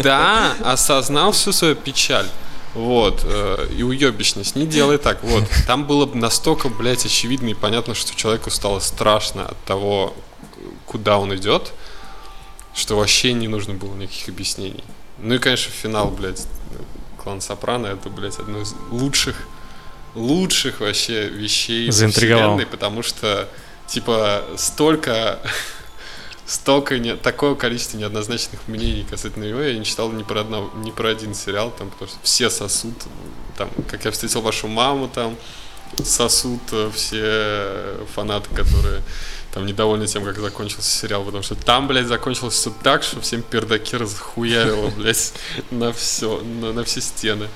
Да, 0.02 0.54
осознал 0.64 1.32
всю 1.32 1.52
свою 1.52 1.74
печаль. 1.74 2.26
Вот, 2.74 3.20
э, 3.24 3.68
и 3.76 3.82
уебищность, 3.82 4.56
не 4.56 4.66
делай 4.66 4.96
так, 4.96 5.22
вот. 5.22 5.44
Там 5.66 5.86
было 5.86 6.06
настолько, 6.06 6.68
блядь, 6.70 7.04
очевидно 7.04 7.48
и 7.48 7.54
понятно, 7.54 7.94
что 7.94 8.16
человеку 8.16 8.50
стало 8.50 8.80
страшно 8.80 9.46
от 9.46 9.64
того, 9.64 10.14
куда 10.86 11.18
он 11.18 11.34
идет, 11.36 11.72
что 12.74 12.96
вообще 12.96 13.34
не 13.34 13.48
нужно 13.48 13.74
было 13.74 13.94
никаких 13.94 14.28
объяснений. 14.28 14.84
Ну 15.18 15.34
и, 15.34 15.38
конечно, 15.38 15.70
финал, 15.70 16.10
блядь, 16.10 16.46
клан 17.22 17.40
Сопрано, 17.40 17.86
это, 17.88 18.08
блядь, 18.08 18.38
одно 18.38 18.62
из 18.62 18.74
лучших, 18.90 19.36
лучших 20.14 20.80
вообще 20.80 21.28
вещей 21.28 21.90
Заинтриговал. 21.90 22.42
вселенной, 22.42 22.66
потому 22.66 23.02
что, 23.02 23.48
типа, 23.86 24.44
столько 24.56 25.38
столько 26.52 26.98
не, 26.98 27.16
такое 27.16 27.54
количество 27.54 27.96
неоднозначных 27.96 28.68
мнений 28.68 29.06
касательно 29.08 29.44
его 29.44 29.60
я 29.60 29.76
не 29.78 29.84
читал 29.84 30.10
ни 30.12 30.22
про, 30.22 30.42
одно, 30.42 30.70
ни 30.84 30.90
про 30.90 31.08
один 31.08 31.34
сериал, 31.34 31.72
там, 31.76 31.88
потому 31.90 32.10
что 32.10 32.18
все 32.22 32.50
сосут, 32.50 32.94
там, 33.56 33.70
как 33.90 34.04
я 34.04 34.10
встретил 34.10 34.42
вашу 34.42 34.68
маму, 34.68 35.08
там, 35.12 35.36
сосут 36.04 36.60
э, 36.72 36.90
все 36.94 38.04
фанаты, 38.14 38.54
которые 38.54 39.02
там 39.54 39.64
недовольны 39.64 40.06
тем, 40.06 40.24
как 40.24 40.38
закончился 40.38 40.90
сериал, 40.90 41.24
потому 41.24 41.42
что 41.42 41.54
там, 41.54 41.88
блядь, 41.88 42.06
закончилось 42.06 42.54
все 42.54 42.72
так, 42.82 43.02
что 43.02 43.20
всем 43.22 43.42
пердаки 43.42 43.96
разхуярило, 43.96 44.90
блядь, 44.96 45.32
на 45.70 45.92
все, 45.92 46.38
на, 46.60 46.74
на 46.74 46.84
все 46.84 47.00
стены. 47.00 47.48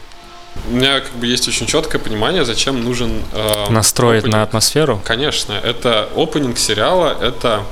У 0.69 0.71
меня 0.71 1.01
как 1.01 1.13
бы 1.13 1.27
есть 1.27 1.47
очень 1.49 1.67
четкое 1.67 2.01
понимание, 2.01 2.47
зачем 2.47 2.83
нужен... 2.83 3.23
Э, 3.35 3.69
Настроить 3.69 4.23
опенинг. 4.23 4.37
на 4.37 4.43
атмосферу? 4.43 5.03
Конечно, 5.05 5.53
это 5.53 6.09
опенинг 6.17 6.57
сериала, 6.57 7.15
это 7.21 7.63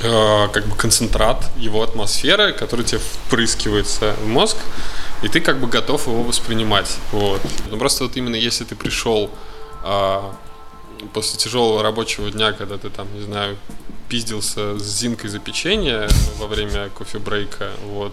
Э, 0.00 0.48
как 0.52 0.64
бы 0.66 0.76
концентрат 0.76 1.50
его 1.56 1.82
атмосферы, 1.82 2.52
который 2.52 2.84
тебе 2.84 3.00
впрыскивается 3.00 4.14
в 4.22 4.28
мозг, 4.28 4.56
и 5.22 5.28
ты 5.28 5.40
как 5.40 5.58
бы 5.58 5.66
готов 5.66 6.06
его 6.06 6.22
воспринимать. 6.22 6.96
Вот. 7.10 7.40
Ну, 7.68 7.78
просто 7.78 8.04
вот 8.04 8.16
именно 8.16 8.36
если 8.36 8.62
ты 8.62 8.76
пришел 8.76 9.28
а, 9.82 10.36
после 11.12 11.36
тяжелого 11.38 11.82
рабочего 11.82 12.30
дня, 12.30 12.52
когда 12.52 12.78
ты 12.78 12.90
там, 12.90 13.12
не 13.12 13.22
знаю, 13.24 13.56
пиздился 14.08 14.78
с 14.78 14.84
Зинкой 14.84 15.30
за 15.30 15.40
печенье 15.40 16.08
во 16.38 16.46
время 16.46 16.90
кофе-брейка, 16.90 17.72
вот, 17.86 18.12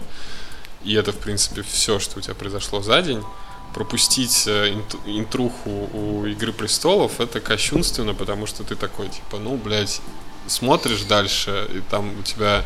и 0.82 0.92
это, 0.94 1.12
в 1.12 1.18
принципе, 1.18 1.62
все, 1.62 2.00
что 2.00 2.18
у 2.18 2.20
тебя 2.20 2.34
произошло 2.34 2.82
за 2.82 3.00
день, 3.00 3.22
пропустить 3.74 4.44
э, 4.48 4.74
интруху 5.06 5.88
у 5.92 6.26
Игры 6.26 6.52
Престолов, 6.52 7.20
это 7.20 7.38
кощунственно, 7.38 8.12
потому 8.12 8.46
что 8.46 8.64
ты 8.64 8.74
такой, 8.74 9.08
типа, 9.08 9.38
ну, 9.38 9.56
блядь, 9.56 10.00
смотришь 10.48 11.02
дальше, 11.02 11.68
и 11.74 11.80
там 11.90 12.18
у 12.18 12.22
тебя 12.22 12.64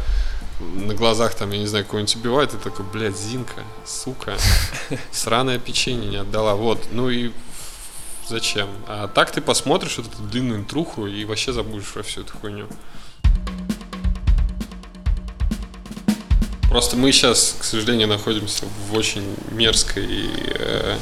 на 0.60 0.94
глазах 0.94 1.34
там, 1.34 1.50
я 1.52 1.58
не 1.58 1.66
знаю, 1.66 1.86
кого-нибудь 1.86 2.16
убивает, 2.16 2.54
и 2.54 2.58
такой, 2.58 2.84
блядь, 2.84 3.16
Зинка, 3.16 3.62
сука, 3.86 4.36
сраное 5.10 5.58
печенье 5.58 6.08
не 6.08 6.16
отдала. 6.16 6.54
Вот, 6.54 6.88
ну 6.92 7.08
и 7.08 7.32
зачем? 8.28 8.68
А 8.86 9.08
так 9.08 9.30
ты 9.30 9.40
посмотришь 9.40 9.98
вот 9.98 10.06
эту 10.06 10.22
длинную 10.22 10.60
интруху 10.60 11.06
и 11.06 11.24
вообще 11.24 11.52
забудешь 11.52 11.88
про 11.88 12.02
всю 12.02 12.22
эту 12.22 12.36
хуйню. 12.38 12.66
Просто 16.68 16.96
мы 16.96 17.10
сейчас, 17.10 17.56
к 17.58 17.64
сожалению, 17.64 18.06
находимся 18.06 18.64
в 18.88 18.96
очень 18.96 19.34
мерзкой 19.50 20.30
э, 20.54 20.96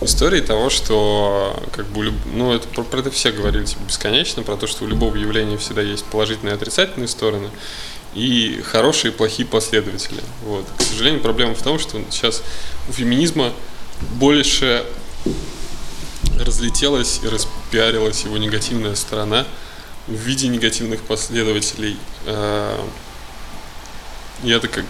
истории 0.00 0.40
того, 0.40 0.70
что 0.70 1.62
как 1.72 1.86
бы, 1.86 2.12
ну, 2.32 2.52
это 2.52 2.68
про, 2.68 2.82
про 2.82 3.00
это 3.00 3.10
все 3.10 3.32
говорили 3.32 3.64
типа, 3.64 3.82
бесконечно, 3.86 4.42
про 4.42 4.56
то, 4.56 4.66
что 4.66 4.84
у 4.84 4.86
любого 4.86 5.16
явления 5.16 5.58
всегда 5.58 5.82
есть 5.82 6.04
положительные 6.06 6.52
и 6.52 6.56
отрицательные 6.56 7.08
стороны, 7.08 7.50
и 8.14 8.62
хорошие 8.64 9.12
и 9.12 9.14
плохие 9.14 9.46
последователи. 9.46 10.22
Вот. 10.44 10.66
К 10.78 10.82
сожалению, 10.82 11.20
проблема 11.20 11.54
в 11.54 11.62
том, 11.62 11.78
что 11.78 12.00
сейчас 12.10 12.42
у 12.88 12.92
феминизма 12.92 13.52
больше 14.12 14.84
разлетелась 16.38 17.20
и 17.22 17.28
распиарилась 17.28 18.24
его 18.24 18.36
негативная 18.38 18.94
сторона 18.94 19.46
в 20.06 20.12
виде 20.12 20.48
негативных 20.48 21.00
последователей. 21.02 21.96
Э, 22.26 22.78
и 24.42 24.50
это 24.50 24.68
как 24.68 24.84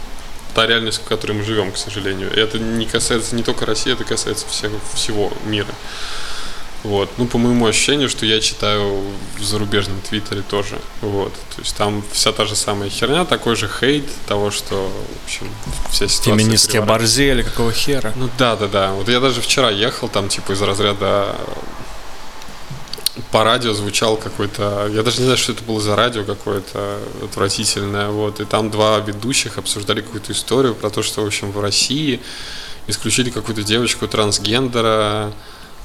та 0.55 0.67
реальность, 0.67 1.01
в 1.05 1.09
которой 1.09 1.33
мы 1.33 1.45
живем, 1.45 1.73
к 1.73 1.77
сожалению. 1.77 2.35
И 2.35 2.39
это 2.39 2.59
не 2.59 2.87
касается 2.87 3.35
не 3.37 3.43
только 3.43 3.67
России, 3.67 3.93
это 3.93 4.05
касается 4.05 4.47
всех, 4.49 4.71
всего 4.95 5.33
мира. 5.45 5.75
Вот. 6.85 7.09
Ну, 7.17 7.27
по 7.27 7.39
моему 7.39 7.67
ощущению, 7.67 8.11
что 8.11 8.27
я 8.27 8.41
читаю 8.41 9.03
в 9.39 9.43
зарубежном 9.43 10.01
твиттере 10.03 10.43
тоже. 10.43 10.79
Вот. 11.01 11.33
То 11.33 11.63
есть 11.63 11.75
там 11.77 12.05
вся 12.13 12.31
та 12.31 12.45
же 12.45 12.55
самая 12.55 12.91
херня, 12.91 13.25
такой 13.25 13.57
же 13.57 13.69
хейт 13.69 14.05
того, 14.27 14.51
что, 14.51 14.93
в 15.23 15.25
общем, 15.25 15.49
вся 15.91 16.07
ситуация... 16.09 16.37
Феминистские 16.37 16.83
борзели, 16.83 17.43
какого 17.43 17.73
хера? 17.73 18.13
Ну 18.17 18.29
да, 18.39 18.55
да, 18.57 18.67
да. 18.69 18.93
Вот 18.93 19.09
я 19.09 19.21
даже 19.21 19.41
вчера 19.41 19.71
ехал 19.71 20.09
там, 20.09 20.29
типа, 20.29 20.53
из 20.53 20.61
разряда 20.61 21.35
по 23.35 23.43
радио 23.43 23.73
звучал 23.73 24.17
какой-то, 24.17 24.89
я 24.93 25.03
даже 25.03 25.19
не 25.19 25.25
знаю, 25.25 25.37
что 25.37 25.51
это 25.51 25.65
было 25.65 25.81
за 25.81 25.97
радио 25.97 26.23
какое-то 26.23 27.01
отвратительное, 27.21 28.11
вот, 28.11 28.39
и 28.39 28.45
там 28.45 28.71
два 28.71 29.01
ведущих 29.01 29.59
обсуждали 29.59 30.03
какую-то 30.03 30.31
историю 30.31 30.77
про 30.77 30.89
то, 30.89 31.03
что, 31.03 31.21
в 31.23 31.27
общем, 31.27 31.51
в 31.51 31.61
России 31.61 32.21
исключили 32.87 33.31
какую-то 33.31 33.65
девочку 33.65 34.07
трансгендера, 34.07 35.33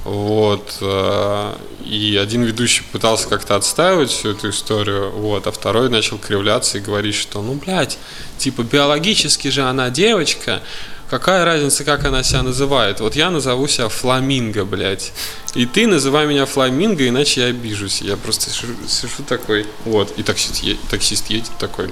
Вот. 0.04 0.76
Э, 0.80 1.54
и 1.84 2.16
один 2.22 2.44
ведущий 2.44 2.84
пытался 2.92 3.28
как-то 3.28 3.56
отстаивать 3.56 4.10
всю 4.10 4.30
эту 4.30 4.50
историю, 4.50 5.10
вот, 5.10 5.48
а 5.48 5.50
второй 5.50 5.88
начал 5.88 6.18
кривляться 6.18 6.78
и 6.78 6.80
говорить, 6.80 7.16
что, 7.16 7.42
ну, 7.42 7.54
блядь, 7.54 7.98
типа, 8.38 8.62
биологически 8.62 9.48
же 9.48 9.62
она 9.62 9.90
девочка, 9.90 10.62
какая 11.10 11.44
разница, 11.44 11.84
как 11.84 12.04
она 12.04 12.22
себя 12.22 12.42
называет? 12.42 13.00
Вот 13.00 13.16
я 13.16 13.30
назову 13.30 13.66
себя 13.68 13.88
Фламинго, 13.88 14.64
блядь. 14.64 15.12
И 15.54 15.66
ты 15.66 15.86
называй 15.86 16.26
меня 16.26 16.46
Фламинго, 16.46 17.06
иначе 17.06 17.42
я 17.42 17.46
обижусь. 17.48 18.00
Я 18.00 18.16
просто 18.16 18.50
сижу, 18.50 18.74
сижу 18.88 19.22
такой, 19.28 19.66
вот, 19.84 20.18
и 20.18 20.22
таксист, 20.22 20.62
е- 20.62 20.78
таксист 20.88 21.28
едет 21.28 21.50
такой. 21.58 21.90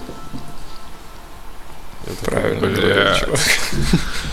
Правильно, 2.22 2.68
блядь. 2.68 3.24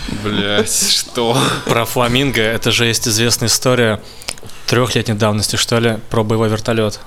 Блядь, 0.24 0.92
что? 0.92 1.36
Про 1.66 1.84
фламинго, 1.84 2.40
это 2.40 2.70
же 2.70 2.86
есть 2.86 3.06
известная 3.06 3.48
история 3.48 4.00
трехлетней 4.66 5.14
давности, 5.14 5.56
что 5.56 5.78
ли, 5.78 5.98
про 6.08 6.24
боевой 6.24 6.48
вертолет. 6.48 7.00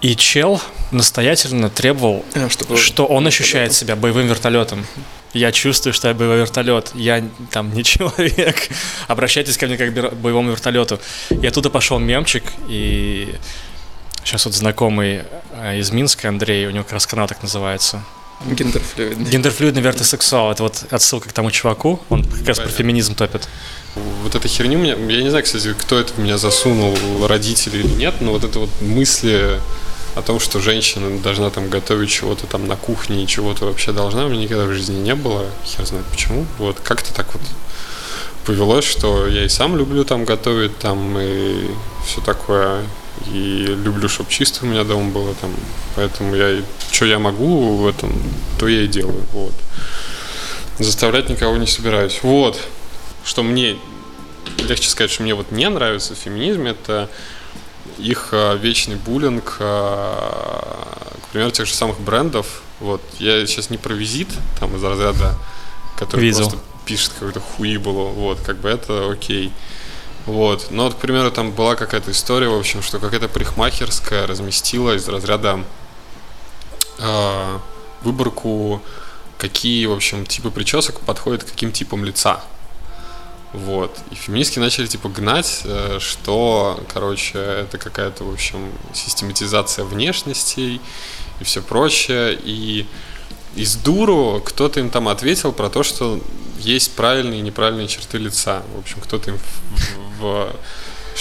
И 0.00 0.14
чел 0.14 0.60
настоятельно 0.92 1.70
требовал, 1.70 2.24
а, 2.34 2.48
чтобы... 2.48 2.76
что 2.76 3.04
он 3.06 3.26
ощущает 3.26 3.72
себя 3.72 3.96
боевым 3.96 4.26
вертолетом. 4.26 4.86
Я 5.32 5.50
чувствую, 5.52 5.92
что 5.92 6.08
я 6.08 6.14
боевой 6.14 6.38
вертолет. 6.38 6.90
Я 6.94 7.24
там 7.50 7.72
не 7.72 7.84
человек. 7.84 8.68
Обращайтесь 9.08 9.56
ко 9.56 9.66
мне 9.66 9.76
как 9.76 9.94
к 9.94 10.14
боевому 10.14 10.50
вертолету. 10.50 11.00
И 11.30 11.46
оттуда 11.46 11.70
пошел 11.70 11.98
мемчик, 11.98 12.44
и 12.68 13.34
сейчас 14.24 14.44
вот 14.44 14.54
знакомый 14.54 15.22
э, 15.52 15.78
из 15.78 15.90
Минска, 15.90 16.28
Андрей, 16.28 16.66
у 16.66 16.70
него 16.70 16.84
как 16.84 16.94
раз 16.94 17.06
канал 17.06 17.26
так 17.28 17.42
называется. 17.42 18.02
Гендерфлюидный. 18.44 19.30
Гендерфлюидный 19.30 19.82
вертосексуал. 19.82 20.50
Это 20.50 20.64
вот 20.64 20.84
отсылка 20.90 21.28
к 21.28 21.32
тому 21.32 21.50
чуваку. 21.50 22.00
Он 22.08 22.24
как 22.24 22.48
раз 22.48 22.58
про 22.58 22.68
феминизм 22.68 23.14
топит. 23.14 23.48
Вот 23.94 24.34
эта 24.34 24.48
херню 24.48 24.78
меня, 24.78 24.94
я 24.94 25.22
не 25.22 25.28
знаю, 25.28 25.44
кстати, 25.44 25.72
кто 25.74 25.98
это 25.98 26.14
в 26.14 26.18
меня 26.18 26.38
засунул, 26.38 26.96
родители 27.26 27.78
или 27.78 27.86
нет, 27.86 28.14
но 28.20 28.32
вот 28.32 28.42
это 28.42 28.58
вот 28.58 28.70
мысли 28.80 29.60
о 30.14 30.22
том, 30.22 30.40
что 30.40 30.60
женщина 30.60 31.18
должна 31.18 31.50
там 31.50 31.68
готовить 31.68 32.10
чего-то 32.10 32.46
там 32.46 32.66
на 32.66 32.76
кухне 32.76 33.24
и 33.24 33.26
чего-то 33.26 33.66
вообще 33.66 33.92
должна, 33.92 34.26
у 34.26 34.28
меня 34.28 34.42
никогда 34.42 34.64
в 34.64 34.72
жизни 34.72 34.96
не 34.96 35.14
было. 35.14 35.46
Хер 35.64 35.86
знает 35.86 36.06
почему. 36.06 36.46
Вот 36.58 36.80
как-то 36.80 37.14
так 37.14 37.32
вот 37.32 37.42
повелось, 38.44 38.84
что 38.84 39.26
я 39.26 39.44
и 39.44 39.48
сам 39.48 39.76
люблю 39.76 40.04
там 40.04 40.24
готовить, 40.24 40.78
там 40.78 41.18
и 41.18 41.70
все 42.06 42.20
такое. 42.20 42.84
И 43.26 43.66
люблю, 43.84 44.08
чтобы 44.08 44.30
чисто 44.30 44.64
у 44.64 44.68
меня 44.68 44.84
дома 44.84 45.10
было 45.10 45.34
там. 45.34 45.54
Поэтому 45.96 46.34
я, 46.34 46.60
что 46.90 47.06
я 47.06 47.18
могу 47.18 47.76
в 47.76 47.86
этом, 47.86 48.12
то 48.58 48.66
я 48.66 48.82
и 48.82 48.88
делаю. 48.88 49.22
Вот. 49.32 49.52
Заставлять 50.78 51.28
никого 51.28 51.56
не 51.56 51.66
собираюсь. 51.66 52.20
Вот. 52.22 52.60
Что 53.24 53.42
мне 53.42 53.76
легче 54.58 54.88
сказать, 54.88 55.10
что 55.10 55.22
мне 55.22 55.34
вот 55.34 55.52
не 55.52 55.68
нравится 55.68 56.14
в 56.14 56.18
феминизме, 56.18 56.72
это 56.72 57.08
их 57.98 58.28
э, 58.32 58.56
вечный 58.56 58.96
буллинг, 58.96 59.56
э, 59.58 59.64
к 61.22 61.28
примеру, 61.32 61.50
тех 61.50 61.66
же 61.66 61.74
самых 61.74 62.00
брендов. 62.00 62.62
Вот, 62.80 63.00
я 63.18 63.46
сейчас 63.46 63.70
не 63.70 63.78
про 63.78 63.92
визит, 63.94 64.28
там 64.58 64.74
из 64.76 64.82
разряда, 64.82 65.36
который 65.96 66.22
Видел. 66.22 66.48
просто 66.50 66.58
пишет 66.84 67.12
какой-то 67.12 67.40
хуибулу, 67.40 68.08
вот, 68.08 68.40
как 68.40 68.58
бы 68.58 68.68
это 68.68 69.10
окей. 69.10 69.52
Вот, 70.26 70.68
но 70.70 70.84
вот, 70.84 70.94
к 70.94 70.98
примеру, 70.98 71.30
там 71.30 71.52
была 71.52 71.74
какая-то 71.74 72.10
история, 72.10 72.48
в 72.48 72.58
общем, 72.58 72.82
что 72.82 72.98
какая-то 72.98 73.28
парикмахерская 73.28 74.26
разместила 74.26 74.94
из 74.94 75.08
разряда 75.08 75.64
э, 76.98 77.58
выборку, 78.02 78.82
какие, 79.38 79.86
в 79.86 79.92
общем, 79.92 80.24
типы 80.26 80.50
причесок 80.50 81.00
подходят 81.00 81.42
к 81.42 81.48
каким 81.48 81.72
типам 81.72 82.04
лица. 82.04 82.42
Вот. 83.52 83.98
И 84.10 84.14
феминистки 84.14 84.58
начали 84.58 84.86
типа 84.86 85.08
гнать, 85.08 85.62
э, 85.64 85.98
что, 86.00 86.82
короче, 86.92 87.38
это 87.38 87.76
какая-то, 87.76 88.24
в 88.24 88.32
общем, 88.32 88.72
систематизация 88.94 89.84
внешностей 89.84 90.80
и 91.40 91.44
все 91.44 91.60
прочее. 91.60 92.38
И 92.42 92.86
из 93.54 93.76
дуру 93.76 94.42
кто-то 94.44 94.80
им 94.80 94.88
там 94.88 95.08
ответил 95.08 95.52
про 95.52 95.68
то, 95.68 95.82
что 95.82 96.20
есть 96.58 96.92
правильные 96.92 97.40
и 97.40 97.42
неправильные 97.42 97.88
черты 97.88 98.18
лица. 98.18 98.62
В 98.74 98.78
общем, 98.78 99.00
кто-то 99.00 99.30
им 99.30 99.38
в, 99.38 100.20
в 100.20 100.56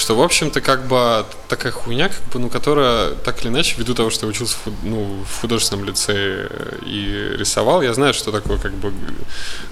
что, 0.01 0.15
в 0.15 0.21
общем-то, 0.21 0.61
как 0.61 0.87
бы 0.87 1.25
такая 1.47 1.71
хуйня, 1.71 2.09
как 2.09 2.21
бы, 2.33 2.39
ну, 2.39 2.49
которая 2.49 3.11
так 3.11 3.41
или 3.41 3.49
иначе, 3.49 3.75
ввиду 3.77 3.93
того, 3.93 4.09
что 4.09 4.25
я 4.25 4.29
учился 4.31 4.57
в, 4.65 4.83
ну, 4.83 5.23
в 5.23 5.41
художественном 5.41 5.85
лицее 5.85 6.49
и 6.85 7.35
рисовал, 7.37 7.83
я 7.83 7.93
знаю, 7.93 8.13
что 8.13 8.31
такое 8.31 8.57
как 8.57 8.73
бы, 8.73 8.91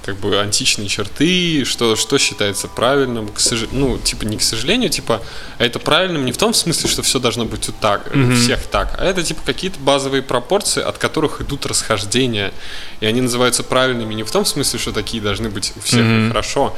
как 0.06 0.18
бы 0.18 0.40
античные 0.40 0.88
черты, 0.88 1.66
что, 1.66 1.96
что 1.96 2.18
считается 2.20 2.68
правильным, 2.68 3.28
к 3.30 3.40
сож... 3.40 3.66
ну, 3.72 3.98
типа, 3.98 4.26
не 4.26 4.38
к 4.38 4.44
сожалению, 4.44 4.92
типа, 4.92 5.22
а 5.58 5.66
это 5.66 5.80
правильным 5.80 6.26
не 6.26 6.32
в 6.32 6.38
том 6.38 6.54
смысле, 6.54 6.90
что 6.90 7.02
все 7.02 7.20
должно 7.20 7.46
быть 7.46 7.68
вот 7.68 7.80
так, 7.80 8.08
mm-hmm. 8.08 8.36
всех 8.36 8.68
так, 8.68 8.96
а 9.00 9.06
это, 9.06 9.24
типа, 9.24 9.42
какие-то 9.44 9.80
базовые 9.80 10.22
пропорции, 10.22 10.84
от 10.84 11.00
которых 11.00 11.42
идут 11.42 11.66
расхождения, 11.66 12.54
и 13.00 13.08
они 13.08 13.22
называются 13.22 13.64
правильными 13.64 14.14
не 14.14 14.24
в 14.24 14.32
том 14.32 14.46
смысле, 14.46 14.78
что 14.78 14.92
такие 14.92 15.24
должны 15.24 15.50
быть 15.50 15.74
у 15.76 15.80
всех 15.80 16.02
mm-hmm. 16.02 16.28
хорошо, 16.28 16.76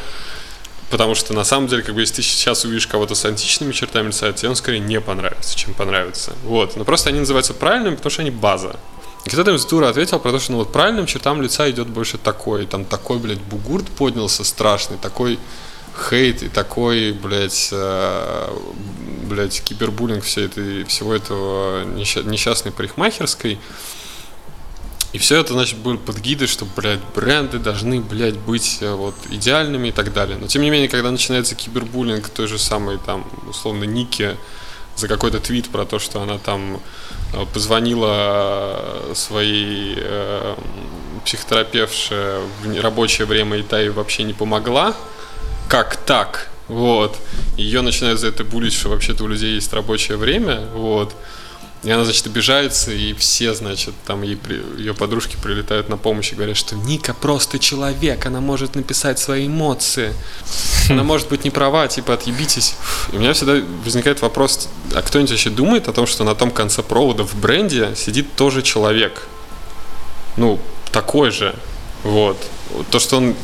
Потому 0.92 1.16
что 1.16 1.34
на 1.34 1.46
самом 1.46 1.68
деле, 1.68 1.84
как 1.84 1.96
бы, 1.96 2.02
если 2.02 2.16
ты 2.16 2.22
сейчас 2.22 2.66
увидишь 2.66 2.86
кого-то 2.86 3.16
с 3.16 3.24
античными 3.24 3.72
чертами 3.72 4.08
лица, 4.08 4.32
тебе 4.34 4.50
он 4.50 4.56
скорее 4.58 4.80
не 4.80 5.00
понравится, 5.00 5.58
чем 5.58 5.74
понравится. 5.74 6.34
Вот. 6.44 6.76
Но 6.76 6.84
просто 6.84 7.10
они 7.10 7.20
называются 7.20 7.54
правильными, 7.54 7.96
потому 7.96 8.12
что 8.12 8.22
они 8.22 8.32
база. 8.32 8.76
И 9.24 9.30
кто-то 9.30 9.52
им 9.52 9.58
с 9.58 9.66
дура 9.66 9.88
ответил 9.88 10.20
про 10.20 10.32
то, 10.32 10.40
что 10.40 10.52
ну 10.52 10.58
вот 10.58 10.74
правильным 10.74 11.06
чертам 11.06 11.42
лица 11.42 11.70
идет 11.72 11.88
больше 11.88 12.18
такой. 12.18 12.66
Там 12.66 12.84
такой, 12.84 13.20
блядь, 13.20 13.40
бугурт 13.40 13.88
поднялся 13.88 14.44
страшный, 14.44 14.98
такой 14.98 15.40
хейт 16.10 16.44
и 16.44 16.50
такой, 16.50 17.14
блядь, 17.14 17.70
э, 17.72 18.50
блядь, 19.30 19.62
кибербуллинг 19.64 20.24
всей 20.24 20.46
этой, 20.46 20.84
всего 20.86 21.14
этого 21.14 21.84
несчастной 21.86 22.72
парикмахерской. 22.72 23.60
И 25.14 25.18
все 25.18 25.40
это, 25.40 25.54
значит, 25.54 25.78
были 25.80 25.98
под 25.98 26.20
гидой, 26.20 26.48
что, 26.48 26.66
блядь, 26.66 27.02
бренды 27.14 27.60
должны, 27.60 28.00
блядь, 28.00 28.38
быть 28.38 28.78
э, 28.80 28.94
вот 28.94 29.16
идеальными 29.30 29.90
и 29.90 29.92
так 29.92 30.14
далее. 30.14 30.38
Но, 30.38 30.48
тем 30.48 30.62
не 30.62 30.70
менее, 30.70 30.88
когда 30.88 31.12
начинается 31.12 31.54
кибербуллинг 31.56 32.30
той 32.30 32.48
же 32.48 32.58
самой, 32.58 32.98
там, 32.98 33.26
условно, 33.50 33.84
Ники 33.84 34.38
за 34.96 35.08
какой-то 35.08 35.40
твит 35.40 35.70
про 35.70 35.86
то, 35.86 36.00
что 36.00 36.22
она 36.22 36.38
там 36.38 36.80
э, 37.34 37.46
позвонила 37.54 39.10
э, 39.10 39.14
своей 39.16 39.96
э, 39.98 40.56
психотерапевше 41.26 42.40
в 42.62 42.80
рабочее 42.82 43.28
время, 43.28 43.58
и 43.58 43.64
та 43.64 43.80
ей 43.80 43.90
вообще 43.90 44.24
не 44.24 44.34
помогла, 44.34 44.96
как 45.68 45.98
так? 45.98 46.50
Вот. 46.68 47.18
Ее 47.58 47.82
начинают 47.82 48.20
за 48.20 48.28
это 48.28 48.46
булить, 48.46 48.74
что 48.74 48.90
вообще-то 48.90 49.26
у 49.26 49.28
людей 49.28 49.56
есть 49.56 49.74
рабочее 49.74 50.18
время, 50.18 50.68
вот. 50.74 51.14
И 51.84 51.90
она, 51.90 52.04
значит, 52.04 52.28
обижается, 52.28 52.92
и 52.92 53.14
все, 53.14 53.56
значит, 53.56 53.96
там 54.06 54.22
ей, 54.22 54.38
ее 54.78 54.94
подружки 54.94 55.36
прилетают 55.42 55.90
на 55.90 55.98
помощь 55.98 56.32
и 56.32 56.36
говорят, 56.36 56.56
что 56.56 56.76
Ника 56.76 57.16
просто 57.16 57.58
человек, 57.58 58.24
она 58.28 58.40
может 58.40 58.76
написать 58.76 59.18
свои 59.18 59.48
эмоции, 59.48 60.14
она 60.90 61.04
может 61.04 61.30
быть 61.30 61.44
не 61.44 61.50
права, 61.50 61.88
типа, 61.88 62.14
отъебитесь. 62.14 62.76
И 63.12 63.16
у 63.16 63.20
меня 63.20 63.34
всегда 63.34 63.56
возникает 63.84 64.22
вопрос, 64.22 64.70
а 64.94 65.02
кто-нибудь 65.02 65.32
вообще 65.32 65.50
думает 65.50 65.88
о 65.88 65.94
том, 65.94 66.06
что 66.06 66.24
на 66.24 66.36
том 66.36 66.52
конце 66.52 66.84
провода 66.84 67.24
в 67.24 67.34
бренде 67.36 67.96
сидит 67.96 68.36
тоже 68.36 68.62
человек? 68.62 69.28
Ну, 70.38 70.60
такой 70.92 71.32
же, 71.32 71.56
вот 72.04 72.38
то, 72.90 73.00
что 73.00 73.18
он 73.18 73.36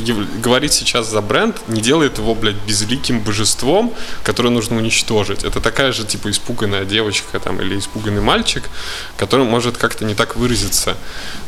говорит 0.42 0.74
сейчас 0.74 1.10
за 1.10 1.22
бренд, 1.22 1.62
не 1.68 1.82
делает 1.82 2.18
его, 2.18 2.36
блядь, 2.36 2.56
безликим 2.68 3.20
божеством, 3.20 3.94
которое 4.24 4.50
нужно 4.50 4.78
уничтожить. 4.78 5.44
Это 5.44 5.62
такая 5.62 5.92
же, 5.92 6.06
типа, 6.06 6.30
испуганная 6.30 6.86
девочка 6.86 7.40
там 7.40 7.62
или 7.62 7.78
испуганный 7.78 8.22
мальчик, 8.22 8.64
который 9.18 9.46
может 9.46 9.78
как-то 9.78 10.06
не 10.06 10.16
так 10.16 10.36
выразиться. 10.36 10.98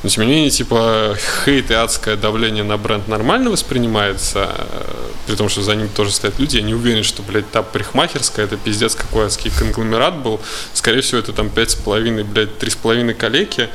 Но, 0.04 0.10
тем 0.10 0.26
не 0.26 0.32
менее, 0.32 0.50
типа, 0.50 1.16
хейт 1.46 1.72
и 1.72 1.74
адское 1.74 2.16
давление 2.16 2.64
на 2.64 2.78
бренд 2.78 3.08
нормально 3.08 3.50
воспринимается, 3.50 4.50
э, 4.58 5.12
при 5.28 5.36
том, 5.36 5.50
что 5.50 5.62
за 5.62 5.76
ним 5.76 5.90
тоже 5.90 6.12
стоят 6.12 6.40
люди. 6.40 6.58
Я 6.58 6.64
не 6.64 6.74
уверен, 6.74 7.04
что, 7.04 7.22
блядь, 7.22 7.50
та 7.52 7.64
парикмахерская, 7.64 8.46
это 8.46 8.58
пиздец 8.58 8.96
какой 8.96 9.26
адский 9.26 9.52
конгломерат 9.52 10.18
был. 10.18 10.40
Скорее 10.74 11.02
всего, 11.02 11.20
это 11.20 11.34
там 11.34 11.50
пять 11.50 11.72
с 11.72 11.76
половиной, 11.76 12.24
блядь, 12.24 12.58
три 12.58 12.70
с 12.70 12.76
половиной 12.76 13.14
калеки, 13.14 13.70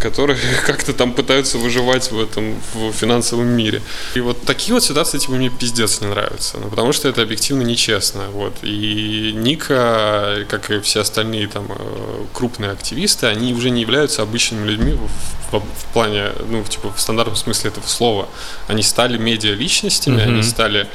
которые 0.00 0.38
как-то 0.66 0.92
там 0.92 1.12
пытаются 1.12 1.58
выживать 1.58 2.10
в 2.10 2.20
этом, 2.20 2.54
в 2.74 2.87
в 2.90 2.94
финансовом 2.94 3.46
мире. 3.46 3.82
И 4.14 4.20
вот 4.20 4.42
такие 4.44 4.74
вот 4.74 4.82
ситуации, 4.82 5.18
типа, 5.18 5.32
мне 5.32 5.50
пиздец 5.50 6.00
не 6.00 6.08
нравятся. 6.08 6.58
Ну, 6.58 6.68
потому 6.68 6.92
что 6.92 7.08
это 7.08 7.22
объективно 7.22 7.62
нечестно. 7.62 8.24
Вот. 8.32 8.54
И 8.62 9.32
Ника, 9.34 10.46
как 10.48 10.70
и 10.70 10.80
все 10.80 11.00
остальные 11.00 11.48
там 11.48 11.66
э, 11.70 12.24
крупные 12.32 12.70
активисты, 12.70 13.26
они 13.26 13.52
уже 13.54 13.70
не 13.70 13.80
являются 13.80 14.22
обычными 14.22 14.68
людьми 14.68 14.92
в, 14.92 15.56
в, 15.56 15.60
в 15.60 15.84
плане, 15.92 16.32
ну, 16.48 16.62
типа, 16.64 16.92
в 16.92 17.00
стандартном 17.00 17.36
смысле 17.36 17.70
этого 17.70 17.86
слова. 17.86 18.28
Они 18.66 18.82
стали 18.82 19.18
медиа-личностями, 19.18 20.20
mm-hmm. 20.20 20.28
они 20.28 20.42
стали 20.42 20.88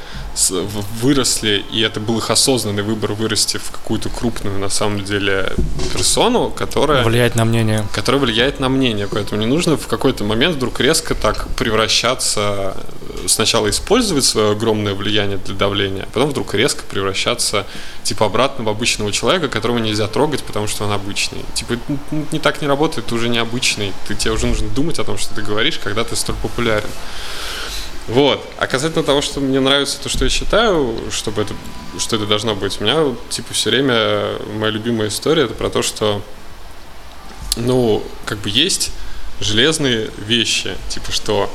выросли, 1.00 1.64
и 1.72 1.82
это 1.82 2.00
был 2.00 2.18
их 2.18 2.30
осознанный 2.32 2.82
выбор 2.82 3.14
вырасти 3.14 3.58
в 3.58 3.70
какую-то 3.72 4.10
крупную, 4.10 4.58
на 4.58 4.70
самом 4.70 5.04
деле, 5.04 5.54
персону, 5.94 6.50
которая... 6.50 7.04
Влияет 7.04 7.36
на 7.36 7.46
мнение. 7.46 7.86
Которая 7.94 8.20
влияет 8.20 8.60
на 8.60 8.70
мнение, 8.70 9.08
поэтому 9.08 9.40
не 9.40 9.48
нужно 9.48 9.78
в 9.78 9.88
какой-то 9.88 10.24
момент 10.24 10.56
вдруг 10.56 10.80
резко 10.80 11.14
так 11.14 11.48
превращаться 11.84 12.78
сначала 13.28 13.70
использовать 13.70 14.24
свое 14.24 14.52
огромное 14.52 14.94
влияние 14.94 15.38
для 15.38 15.56
давления, 15.56 16.04
а 16.04 16.08
потом 16.14 16.30
вдруг 16.30 16.54
резко 16.54 16.84
превращаться, 16.84 17.66
типа, 18.04 18.26
обратно 18.26 18.64
в 18.64 18.70
обычного 18.70 19.12
человека, 19.12 19.50
которого 19.50 19.80
нельзя 19.80 20.08
трогать, 20.08 20.44
потому 20.44 20.68
что 20.68 20.86
он 20.86 20.92
обычный. 20.92 21.44
Типа, 21.54 21.78
не 22.32 22.40
так 22.40 22.62
не 22.62 22.68
работает, 22.68 23.08
ты 23.08 23.16
уже 23.16 23.28
необычный, 23.28 23.92
ты, 24.08 24.16
тебе 24.16 24.32
уже 24.32 24.48
нужно 24.48 24.70
думать 24.70 25.00
о 25.00 25.04
том, 25.04 25.18
что 25.18 25.36
ты 25.36 25.42
говоришь, 25.42 25.78
когда 25.78 26.04
ты 26.04 26.16
столь 26.16 26.36
популярен. 26.36 26.90
Вот. 28.08 28.46
А 28.58 28.68
касательно 28.68 29.04
того, 29.04 29.22
что 29.22 29.40
мне 29.40 29.60
нравится 29.60 30.00
то, 30.02 30.10
что 30.10 30.24
я 30.24 30.30
считаю, 30.30 30.98
чтобы 31.12 31.42
это, 31.42 31.54
что 31.98 32.16
это 32.16 32.26
должно 32.26 32.56
быть, 32.56 32.80
у 32.80 32.84
меня, 32.84 33.16
типа, 33.30 33.54
все 33.54 33.72
время 33.72 34.38
моя 34.58 34.72
любимая 34.72 35.10
история, 35.10 35.44
это 35.44 35.54
про 35.54 35.70
то, 35.70 35.82
что, 35.82 36.22
ну, 37.58 38.04
как 38.26 38.40
бы 38.40 38.50
есть 38.50 38.92
железные 39.40 40.10
вещи, 40.18 40.76
типа, 40.90 41.12
что 41.12 41.50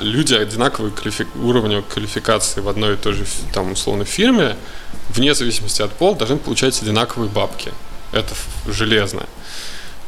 люди 0.00 0.34
одинакового 0.34 0.90
квалифи- 0.90 1.26
уровня 1.42 1.82
квалификации 1.82 2.60
в 2.60 2.68
одной 2.68 2.94
и 2.94 2.96
той 2.96 3.12
же, 3.14 3.24
там, 3.52 3.72
условно, 3.72 4.04
фирме, 4.04 4.56
вне 5.10 5.34
зависимости 5.34 5.82
от 5.82 5.92
пола, 5.92 6.16
должны 6.16 6.36
получать 6.36 6.82
одинаковые 6.82 7.30
бабки. 7.30 7.72
Это 8.12 8.34
железно. 8.66 9.26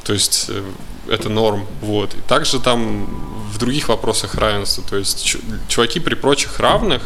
То 0.04 0.12
есть 0.12 0.46
э, 0.48 0.62
это 1.08 1.28
норм. 1.28 1.66
Вот. 1.80 2.14
И 2.14 2.20
также 2.28 2.60
там 2.60 3.06
в 3.52 3.58
других 3.58 3.88
вопросах 3.88 4.34
равенства. 4.34 4.82
То 4.88 4.96
есть 4.96 5.36
чуваки 5.68 6.00
при 6.00 6.14
прочих 6.14 6.58
равных 6.58 7.02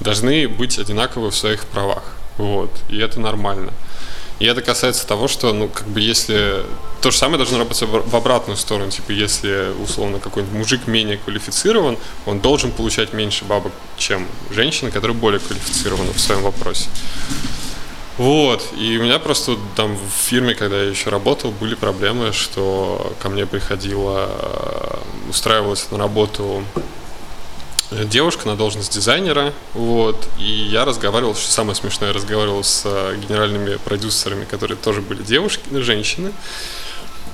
должны 0.00 0.48
быть 0.48 0.78
одинаковы 0.78 1.30
в 1.30 1.36
своих 1.36 1.66
правах. 1.66 2.02
Вот. 2.36 2.70
И 2.88 2.98
это 2.98 3.20
нормально. 3.20 3.72
И 4.38 4.46
это 4.46 4.62
касается 4.62 5.06
того, 5.06 5.28
что, 5.28 5.52
ну, 5.52 5.68
как 5.68 5.86
бы, 5.88 6.00
если... 6.00 6.62
То 7.00 7.10
же 7.10 7.16
самое 7.16 7.38
должно 7.38 7.58
работать 7.58 7.88
в 7.88 8.16
обратную 8.16 8.56
сторону. 8.56 8.90
Типа, 8.90 9.12
если, 9.12 9.72
условно, 9.82 10.18
какой-нибудь 10.18 10.56
мужик 10.56 10.86
менее 10.86 11.18
квалифицирован, 11.18 11.96
он 12.26 12.40
должен 12.40 12.72
получать 12.72 13.12
меньше 13.12 13.44
бабок, 13.44 13.72
чем 13.96 14.26
женщина, 14.50 14.90
которая 14.90 15.16
более 15.16 15.40
квалифицирована 15.40 16.12
в 16.12 16.20
своем 16.20 16.42
вопросе. 16.42 16.88
Вот, 18.16 18.72
и 18.76 18.98
у 18.98 19.04
меня 19.04 19.20
просто 19.20 19.56
там 19.76 19.96
в 19.96 20.10
фирме, 20.10 20.56
когда 20.56 20.82
я 20.82 20.90
еще 20.90 21.08
работал, 21.08 21.52
были 21.52 21.76
проблемы, 21.76 22.32
что 22.32 23.12
ко 23.22 23.28
мне 23.28 23.46
приходила, 23.46 24.28
э, 24.28 25.30
устраивалась 25.30 25.88
на 25.92 25.98
работу 25.98 26.64
девушка 27.90 28.46
на 28.46 28.56
должность 28.56 28.92
дизайнера, 28.92 29.52
вот, 29.74 30.28
и 30.38 30.44
я 30.44 30.84
разговаривал, 30.84 31.34
что 31.34 31.50
самое 31.50 31.74
смешное, 31.74 32.08
я 32.08 32.14
разговаривал 32.14 32.62
с 32.62 32.82
э, 32.84 33.16
генеральными 33.16 33.76
продюсерами, 33.76 34.44
которые 34.44 34.76
тоже 34.76 35.00
были 35.00 35.22
девушки, 35.22 35.62
женщины, 35.72 36.32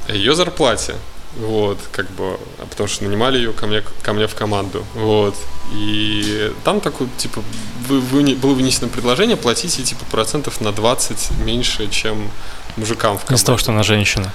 о 0.06 0.12
ее 0.12 0.34
зарплате, 0.34 0.94
вот, 1.36 1.78
как 1.90 2.08
бы, 2.12 2.38
а 2.58 2.66
потому 2.70 2.88
что 2.88 3.04
нанимали 3.04 3.38
ее 3.38 3.52
ко 3.52 3.66
мне, 3.66 3.82
ко 4.02 4.12
мне 4.12 4.28
в 4.28 4.34
команду, 4.34 4.84
вот, 4.94 5.34
и 5.72 6.52
там 6.62 6.80
такой, 6.80 7.08
типа, 7.16 7.42
вы, 7.88 8.00
вы, 8.00 8.34
было 8.36 8.54
вынесено 8.54 8.88
предложение 8.88 9.36
платить 9.36 9.78
ей, 9.78 9.84
типа, 9.84 10.04
процентов 10.10 10.60
на 10.60 10.72
20 10.72 11.38
меньше, 11.38 11.88
чем 11.88 12.30
мужикам 12.76 13.18
в 13.18 13.22
команде. 13.22 13.34
Из-за 13.34 13.46
того, 13.46 13.58
что 13.58 13.72
она 13.72 13.82
женщина. 13.82 14.32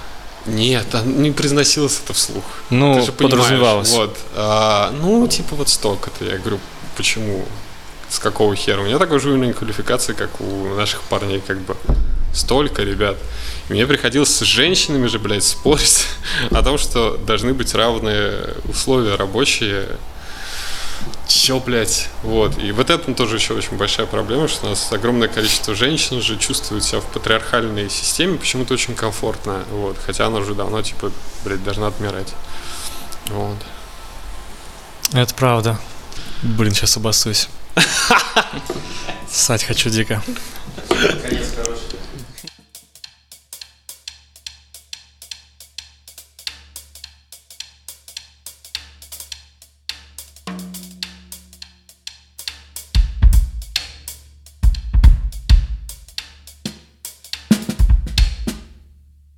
Нет, 0.50 0.88
не 1.06 1.32
произносилось 1.32 2.00
это 2.04 2.14
вслух. 2.14 2.44
Ну, 2.70 3.06
подразумевалось. 3.18 3.92
Вот. 3.92 4.18
А, 4.36 4.92
ну, 5.02 5.28
типа 5.28 5.56
вот 5.56 5.70
столько-то. 5.70 6.26
Я 6.26 6.38
говорю, 6.38 6.60
почему? 6.98 7.46
С 8.10 8.20
какого 8.20 8.56
хера? 8.56 8.82
У 8.82 8.86
меня 8.86 8.98
такой 8.98 9.20
же 9.20 9.30
уровень 9.30 9.54
квалификации, 9.54 10.14
как 10.14 10.42
у 10.42 10.76
наших 10.76 11.02
парней, 11.04 11.42
как 11.46 11.60
бы. 11.60 11.76
Столько, 12.34 12.84
ребят. 12.84 13.18
И 13.70 13.74
мне 13.74 13.88
приходилось 13.88 14.30
с 14.30 14.42
женщинами 14.42 15.08
же, 15.08 15.20
блядь, 15.20 15.44
спорить 15.44 16.08
о 16.52 16.62
том, 16.62 16.78
что 16.78 17.18
должны 17.18 17.54
быть 17.54 17.74
равные 17.74 18.56
условия 18.66 19.16
рабочие 19.16 19.88
Чё, 21.30 21.60
блядь? 21.60 22.10
Вот. 22.24 22.58
И 22.58 22.72
вот 22.72 22.90
это 22.90 23.14
тоже 23.14 23.36
еще 23.36 23.54
очень 23.54 23.78
большая 23.78 24.08
проблема, 24.08 24.48
что 24.48 24.66
у 24.66 24.70
нас 24.70 24.92
огромное 24.92 25.28
количество 25.28 25.76
женщин 25.76 26.24
же 26.24 26.38
чувствуют 26.38 26.84
себя 26.84 27.02
в 27.02 27.06
патриархальной 27.06 27.88
системе 27.88 28.40
почему-то 28.40 28.74
очень 28.74 28.96
комфортно. 28.96 29.64
Вот. 29.70 29.96
Хотя 30.04 30.26
она 30.26 30.40
уже 30.40 30.56
давно, 30.56 30.82
типа, 30.82 31.12
блядь, 31.46 31.64
должна 31.64 31.86
отмирать. 31.86 32.34
Вот. 33.28 33.58
Это 35.14 35.32
правда. 35.36 35.80
Блин, 36.42 36.74
сейчас 36.74 36.98
обоссусь. 36.98 37.48
Ссать 39.32 39.64
хочу 39.64 39.92
дико. 39.92 40.24
Конец 40.88 41.50